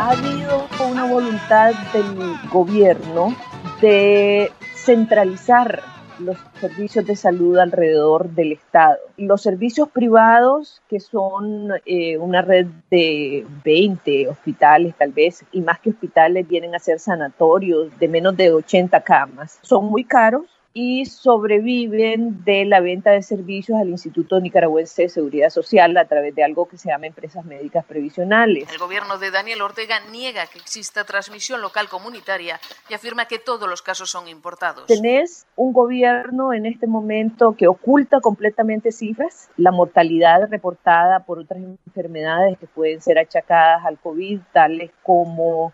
Ha 0.00 0.10
habido 0.10 0.66
una 0.88 1.04
voluntad 1.04 1.72
del 1.92 2.38
gobierno 2.50 3.34
de 3.80 4.50
centralizar 4.74 5.82
los 6.20 6.36
servicios 6.60 7.06
de 7.06 7.16
salud 7.16 7.58
alrededor 7.58 8.30
del 8.30 8.52
Estado. 8.52 8.98
Los 9.16 9.42
servicios 9.42 9.88
privados, 9.88 10.82
que 10.88 11.00
son 11.00 11.70
eh, 11.86 12.18
una 12.18 12.42
red 12.42 12.66
de 12.90 13.46
20 13.64 14.28
hospitales 14.28 14.94
tal 14.96 15.12
vez, 15.12 15.44
y 15.52 15.60
más 15.60 15.80
que 15.80 15.90
hospitales 15.90 16.46
vienen 16.48 16.74
a 16.74 16.78
ser 16.78 16.98
sanatorios 16.98 17.96
de 17.98 18.08
menos 18.08 18.36
de 18.36 18.52
80 18.52 19.00
camas, 19.02 19.58
son 19.62 19.86
muy 19.86 20.04
caros 20.04 20.57
y 20.80 21.06
sobreviven 21.06 22.44
de 22.44 22.64
la 22.64 22.78
venta 22.78 23.10
de 23.10 23.20
servicios 23.24 23.76
al 23.80 23.88
Instituto 23.88 24.38
Nicaragüense 24.38 25.02
de 25.02 25.08
Seguridad 25.08 25.50
Social 25.50 25.96
a 25.96 26.04
través 26.04 26.36
de 26.36 26.44
algo 26.44 26.68
que 26.68 26.78
se 26.78 26.88
llama 26.90 27.08
empresas 27.08 27.44
médicas 27.44 27.84
previsionales. 27.84 28.70
El 28.70 28.78
gobierno 28.78 29.18
de 29.18 29.32
Daniel 29.32 29.60
Ortega 29.62 29.98
niega 30.12 30.46
que 30.46 30.60
exista 30.60 31.02
transmisión 31.02 31.60
local 31.62 31.88
comunitaria 31.88 32.60
y 32.88 32.94
afirma 32.94 33.26
que 33.26 33.40
todos 33.40 33.68
los 33.68 33.82
casos 33.82 34.08
son 34.08 34.28
importados. 34.28 34.86
Tenés 34.86 35.48
un 35.56 35.72
gobierno 35.72 36.52
en 36.52 36.64
este 36.64 36.86
momento 36.86 37.56
que 37.58 37.66
oculta 37.66 38.20
completamente 38.20 38.92
cifras, 38.92 39.50
la 39.56 39.72
mortalidad 39.72 40.48
reportada 40.48 41.24
por 41.24 41.40
otras 41.40 41.60
enfermedades 41.88 42.56
que 42.56 42.68
pueden 42.68 43.02
ser 43.02 43.18
achacadas 43.18 43.84
al 43.84 43.98
COVID, 43.98 44.38
tales 44.52 44.92
como 45.02 45.72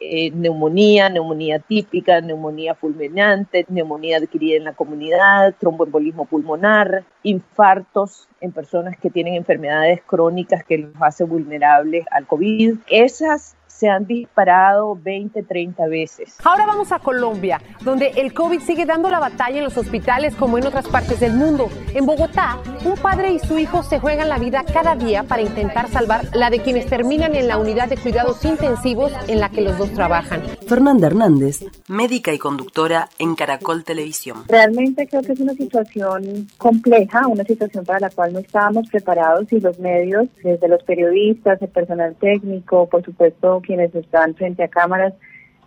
eh, 0.00 0.30
neumonía, 0.30 1.08
neumonía 1.08 1.58
típica, 1.58 2.20
neumonía 2.20 2.74
fulminante, 2.74 3.64
neumonía 3.68 4.18
adquirida 4.18 4.56
en 4.56 4.64
la 4.64 4.74
comunidad, 4.74 5.54
tromboembolismo 5.58 6.26
pulmonar, 6.26 7.04
infartos 7.22 8.28
en 8.40 8.52
personas 8.52 8.98
que 8.98 9.10
tienen 9.10 9.34
enfermedades 9.34 10.02
crónicas 10.06 10.64
que 10.64 10.78
los 10.78 10.92
hace 11.00 11.24
vulnerables 11.24 12.04
al 12.10 12.26
COVID. 12.26 12.76
Esas 12.88 13.56
se 13.76 13.88
han 13.88 14.06
disparado 14.06 14.98
20, 15.02 15.42
30 15.42 15.86
veces. 15.86 16.36
Ahora 16.44 16.66
vamos 16.66 16.92
a 16.92 16.98
Colombia, 16.98 17.60
donde 17.82 18.08
el 18.16 18.32
COVID 18.32 18.60
sigue 18.60 18.86
dando 18.86 19.10
la 19.10 19.20
batalla 19.20 19.58
en 19.58 19.64
los 19.64 19.76
hospitales 19.76 20.34
como 20.34 20.56
en 20.56 20.66
otras 20.66 20.88
partes 20.88 21.20
del 21.20 21.34
mundo. 21.34 21.68
En 21.94 22.06
Bogotá, 22.06 22.58
un 22.84 22.94
padre 22.96 23.32
y 23.32 23.38
su 23.38 23.58
hijo 23.58 23.82
se 23.82 23.98
juegan 23.98 24.28
la 24.28 24.38
vida 24.38 24.64
cada 24.72 24.96
día 24.96 25.24
para 25.24 25.42
intentar 25.42 25.88
salvar 25.88 26.24
la 26.34 26.48
de 26.48 26.60
quienes 26.60 26.86
terminan 26.86 27.34
en 27.34 27.48
la 27.48 27.58
unidad 27.58 27.88
de 27.88 27.96
cuidados 27.96 28.44
intensivos 28.44 29.12
en 29.28 29.40
la 29.40 29.50
que 29.50 29.60
los 29.60 29.76
dos 29.76 29.92
trabajan. 29.92 30.42
Fernanda 30.66 31.08
Hernández, 31.08 31.64
médica 31.88 32.32
y 32.32 32.38
conductora 32.38 33.08
en 33.18 33.34
Caracol 33.34 33.84
Televisión. 33.84 34.44
Realmente 34.48 35.06
creo 35.06 35.22
que 35.22 35.32
es 35.32 35.40
una 35.40 35.54
situación 35.54 36.48
compleja, 36.56 37.26
una 37.26 37.44
situación 37.44 37.84
para 37.84 38.00
la 38.00 38.10
cual 38.10 38.32
no 38.32 38.38
estábamos 38.38 38.88
preparados 38.88 39.52
y 39.52 39.60
los 39.60 39.78
medios, 39.78 40.28
desde 40.42 40.68
los 40.68 40.82
periodistas, 40.82 41.60
el 41.60 41.68
personal 41.68 42.16
técnico, 42.16 42.88
por 42.88 43.04
supuesto 43.04 43.60
quienes 43.66 43.94
están 43.94 44.34
frente 44.34 44.62
a 44.62 44.68
cámaras 44.68 45.12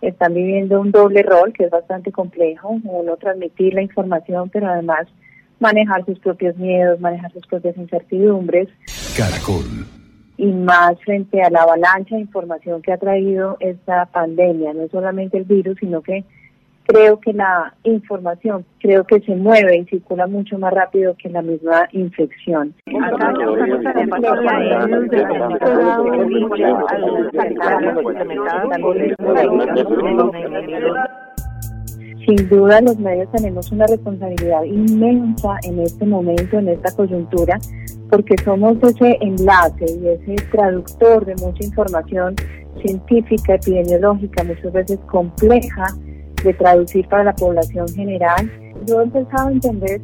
están 0.00 0.34
viviendo 0.34 0.80
un 0.80 0.90
doble 0.90 1.22
rol 1.22 1.52
que 1.52 1.64
es 1.64 1.70
bastante 1.70 2.10
complejo, 2.10 2.80
uno 2.82 3.16
transmitir 3.16 3.74
la 3.74 3.82
información, 3.82 4.48
pero 4.48 4.68
además 4.68 5.06
manejar 5.58 6.04
sus 6.06 6.18
propios 6.18 6.56
miedos, 6.56 6.98
manejar 7.00 7.30
sus 7.32 7.46
propias 7.46 7.76
incertidumbres. 7.76 8.68
Caracol, 9.16 9.64
y 10.38 10.46
más 10.46 10.98
frente 11.04 11.42
a 11.42 11.50
la 11.50 11.62
avalancha 11.62 12.14
de 12.14 12.22
información 12.22 12.80
que 12.80 12.92
ha 12.92 12.96
traído 12.96 13.58
esta 13.60 14.06
pandemia, 14.06 14.72
no 14.72 14.88
solamente 14.88 15.36
el 15.36 15.44
virus, 15.44 15.76
sino 15.78 16.00
que 16.00 16.24
creo 16.92 17.20
que 17.20 17.32
la 17.32 17.74
información 17.84 18.64
creo 18.78 19.04
que 19.04 19.20
se 19.20 19.34
mueve 19.34 19.78
y 19.78 19.84
circula 19.86 20.26
mucho 20.26 20.58
más 20.58 20.72
rápido 20.72 21.14
que 21.16 21.28
la 21.28 21.42
misma 21.42 21.88
infección. 21.92 22.74
Sin 32.26 32.48
duda 32.48 32.80
los 32.82 32.98
medios 32.98 33.30
tenemos 33.32 33.72
una 33.72 33.86
responsabilidad 33.86 34.62
inmensa 34.64 35.56
en 35.62 35.80
este 35.80 36.06
momento, 36.06 36.58
en 36.58 36.68
esta 36.68 36.94
coyuntura, 36.94 37.58
porque 38.10 38.36
somos 38.44 38.76
ese 38.82 39.16
enlace 39.20 39.86
y 39.88 40.08
ese 40.08 40.36
traductor 40.50 41.24
de 41.24 41.34
mucha 41.36 41.64
información 41.64 42.34
científica, 42.82 43.54
epidemiológica, 43.54 44.44
muchas 44.44 44.72
veces 44.72 44.98
compleja 45.06 45.86
de 46.42 46.54
traducir 46.54 47.06
para 47.08 47.24
la 47.24 47.34
población 47.34 47.88
general. 47.88 48.50
Yo 48.86 49.00
he 49.00 49.04
empezado 49.04 49.48
a 49.48 49.52
entender 49.52 50.00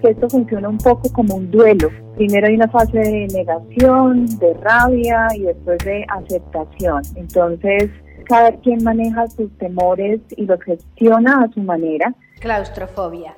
que 0.00 0.10
esto 0.10 0.28
funciona 0.28 0.68
un 0.68 0.78
poco 0.78 1.10
como 1.12 1.36
un 1.36 1.50
duelo. 1.50 1.88
Primero 2.16 2.46
hay 2.46 2.54
una 2.54 2.68
fase 2.68 2.98
de 2.98 3.28
negación, 3.32 4.26
de 4.38 4.54
rabia 4.54 5.28
y 5.34 5.42
después 5.42 5.78
de 5.84 6.04
aceptación. 6.08 7.02
Entonces, 7.16 7.90
cada 8.24 8.52
quien 8.60 8.82
maneja 8.82 9.28
sus 9.28 9.50
temores 9.58 10.20
y 10.36 10.46
los 10.46 10.60
gestiona 10.62 11.44
a 11.44 11.52
su 11.52 11.60
manera. 11.60 12.14
Claustrofobia, 12.40 13.34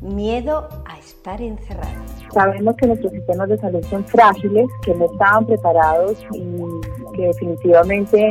miedo 0.00 0.68
a 0.86 0.98
estar 0.98 1.40
encerrado. 1.40 2.00
Sabemos 2.32 2.76
que 2.76 2.86
nuestros 2.86 3.12
sistemas 3.12 3.48
de 3.48 3.58
salud 3.58 3.82
son 3.84 4.04
frágiles, 4.04 4.66
que 4.84 4.94
no 4.94 5.06
estaban 5.06 5.46
preparados 5.46 6.24
y 6.32 7.16
que 7.16 7.26
definitivamente 7.28 8.30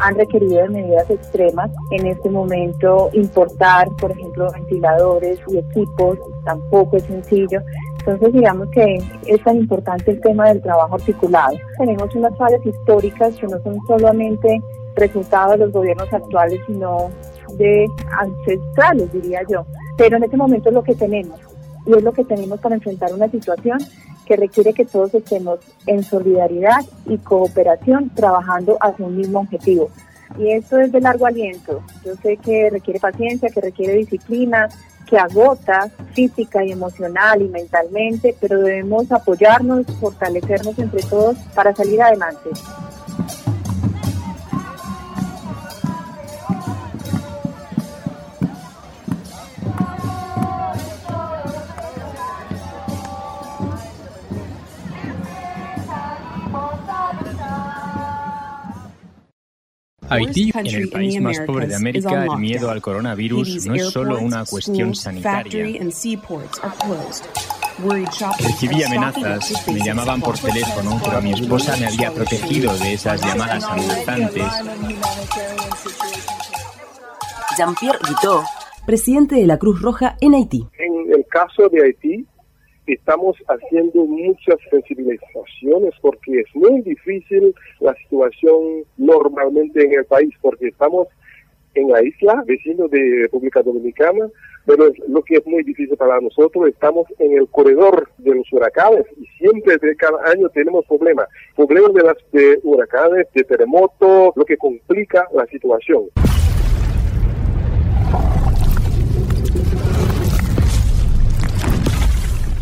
han 0.00 0.14
requerido 0.16 0.62
de 0.62 0.68
medidas 0.68 1.10
extremas. 1.10 1.70
En 1.90 2.06
este 2.06 2.30
momento 2.30 3.10
importar, 3.12 3.88
por 3.96 4.10
ejemplo, 4.10 4.50
ventiladores 4.52 5.38
y 5.48 5.58
equipos 5.58 6.18
tampoco 6.44 6.96
es 6.96 7.04
sencillo. 7.04 7.60
Entonces 7.98 8.32
digamos 8.32 8.68
que 8.70 8.98
es 9.26 9.42
tan 9.44 9.56
importante 9.58 10.10
el 10.10 10.20
tema 10.20 10.48
del 10.48 10.60
trabajo 10.60 10.96
articulado. 10.96 11.56
Tenemos 11.78 12.14
unas 12.14 12.36
fallas 12.36 12.64
históricas 12.64 13.36
que 13.36 13.46
no 13.46 13.62
son 13.62 13.78
solamente 13.86 14.60
resultado 14.96 15.52
de 15.52 15.58
los 15.58 15.72
gobiernos 15.72 16.12
actuales, 16.12 16.60
sino 16.66 17.10
de 17.56 17.86
ancestrales, 18.18 19.12
diría 19.12 19.40
yo. 19.48 19.64
Pero 19.96 20.16
en 20.16 20.24
este 20.24 20.36
momento 20.36 20.68
es 20.68 20.74
lo 20.74 20.82
que 20.82 20.94
tenemos 20.94 21.38
y 21.86 21.94
es 21.94 22.02
lo 22.02 22.12
que 22.12 22.24
tenemos 22.24 22.60
para 22.60 22.74
enfrentar 22.74 23.12
una 23.12 23.28
situación 23.28 23.78
que 24.26 24.36
requiere 24.36 24.72
que 24.72 24.84
todos 24.84 25.12
estemos 25.14 25.58
en 25.86 26.02
solidaridad 26.02 26.80
y 27.06 27.18
cooperación 27.18 28.10
trabajando 28.14 28.76
hacia 28.80 29.04
un 29.04 29.16
mismo 29.16 29.40
objetivo. 29.40 29.90
Y 30.38 30.52
esto 30.52 30.78
es 30.78 30.92
de 30.92 31.00
largo 31.00 31.26
aliento. 31.26 31.82
Yo 32.04 32.14
sé 32.16 32.36
que 32.36 32.70
requiere 32.70 33.00
paciencia, 33.00 33.50
que 33.50 33.60
requiere 33.60 33.94
disciplina, 33.94 34.68
que 35.06 35.18
agota 35.18 35.90
física 36.14 36.64
y 36.64 36.72
emocional 36.72 37.42
y 37.42 37.48
mentalmente, 37.48 38.34
pero 38.40 38.60
debemos 38.60 39.12
apoyarnos, 39.12 39.84
fortalecernos 40.00 40.78
entre 40.78 41.02
todos 41.02 41.36
para 41.54 41.74
salir 41.74 42.00
adelante. 42.00 42.50
Haití, 60.12 60.52
en 60.54 60.66
el 60.66 60.88
país 60.88 61.20
más 61.20 61.40
pobre 61.40 61.66
de 61.66 61.74
América, 61.74 62.24
el 62.24 62.38
miedo 62.38 62.70
al 62.70 62.80
coronavirus 62.80 63.66
no 63.66 63.74
es 63.74 63.90
solo 63.90 64.18
una 64.18 64.44
cuestión 64.44 64.94
sanitaria. 64.94 65.64
Recibí 68.38 68.82
amenazas, 68.82 69.66
me 69.66 69.80
llamaban 69.80 70.20
por 70.20 70.38
teléfono, 70.38 71.00
pero 71.04 71.22
mi 71.22 71.32
esposa 71.32 71.76
me 71.78 71.86
había 71.86 72.12
protegido 72.12 72.76
de 72.78 72.94
esas 72.94 73.20
llamadas 73.22 73.64
amenazantes. 73.64 74.44
Jean-Pierre 77.56 77.98
Guiteau, 78.06 78.42
presidente 78.86 79.36
de 79.36 79.46
la 79.46 79.58
Cruz 79.58 79.80
Roja 79.80 80.16
en 80.20 80.34
Haití. 80.34 80.66
En 80.78 81.12
el 81.14 81.26
caso 81.28 81.68
de 81.68 81.82
Haití, 81.82 82.26
estamos 82.86 83.36
haciendo 83.48 84.04
muchas 84.04 84.56
sensibilizaciones 84.70 85.94
porque 86.00 86.40
es 86.40 86.54
muy 86.54 86.80
difícil 86.82 87.54
la 87.80 87.94
situación 87.94 88.84
normalmente 88.96 89.84
en 89.84 89.92
el 89.92 90.04
país 90.04 90.34
porque 90.40 90.68
estamos 90.68 91.08
en 91.74 91.88
la 91.88 92.02
isla, 92.02 92.42
vecino 92.46 92.88
de 92.88 93.20
República 93.22 93.62
Dominicana, 93.62 94.28
pero 94.66 94.92
lo 95.08 95.22
que 95.22 95.36
es 95.36 95.46
muy 95.46 95.62
difícil 95.62 95.96
para 95.96 96.20
nosotros, 96.20 96.68
estamos 96.68 97.06
en 97.18 97.32
el 97.32 97.48
corredor 97.48 98.08
de 98.18 98.34
los 98.34 98.52
huracanes 98.52 99.04
y 99.16 99.26
siempre 99.38 99.76
de 99.78 99.96
cada 99.96 100.18
año 100.30 100.48
tenemos 100.50 100.84
problemas, 100.86 101.28
problemas 101.56 101.94
de 101.94 102.02
las 102.02 102.16
de 102.32 102.60
huracanes, 102.62 103.26
de 103.34 103.44
terremotos, 103.44 104.32
lo 104.36 104.44
que 104.44 104.56
complica 104.56 105.26
la 105.32 105.46
situación. 105.46 106.04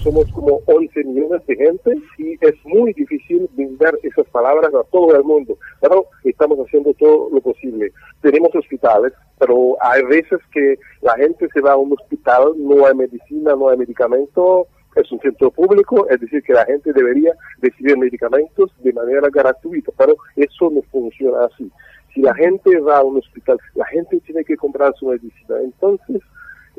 Somos 0.03 0.31
como 0.33 0.61
11 0.67 1.05
millones 1.05 1.47
de 1.47 1.57
gente 1.57 1.93
y 2.19 2.33
es 2.41 2.55
muy 2.65 2.93
difícil 2.95 3.49
brindar 3.55 3.95
esas 4.03 4.27
palabras 4.29 4.73
a 4.75 4.83
todo 4.91 5.15
el 5.15 5.25
mundo. 5.25 5.57
Pero 5.81 6.07
estamos 6.25 6.59
haciendo 6.59 6.93
todo 6.95 7.29
lo 7.31 7.41
posible. 7.41 7.93
Tenemos 8.23 8.55
hospitales, 8.55 9.13
pero 9.39 9.77
hay 9.81 10.03
veces 10.05 10.41
que 10.53 10.79
la 11.03 11.15
gente 11.17 11.49
se 11.53 11.61
va 11.61 11.73
a 11.73 11.77
un 11.77 11.93
hospital, 11.93 12.53
no 12.57 12.87
hay 12.87 12.95
medicina, 12.95 13.55
no 13.57 13.69
hay 13.69 13.77
medicamento, 13.77 14.67
es 14.97 15.11
un 15.13 15.21
centro 15.21 15.51
público, 15.51 16.09
es 16.09 16.21
decir, 16.21 16.43
que 16.43 16.53
la 16.53 16.65
gente 16.65 16.93
debería 16.93 17.33
recibir 17.61 17.97
medicamentos 17.97 18.71
de 18.83 18.93
manera 18.93 19.29
gratuita, 19.31 19.93
pero 19.97 20.17
eso 20.37 20.71
no 20.71 20.83
funciona 20.91 21.45
así. 21.45 21.71
Si 22.15 22.23
la 22.23 22.35
gente 22.35 22.77
va 22.81 22.99
a 22.99 23.05
un 23.05 23.19
hospital, 23.19 23.59
la 23.75 23.87
gente 23.87 24.19
tiene 24.21 24.45
que 24.45 24.57
comprar 24.57 24.93
su 24.97 25.07
medicina. 25.07 25.61
Entonces, 25.63 26.21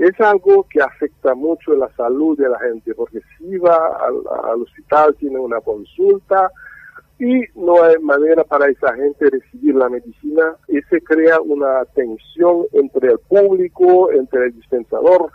es 0.02 0.20
algo 0.20 0.66
que 0.68 0.82
afecta 0.82 1.36
mucho 1.36 1.76
la 1.76 1.88
salud 1.96 2.36
de 2.38 2.50
la 2.50 2.58
gente, 2.60 2.96
porque 2.96 3.22
si 3.38 3.58
va 3.58 3.78
al, 4.00 4.62
hospital, 4.62 5.16
tiene 5.20 5.38
una 5.38 5.62
consulta 5.62 6.52
y 7.20 7.44
no 7.54 7.84
hay 7.84 8.00
manera 8.00 8.44
para 8.44 8.68
esa 8.68 8.96
gente 8.96 9.30
recibir 9.30 9.76
la 9.76 9.90
medicina. 9.90 10.56
Y 10.68 10.82
se 10.90 11.02
crea 11.02 11.40
una 11.40 11.86
tensión 11.94 12.66
entre 12.72 13.12
el 13.12 13.20
público, 13.20 14.12
entre 14.12 14.46
el 14.46 14.56
dispensador 14.56 15.32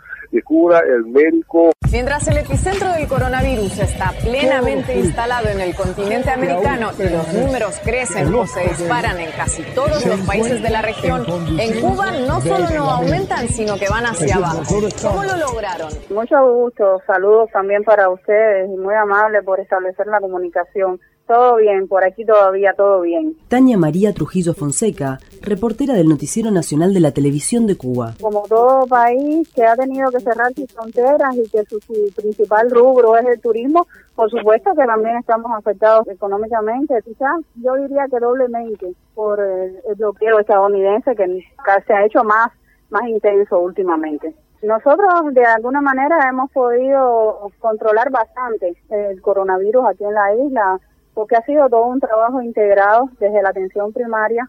cura, 0.47 0.79
el 0.79 1.05
médico. 1.05 1.71
Mientras 1.91 2.27
el 2.27 2.37
epicentro 2.37 2.91
del 2.93 3.07
coronavirus 3.07 3.79
está 3.79 4.11
plenamente 4.21 4.97
instalado 4.97 5.49
en 5.49 5.59
el 5.59 5.75
continente 5.75 6.29
americano 6.31 6.91
y 6.97 7.09
los 7.09 7.33
números 7.33 7.79
crecen 7.83 8.33
o 8.33 8.45
se 8.47 8.61
disparan 8.61 9.19
en 9.19 9.31
casi 9.31 9.63
todos 9.75 10.05
los 10.05 10.19
países 10.21 10.61
de 10.61 10.69
la 10.69 10.81
región, 10.81 11.25
en 11.59 11.81
Cuba 11.81 12.11
no 12.11 12.41
solo 12.41 12.69
no 12.69 12.89
aumentan, 12.89 13.47
sino 13.49 13.77
que 13.77 13.89
van 13.89 14.05
hacia 14.05 14.35
abajo. 14.35 14.63
¿Cómo 15.01 15.23
lo 15.23 15.37
lograron? 15.37 15.89
Mucho 16.09 16.35
gusto, 16.53 17.01
saludos 17.05 17.49
también 17.51 17.83
para 17.83 18.09
ustedes 18.09 18.69
y 18.69 18.77
muy 18.77 18.95
amable 18.95 19.41
por 19.43 19.59
establecer 19.59 20.07
la 20.07 20.19
comunicación. 20.19 20.99
Todo 21.27 21.57
bien, 21.57 21.89
por 21.89 22.05
aquí 22.05 22.23
todavía 22.23 22.73
todo 22.73 23.01
bien. 23.01 23.35
Tania 23.49 23.77
María 23.77 24.13
Trujillo 24.13 24.53
Fonseca, 24.53 25.19
reportera 25.41 25.93
del 25.93 26.07
Noticiero 26.07 26.51
Nacional 26.51 26.93
de 26.93 27.01
la 27.01 27.11
Televisión 27.11 27.67
de 27.67 27.75
Cuba. 27.75 28.13
Como 28.21 28.43
todo 28.47 28.87
país 28.87 29.51
que 29.53 29.65
ha 29.65 29.75
tenido 29.75 30.09
que 30.09 30.21
cerrar 30.21 30.53
sus 30.53 30.71
fronteras 30.71 31.35
y 31.35 31.43
que 31.49 31.65
su, 31.65 31.79
principal 32.15 32.71
rubro 32.71 33.17
es 33.17 33.25
el 33.25 33.41
turismo, 33.41 33.87
por 34.15 34.29
supuesto 34.31 34.71
que 34.73 34.85
también 34.85 35.17
estamos 35.17 35.51
afectados 35.51 36.07
económicamente, 36.07 36.95
quizás 37.03 37.41
yo 37.55 37.75
diría 37.75 38.05
que 38.09 38.19
doblemente 38.19 38.93
por 39.13 39.41
el, 39.41 39.81
bloqueo 39.97 40.39
estadounidense 40.39 41.13
que 41.13 41.43
se 41.85 41.93
ha 41.93 42.05
hecho 42.05 42.23
más, 42.23 42.51
más 42.89 43.05
intenso 43.05 43.59
últimamente. 43.59 44.33
Nosotros 44.61 45.33
de 45.33 45.43
alguna 45.43 45.81
manera 45.81 46.29
hemos 46.29 46.49
podido 46.51 47.51
controlar 47.59 48.11
bastante 48.11 48.77
el 48.89 49.21
coronavirus 49.21 49.87
aquí 49.87 50.05
en 50.05 50.13
la 50.13 50.35
isla 50.35 50.79
porque 51.17 51.35
ha 51.35 51.41
sido 51.41 51.67
todo 51.67 51.87
un 51.87 51.99
trabajo 51.99 52.43
integrado 52.43 53.09
desde 53.19 53.41
la 53.41 53.49
atención 53.49 53.91
primaria 53.91 54.47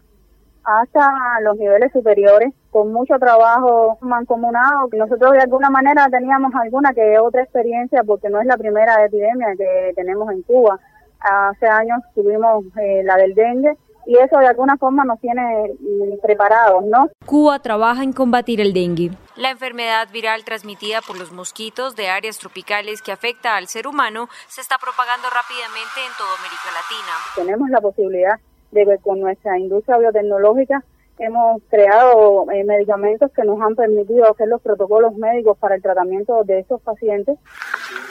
hasta 0.63 1.01
los 1.41 1.57
niveles 1.57 1.91
superiores, 1.91 2.53
con 2.69 2.93
mucho 2.93 3.17
trabajo 3.17 3.97
mancomunado. 4.01 4.87
Nosotros 4.91 5.31
de 5.31 5.39
alguna 5.39 5.71
manera 5.71 6.07
teníamos 6.11 6.53
alguna 6.53 6.93
que 6.93 7.17
otra 7.17 7.41
experiencia, 7.41 8.03
porque 8.03 8.29
no 8.29 8.39
es 8.39 8.45
la 8.45 8.55
primera 8.55 9.03
epidemia 9.03 9.47
que 9.57 9.93
tenemos 9.95 10.31
en 10.31 10.43
Cuba. 10.43 10.79
Hace 11.19 11.65
años 11.65 12.01
tuvimos 12.13 12.63
eh, 12.79 13.01
la 13.03 13.15
del 13.15 13.33
dengue 13.33 13.75
y 14.05 14.17
eso 14.17 14.37
de 14.39 14.47
alguna 14.47 14.77
forma 14.77 15.05
nos 15.05 15.19
tiene 15.19 15.75
mm, 15.79 16.19
preparados, 16.21 16.83
¿no? 16.85 17.09
Cuba 17.25 17.59
trabaja 17.59 18.03
en 18.03 18.13
combatir 18.13 18.61
el 18.61 18.73
dengue. 18.73 19.11
La 19.35 19.51
enfermedad 19.51 20.09
viral 20.11 20.43
transmitida 20.43 21.01
por 21.01 21.17
los 21.17 21.31
mosquitos 21.31 21.95
de 21.95 22.09
áreas 22.09 22.37
tropicales 22.37 23.01
que 23.01 23.11
afecta 23.11 23.55
al 23.55 23.67
ser 23.67 23.87
humano 23.87 24.27
se 24.47 24.61
está 24.61 24.77
propagando 24.77 25.27
rápidamente 25.29 25.99
en 26.05 26.13
toda 26.17 26.29
América 26.39 26.69
Latina. 26.73 27.13
Tenemos 27.35 27.69
la 27.69 27.81
posibilidad 27.81 28.39
de 28.71 28.85
que 28.85 28.97
con 29.01 29.19
nuestra 29.19 29.57
industria 29.57 29.97
biotecnológica 29.97 30.83
hemos 31.19 31.61
creado 31.69 32.49
eh, 32.51 32.63
medicamentos 32.63 33.31
que 33.35 33.43
nos 33.43 33.61
han 33.61 33.75
permitido 33.75 34.31
hacer 34.31 34.47
los 34.47 34.61
protocolos 34.61 35.13
médicos 35.15 35.57
para 35.57 35.75
el 35.75 35.81
tratamiento 35.81 36.43
de 36.45 36.59
estos 36.59 36.81
pacientes. 36.81 37.37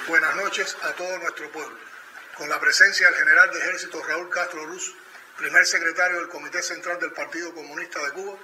Buenas 0.08 0.36
noches 0.36 0.76
a 0.82 0.94
todo 0.94 1.18
nuestro 1.18 1.50
pueblo. 1.50 1.76
Con 2.36 2.48
la 2.48 2.60
presencia 2.60 3.06
del 3.06 3.16
general 3.16 3.50
de 3.50 3.58
ejército 3.58 3.98
Raúl 4.06 4.28
Castro 4.30 4.64
Luz, 4.66 4.94
primer 5.38 5.64
secretario 5.64 6.18
del 6.18 6.28
Comité 6.28 6.60
Central 6.62 6.98
del 6.98 7.12
Partido 7.12 7.54
Comunista 7.54 8.00
de 8.02 8.20
Cuba, 8.20 8.34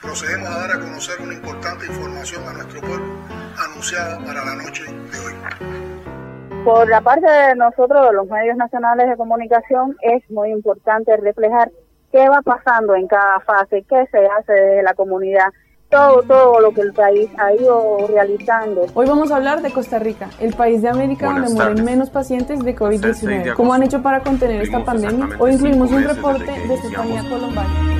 procedemos 0.00 0.48
a 0.48 0.58
dar 0.60 0.70
a 0.72 0.80
conocer 0.80 1.20
una 1.20 1.34
importante 1.34 1.84
información 1.84 2.48
a 2.48 2.52
nuestro 2.54 2.80
pueblo 2.80 3.18
anunciada 3.58 4.18
para 4.24 4.44
la 4.46 4.54
noche 4.54 4.84
de 4.84 5.18
hoy. 5.18 6.64
Por 6.64 6.88
la 6.88 7.02
parte 7.02 7.30
de 7.30 7.54
nosotros, 7.54 8.08
de 8.08 8.14
los 8.14 8.26
medios 8.28 8.56
nacionales 8.56 9.10
de 9.10 9.16
comunicación, 9.16 9.94
es 10.00 10.28
muy 10.30 10.50
importante 10.50 11.14
reflejar 11.18 11.70
qué 12.12 12.26
va 12.30 12.40
pasando 12.40 12.96
en 12.96 13.06
cada 13.08 13.40
fase, 13.40 13.84
qué 13.86 14.06
se 14.10 14.26
hace 14.26 14.52
desde 14.52 14.82
la 14.82 14.94
comunidad, 14.94 15.52
todo, 15.88 16.22
todo 16.22 16.60
lo 16.60 16.72
que 16.72 16.82
el 16.82 16.92
país 16.92 17.28
ha 17.38 17.52
ido 17.54 18.06
realizando. 18.08 18.86
Hoy 18.94 19.06
vamos 19.06 19.30
a 19.30 19.36
hablar 19.36 19.62
de 19.62 19.70
Costa 19.70 19.98
Rica, 19.98 20.28
el 20.38 20.54
país 20.54 20.82
de 20.82 20.88
América 20.88 21.32
donde 21.32 21.50
mueren 21.50 21.84
menos 21.84 22.10
pacientes 22.10 22.60
de 22.60 22.76
COVID-19. 22.76 23.54
¿Cómo 23.54 23.72
han 23.72 23.82
hecho 23.82 24.02
para 24.02 24.20
contener 24.20 24.62
esta 24.62 24.84
pandemia? 24.84 25.28
Hoy 25.38 25.52
incluimos 25.52 25.90
un 25.90 26.04
reporte 26.04 26.50
de 26.50 26.74
Estefanía 26.74 27.22
Colombani. 27.28 27.97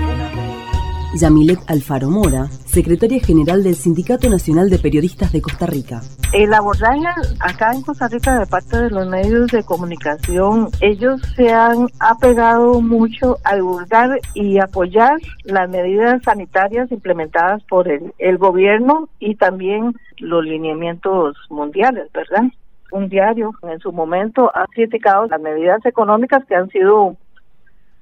Yamilet 1.15 1.59
Alfaro 1.69 2.11
Mora, 2.11 2.49
secretaria 2.67 3.19
general 3.21 3.63
del 3.65 3.75
Sindicato 3.75 4.29
Nacional 4.29 4.69
de 4.69 4.79
Periodistas 4.79 5.33
de 5.33 5.41
Costa 5.41 5.65
Rica. 5.67 6.03
El 6.35 6.53
abordaje 6.53 7.01
acá 7.41 7.73
en 7.73 7.83
Costa 7.83 8.09
Rica 8.09 8.39
de 8.39 8.47
parte 8.47 8.77
de 8.77 8.91
los 8.91 9.09
medios 9.09 9.47
de 9.49 9.65
comunicación, 9.65 10.69
ellos 10.81 11.21
se 11.35 11.51
han 11.51 11.89
apegado 11.99 12.81
mucho 12.83 13.39
a 13.45 13.57
divulgar 13.57 14.21
y 14.35 14.59
apoyar 14.59 15.19
las 15.45 15.69
medidas 15.71 16.23
sanitarias 16.25 16.93
implementadas 16.93 17.63
por 17.65 17.89
el, 17.89 18.13
el 18.19 18.37
gobierno 18.37 19.09
y 19.19 19.35
también 19.37 19.95
los 20.19 20.45
lineamientos 20.45 21.37
mundiales, 21.49 22.13
¿verdad? 22.13 22.45
Un 22.93 23.09
diario 23.09 23.53
en 23.63 23.79
su 23.81 23.93
momento 23.93 24.51
ha 24.55 24.67
criticado 24.67 25.27
las 25.27 25.41
medidas 25.41 25.85
económicas 25.87 26.45
que 26.45 26.55
han 26.55 26.69
sido 26.69 27.17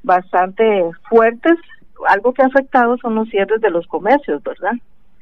bastante 0.02 0.84
fuertes 1.08 1.56
algo 2.08 2.32
que 2.32 2.42
ha 2.42 2.46
afectado 2.46 2.96
son 2.98 3.14
los 3.14 3.28
cierres 3.28 3.60
de 3.60 3.70
los 3.70 3.86
comercios, 3.86 4.42
¿verdad? 4.42 4.72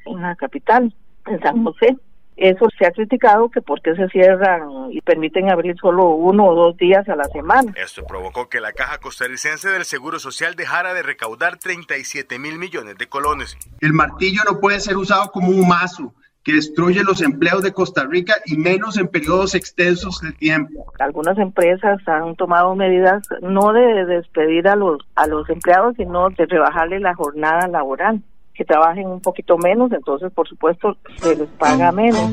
En 0.06 0.20
la 0.20 0.34
capital, 0.36 0.92
en 1.26 1.40
San 1.40 1.64
José. 1.64 1.96
Eso 2.36 2.66
se 2.76 2.84
ha 2.84 2.90
criticado 2.90 3.48
que 3.48 3.62
por 3.62 3.80
qué 3.80 3.94
se 3.94 4.08
cierran 4.08 4.90
y 4.90 5.00
permiten 5.02 5.50
abrir 5.50 5.76
solo 5.78 6.08
uno 6.08 6.46
o 6.46 6.54
dos 6.54 6.76
días 6.76 7.08
a 7.08 7.14
la 7.14 7.24
semana. 7.26 7.72
Esto 7.76 8.04
provocó 8.04 8.48
que 8.48 8.60
la 8.60 8.72
Caja 8.72 8.98
Costarricense 8.98 9.68
del 9.68 9.84
Seguro 9.84 10.18
Social 10.18 10.56
dejara 10.56 10.94
de 10.94 11.04
recaudar 11.04 11.58
37 11.58 12.40
mil 12.40 12.58
millones 12.58 12.98
de 12.98 13.06
colones. 13.06 13.56
El 13.80 13.92
martillo 13.92 14.42
no 14.50 14.58
puede 14.58 14.80
ser 14.80 14.96
usado 14.96 15.30
como 15.30 15.48
un 15.48 15.68
mazo 15.68 16.12
que 16.45 16.53
destruye 16.53 17.03
los 17.03 17.22
empleos 17.22 17.62
de 17.62 17.72
Costa 17.72 18.05
Rica 18.05 18.34
y 18.45 18.57
menos 18.57 18.99
en 18.99 19.09
periodos 19.09 19.55
extensos 19.55 20.20
de 20.20 20.32
tiempo. 20.32 20.92
Algunas 20.99 21.38
empresas 21.38 21.99
han 22.07 22.36
tomado 22.36 22.74
medidas 22.76 23.26
no 23.40 23.72
de 23.72 24.05
despedir 24.05 24.68
a 24.68 24.76
los 24.76 24.99
a 25.14 25.26
los 25.26 25.49
empleados, 25.49 25.97
sino 25.97 26.28
de 26.30 26.47
rebajarle 26.47 27.01
la 27.01 27.14
jornada 27.14 27.66
laboral, 27.66 28.22
que 28.53 28.64
trabajen 28.64 29.07
un 29.07 29.20
poquito 29.20 29.57
menos, 29.57 29.90
entonces 29.92 30.30
por 30.32 30.47
supuesto 30.47 30.97
se 31.16 31.34
les 31.34 31.49
paga 31.49 31.90
menos. 31.90 32.30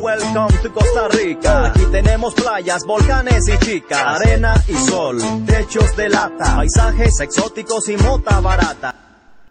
Welcome 0.00 0.56
to 0.62 0.70
Costa 0.72 1.08
Rica. 1.08 1.66
Aquí 1.66 1.84
tenemos 1.90 2.34
playas, 2.34 2.84
volcanes 2.86 3.48
y 3.48 3.58
chicas, 3.58 4.20
arena 4.20 4.54
y 4.68 4.74
sol, 4.74 5.16
techos 5.46 5.96
de 5.96 6.08
lata, 6.08 6.56
paisajes 6.56 7.20
exóticos 7.20 7.88
y 7.88 7.96
mota 7.96 8.40
barata. 8.40 8.94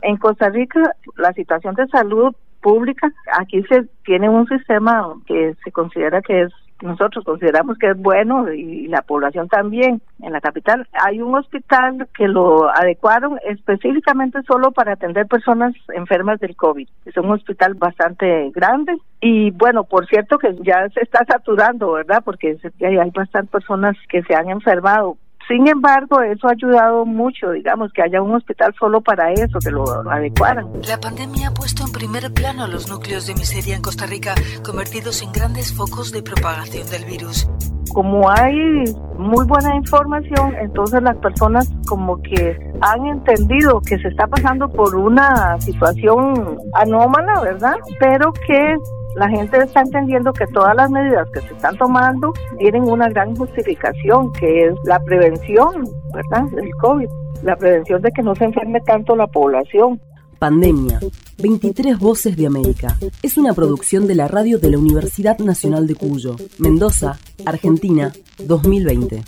En 0.02 0.18
Costa 0.18 0.50
Rica, 0.50 0.80
la 1.18 1.34
situación 1.34 1.76
de 1.76 1.88
salud 1.88 2.36
pública, 2.62 3.12
aquí 3.40 3.64
se 3.64 3.84
tiene 4.06 4.30
un 4.30 4.48
sistema 4.48 5.14
que 5.26 5.54
se 5.64 5.72
considera 5.72 6.22
que 6.22 6.44
es 6.44 6.52
nosotros 6.82 7.24
consideramos 7.24 7.78
que 7.78 7.92
es 7.92 7.98
bueno 7.98 8.52
y 8.52 8.88
la 8.88 9.02
población 9.02 9.48
también. 9.48 10.02
En 10.22 10.34
la 10.34 10.42
capital 10.42 10.88
hay 10.94 11.22
un 11.22 11.36
hospital 11.36 12.08
que 12.16 12.28
lo 12.28 12.70
adecuaron 12.70 13.40
específicamente 13.46 14.40
solo 14.48 14.72
para 14.72 14.94
atender 14.94 15.28
personas 15.28 15.74
enfermas 15.94 16.40
del 16.40 16.56
COVID. 16.56 16.88
Es 17.06 17.18
un 17.18 17.32
hospital 17.32 17.76
bastante 17.76 18.52
grande 18.54 18.98
y 19.20 19.52
bueno, 19.52 19.84
por 19.84 20.08
cierto 20.08 20.38
que 20.38 20.56
ya 20.62 20.88
se 20.90 21.02
está 21.02 21.26
saturando, 21.26 21.94
¿verdad? 21.94 22.22
Porque 22.24 22.58
hay 22.82 22.96
bastantes 23.12 23.52
personas 23.52 23.96
que 24.10 24.24
se 24.24 24.36
han 24.36 24.50
enfermado 24.50 25.18
sin 25.52 25.68
embargo, 25.68 26.22
eso 26.22 26.48
ha 26.48 26.52
ayudado 26.52 27.06
mucho, 27.06 27.52
digamos, 27.52 27.92
que 27.92 28.02
haya 28.02 28.22
un 28.22 28.34
hospital 28.34 28.74
solo 28.80 29.02
para 29.02 29.34
eso, 29.34 29.60
que 29.60 29.70
lo 29.70 29.84
adecuaran. 30.10 30.66
La 30.88 30.98
pandemia 30.98 31.50
ha 31.50 31.54
puesto 31.54 31.84
en 31.84 31.92
primer 31.92 32.34
plano 32.34 32.68
los 32.68 32.90
núcleos 32.90 33.28
de 33.28 33.34
miseria 33.34 33.76
en 33.76 33.82
Costa 33.82 34.06
Rica, 34.06 34.34
convertidos 34.64 35.22
en 35.22 35.34
grandes 35.34 35.74
focos 35.74 36.14
de 36.14 36.24
propagación 36.24 36.90
del 36.90 37.04
virus. 37.04 37.50
Como 37.94 38.30
hay 38.30 38.86
muy 39.18 39.46
buena 39.46 39.76
información, 39.76 40.56
entonces 40.62 41.04
las 41.04 41.18
personas 41.18 41.70
como 41.86 42.22
que 42.22 42.58
han 42.80 43.06
entendido 43.08 43.82
que 43.82 44.00
se 44.00 44.08
está 44.08 44.28
pasando 44.28 44.70
por 44.70 44.96
una 44.96 45.60
situación 45.60 46.58
anómala, 46.76 47.42
¿verdad? 47.42 47.76
Pero 48.00 48.32
que 48.48 48.78
la 49.16 49.30
gente 49.30 49.58
está 49.58 49.82
entendiendo 49.82 50.32
que 50.34 50.48
todas 50.48 50.76
las 50.76 50.90
medidas 50.90 51.28
que 51.34 51.42
se 51.42 51.54
están 51.54 51.78
tomando 51.78 52.34
tienen 52.58 52.84
una 52.84 53.10
gran 53.10 53.36
justificación, 53.36 54.32
que 54.34 54.68
es 54.68 54.74
la 54.86 55.00
prevención, 55.00 55.84
¿verdad?, 56.14 56.46
del 56.52 56.72
COVID, 56.76 57.10
la 57.44 57.56
prevención 57.56 58.02
de 58.02 58.12
que 58.12 58.24
no 58.24 58.36
se 58.36 58.46
enferme 58.46 58.80
tanto 58.82 59.16
la 59.16 59.28
población. 59.28 60.00
Pandemia. 60.40 61.00
23 61.38 62.00
Voces 62.00 62.36
de 62.36 62.48
América. 62.48 62.98
Es 63.22 63.38
una 63.38 63.54
producción 63.54 64.08
de 64.08 64.16
la 64.16 64.28
radio 64.28 64.60
de 64.60 64.72
la 64.72 64.78
Universidad 64.78 65.38
Nacional 65.40 65.88
de 65.88 65.96
Cuyo, 65.96 66.36
Mendoza, 66.58 67.18
Argentina, 67.46 68.12
2020. 68.40 69.24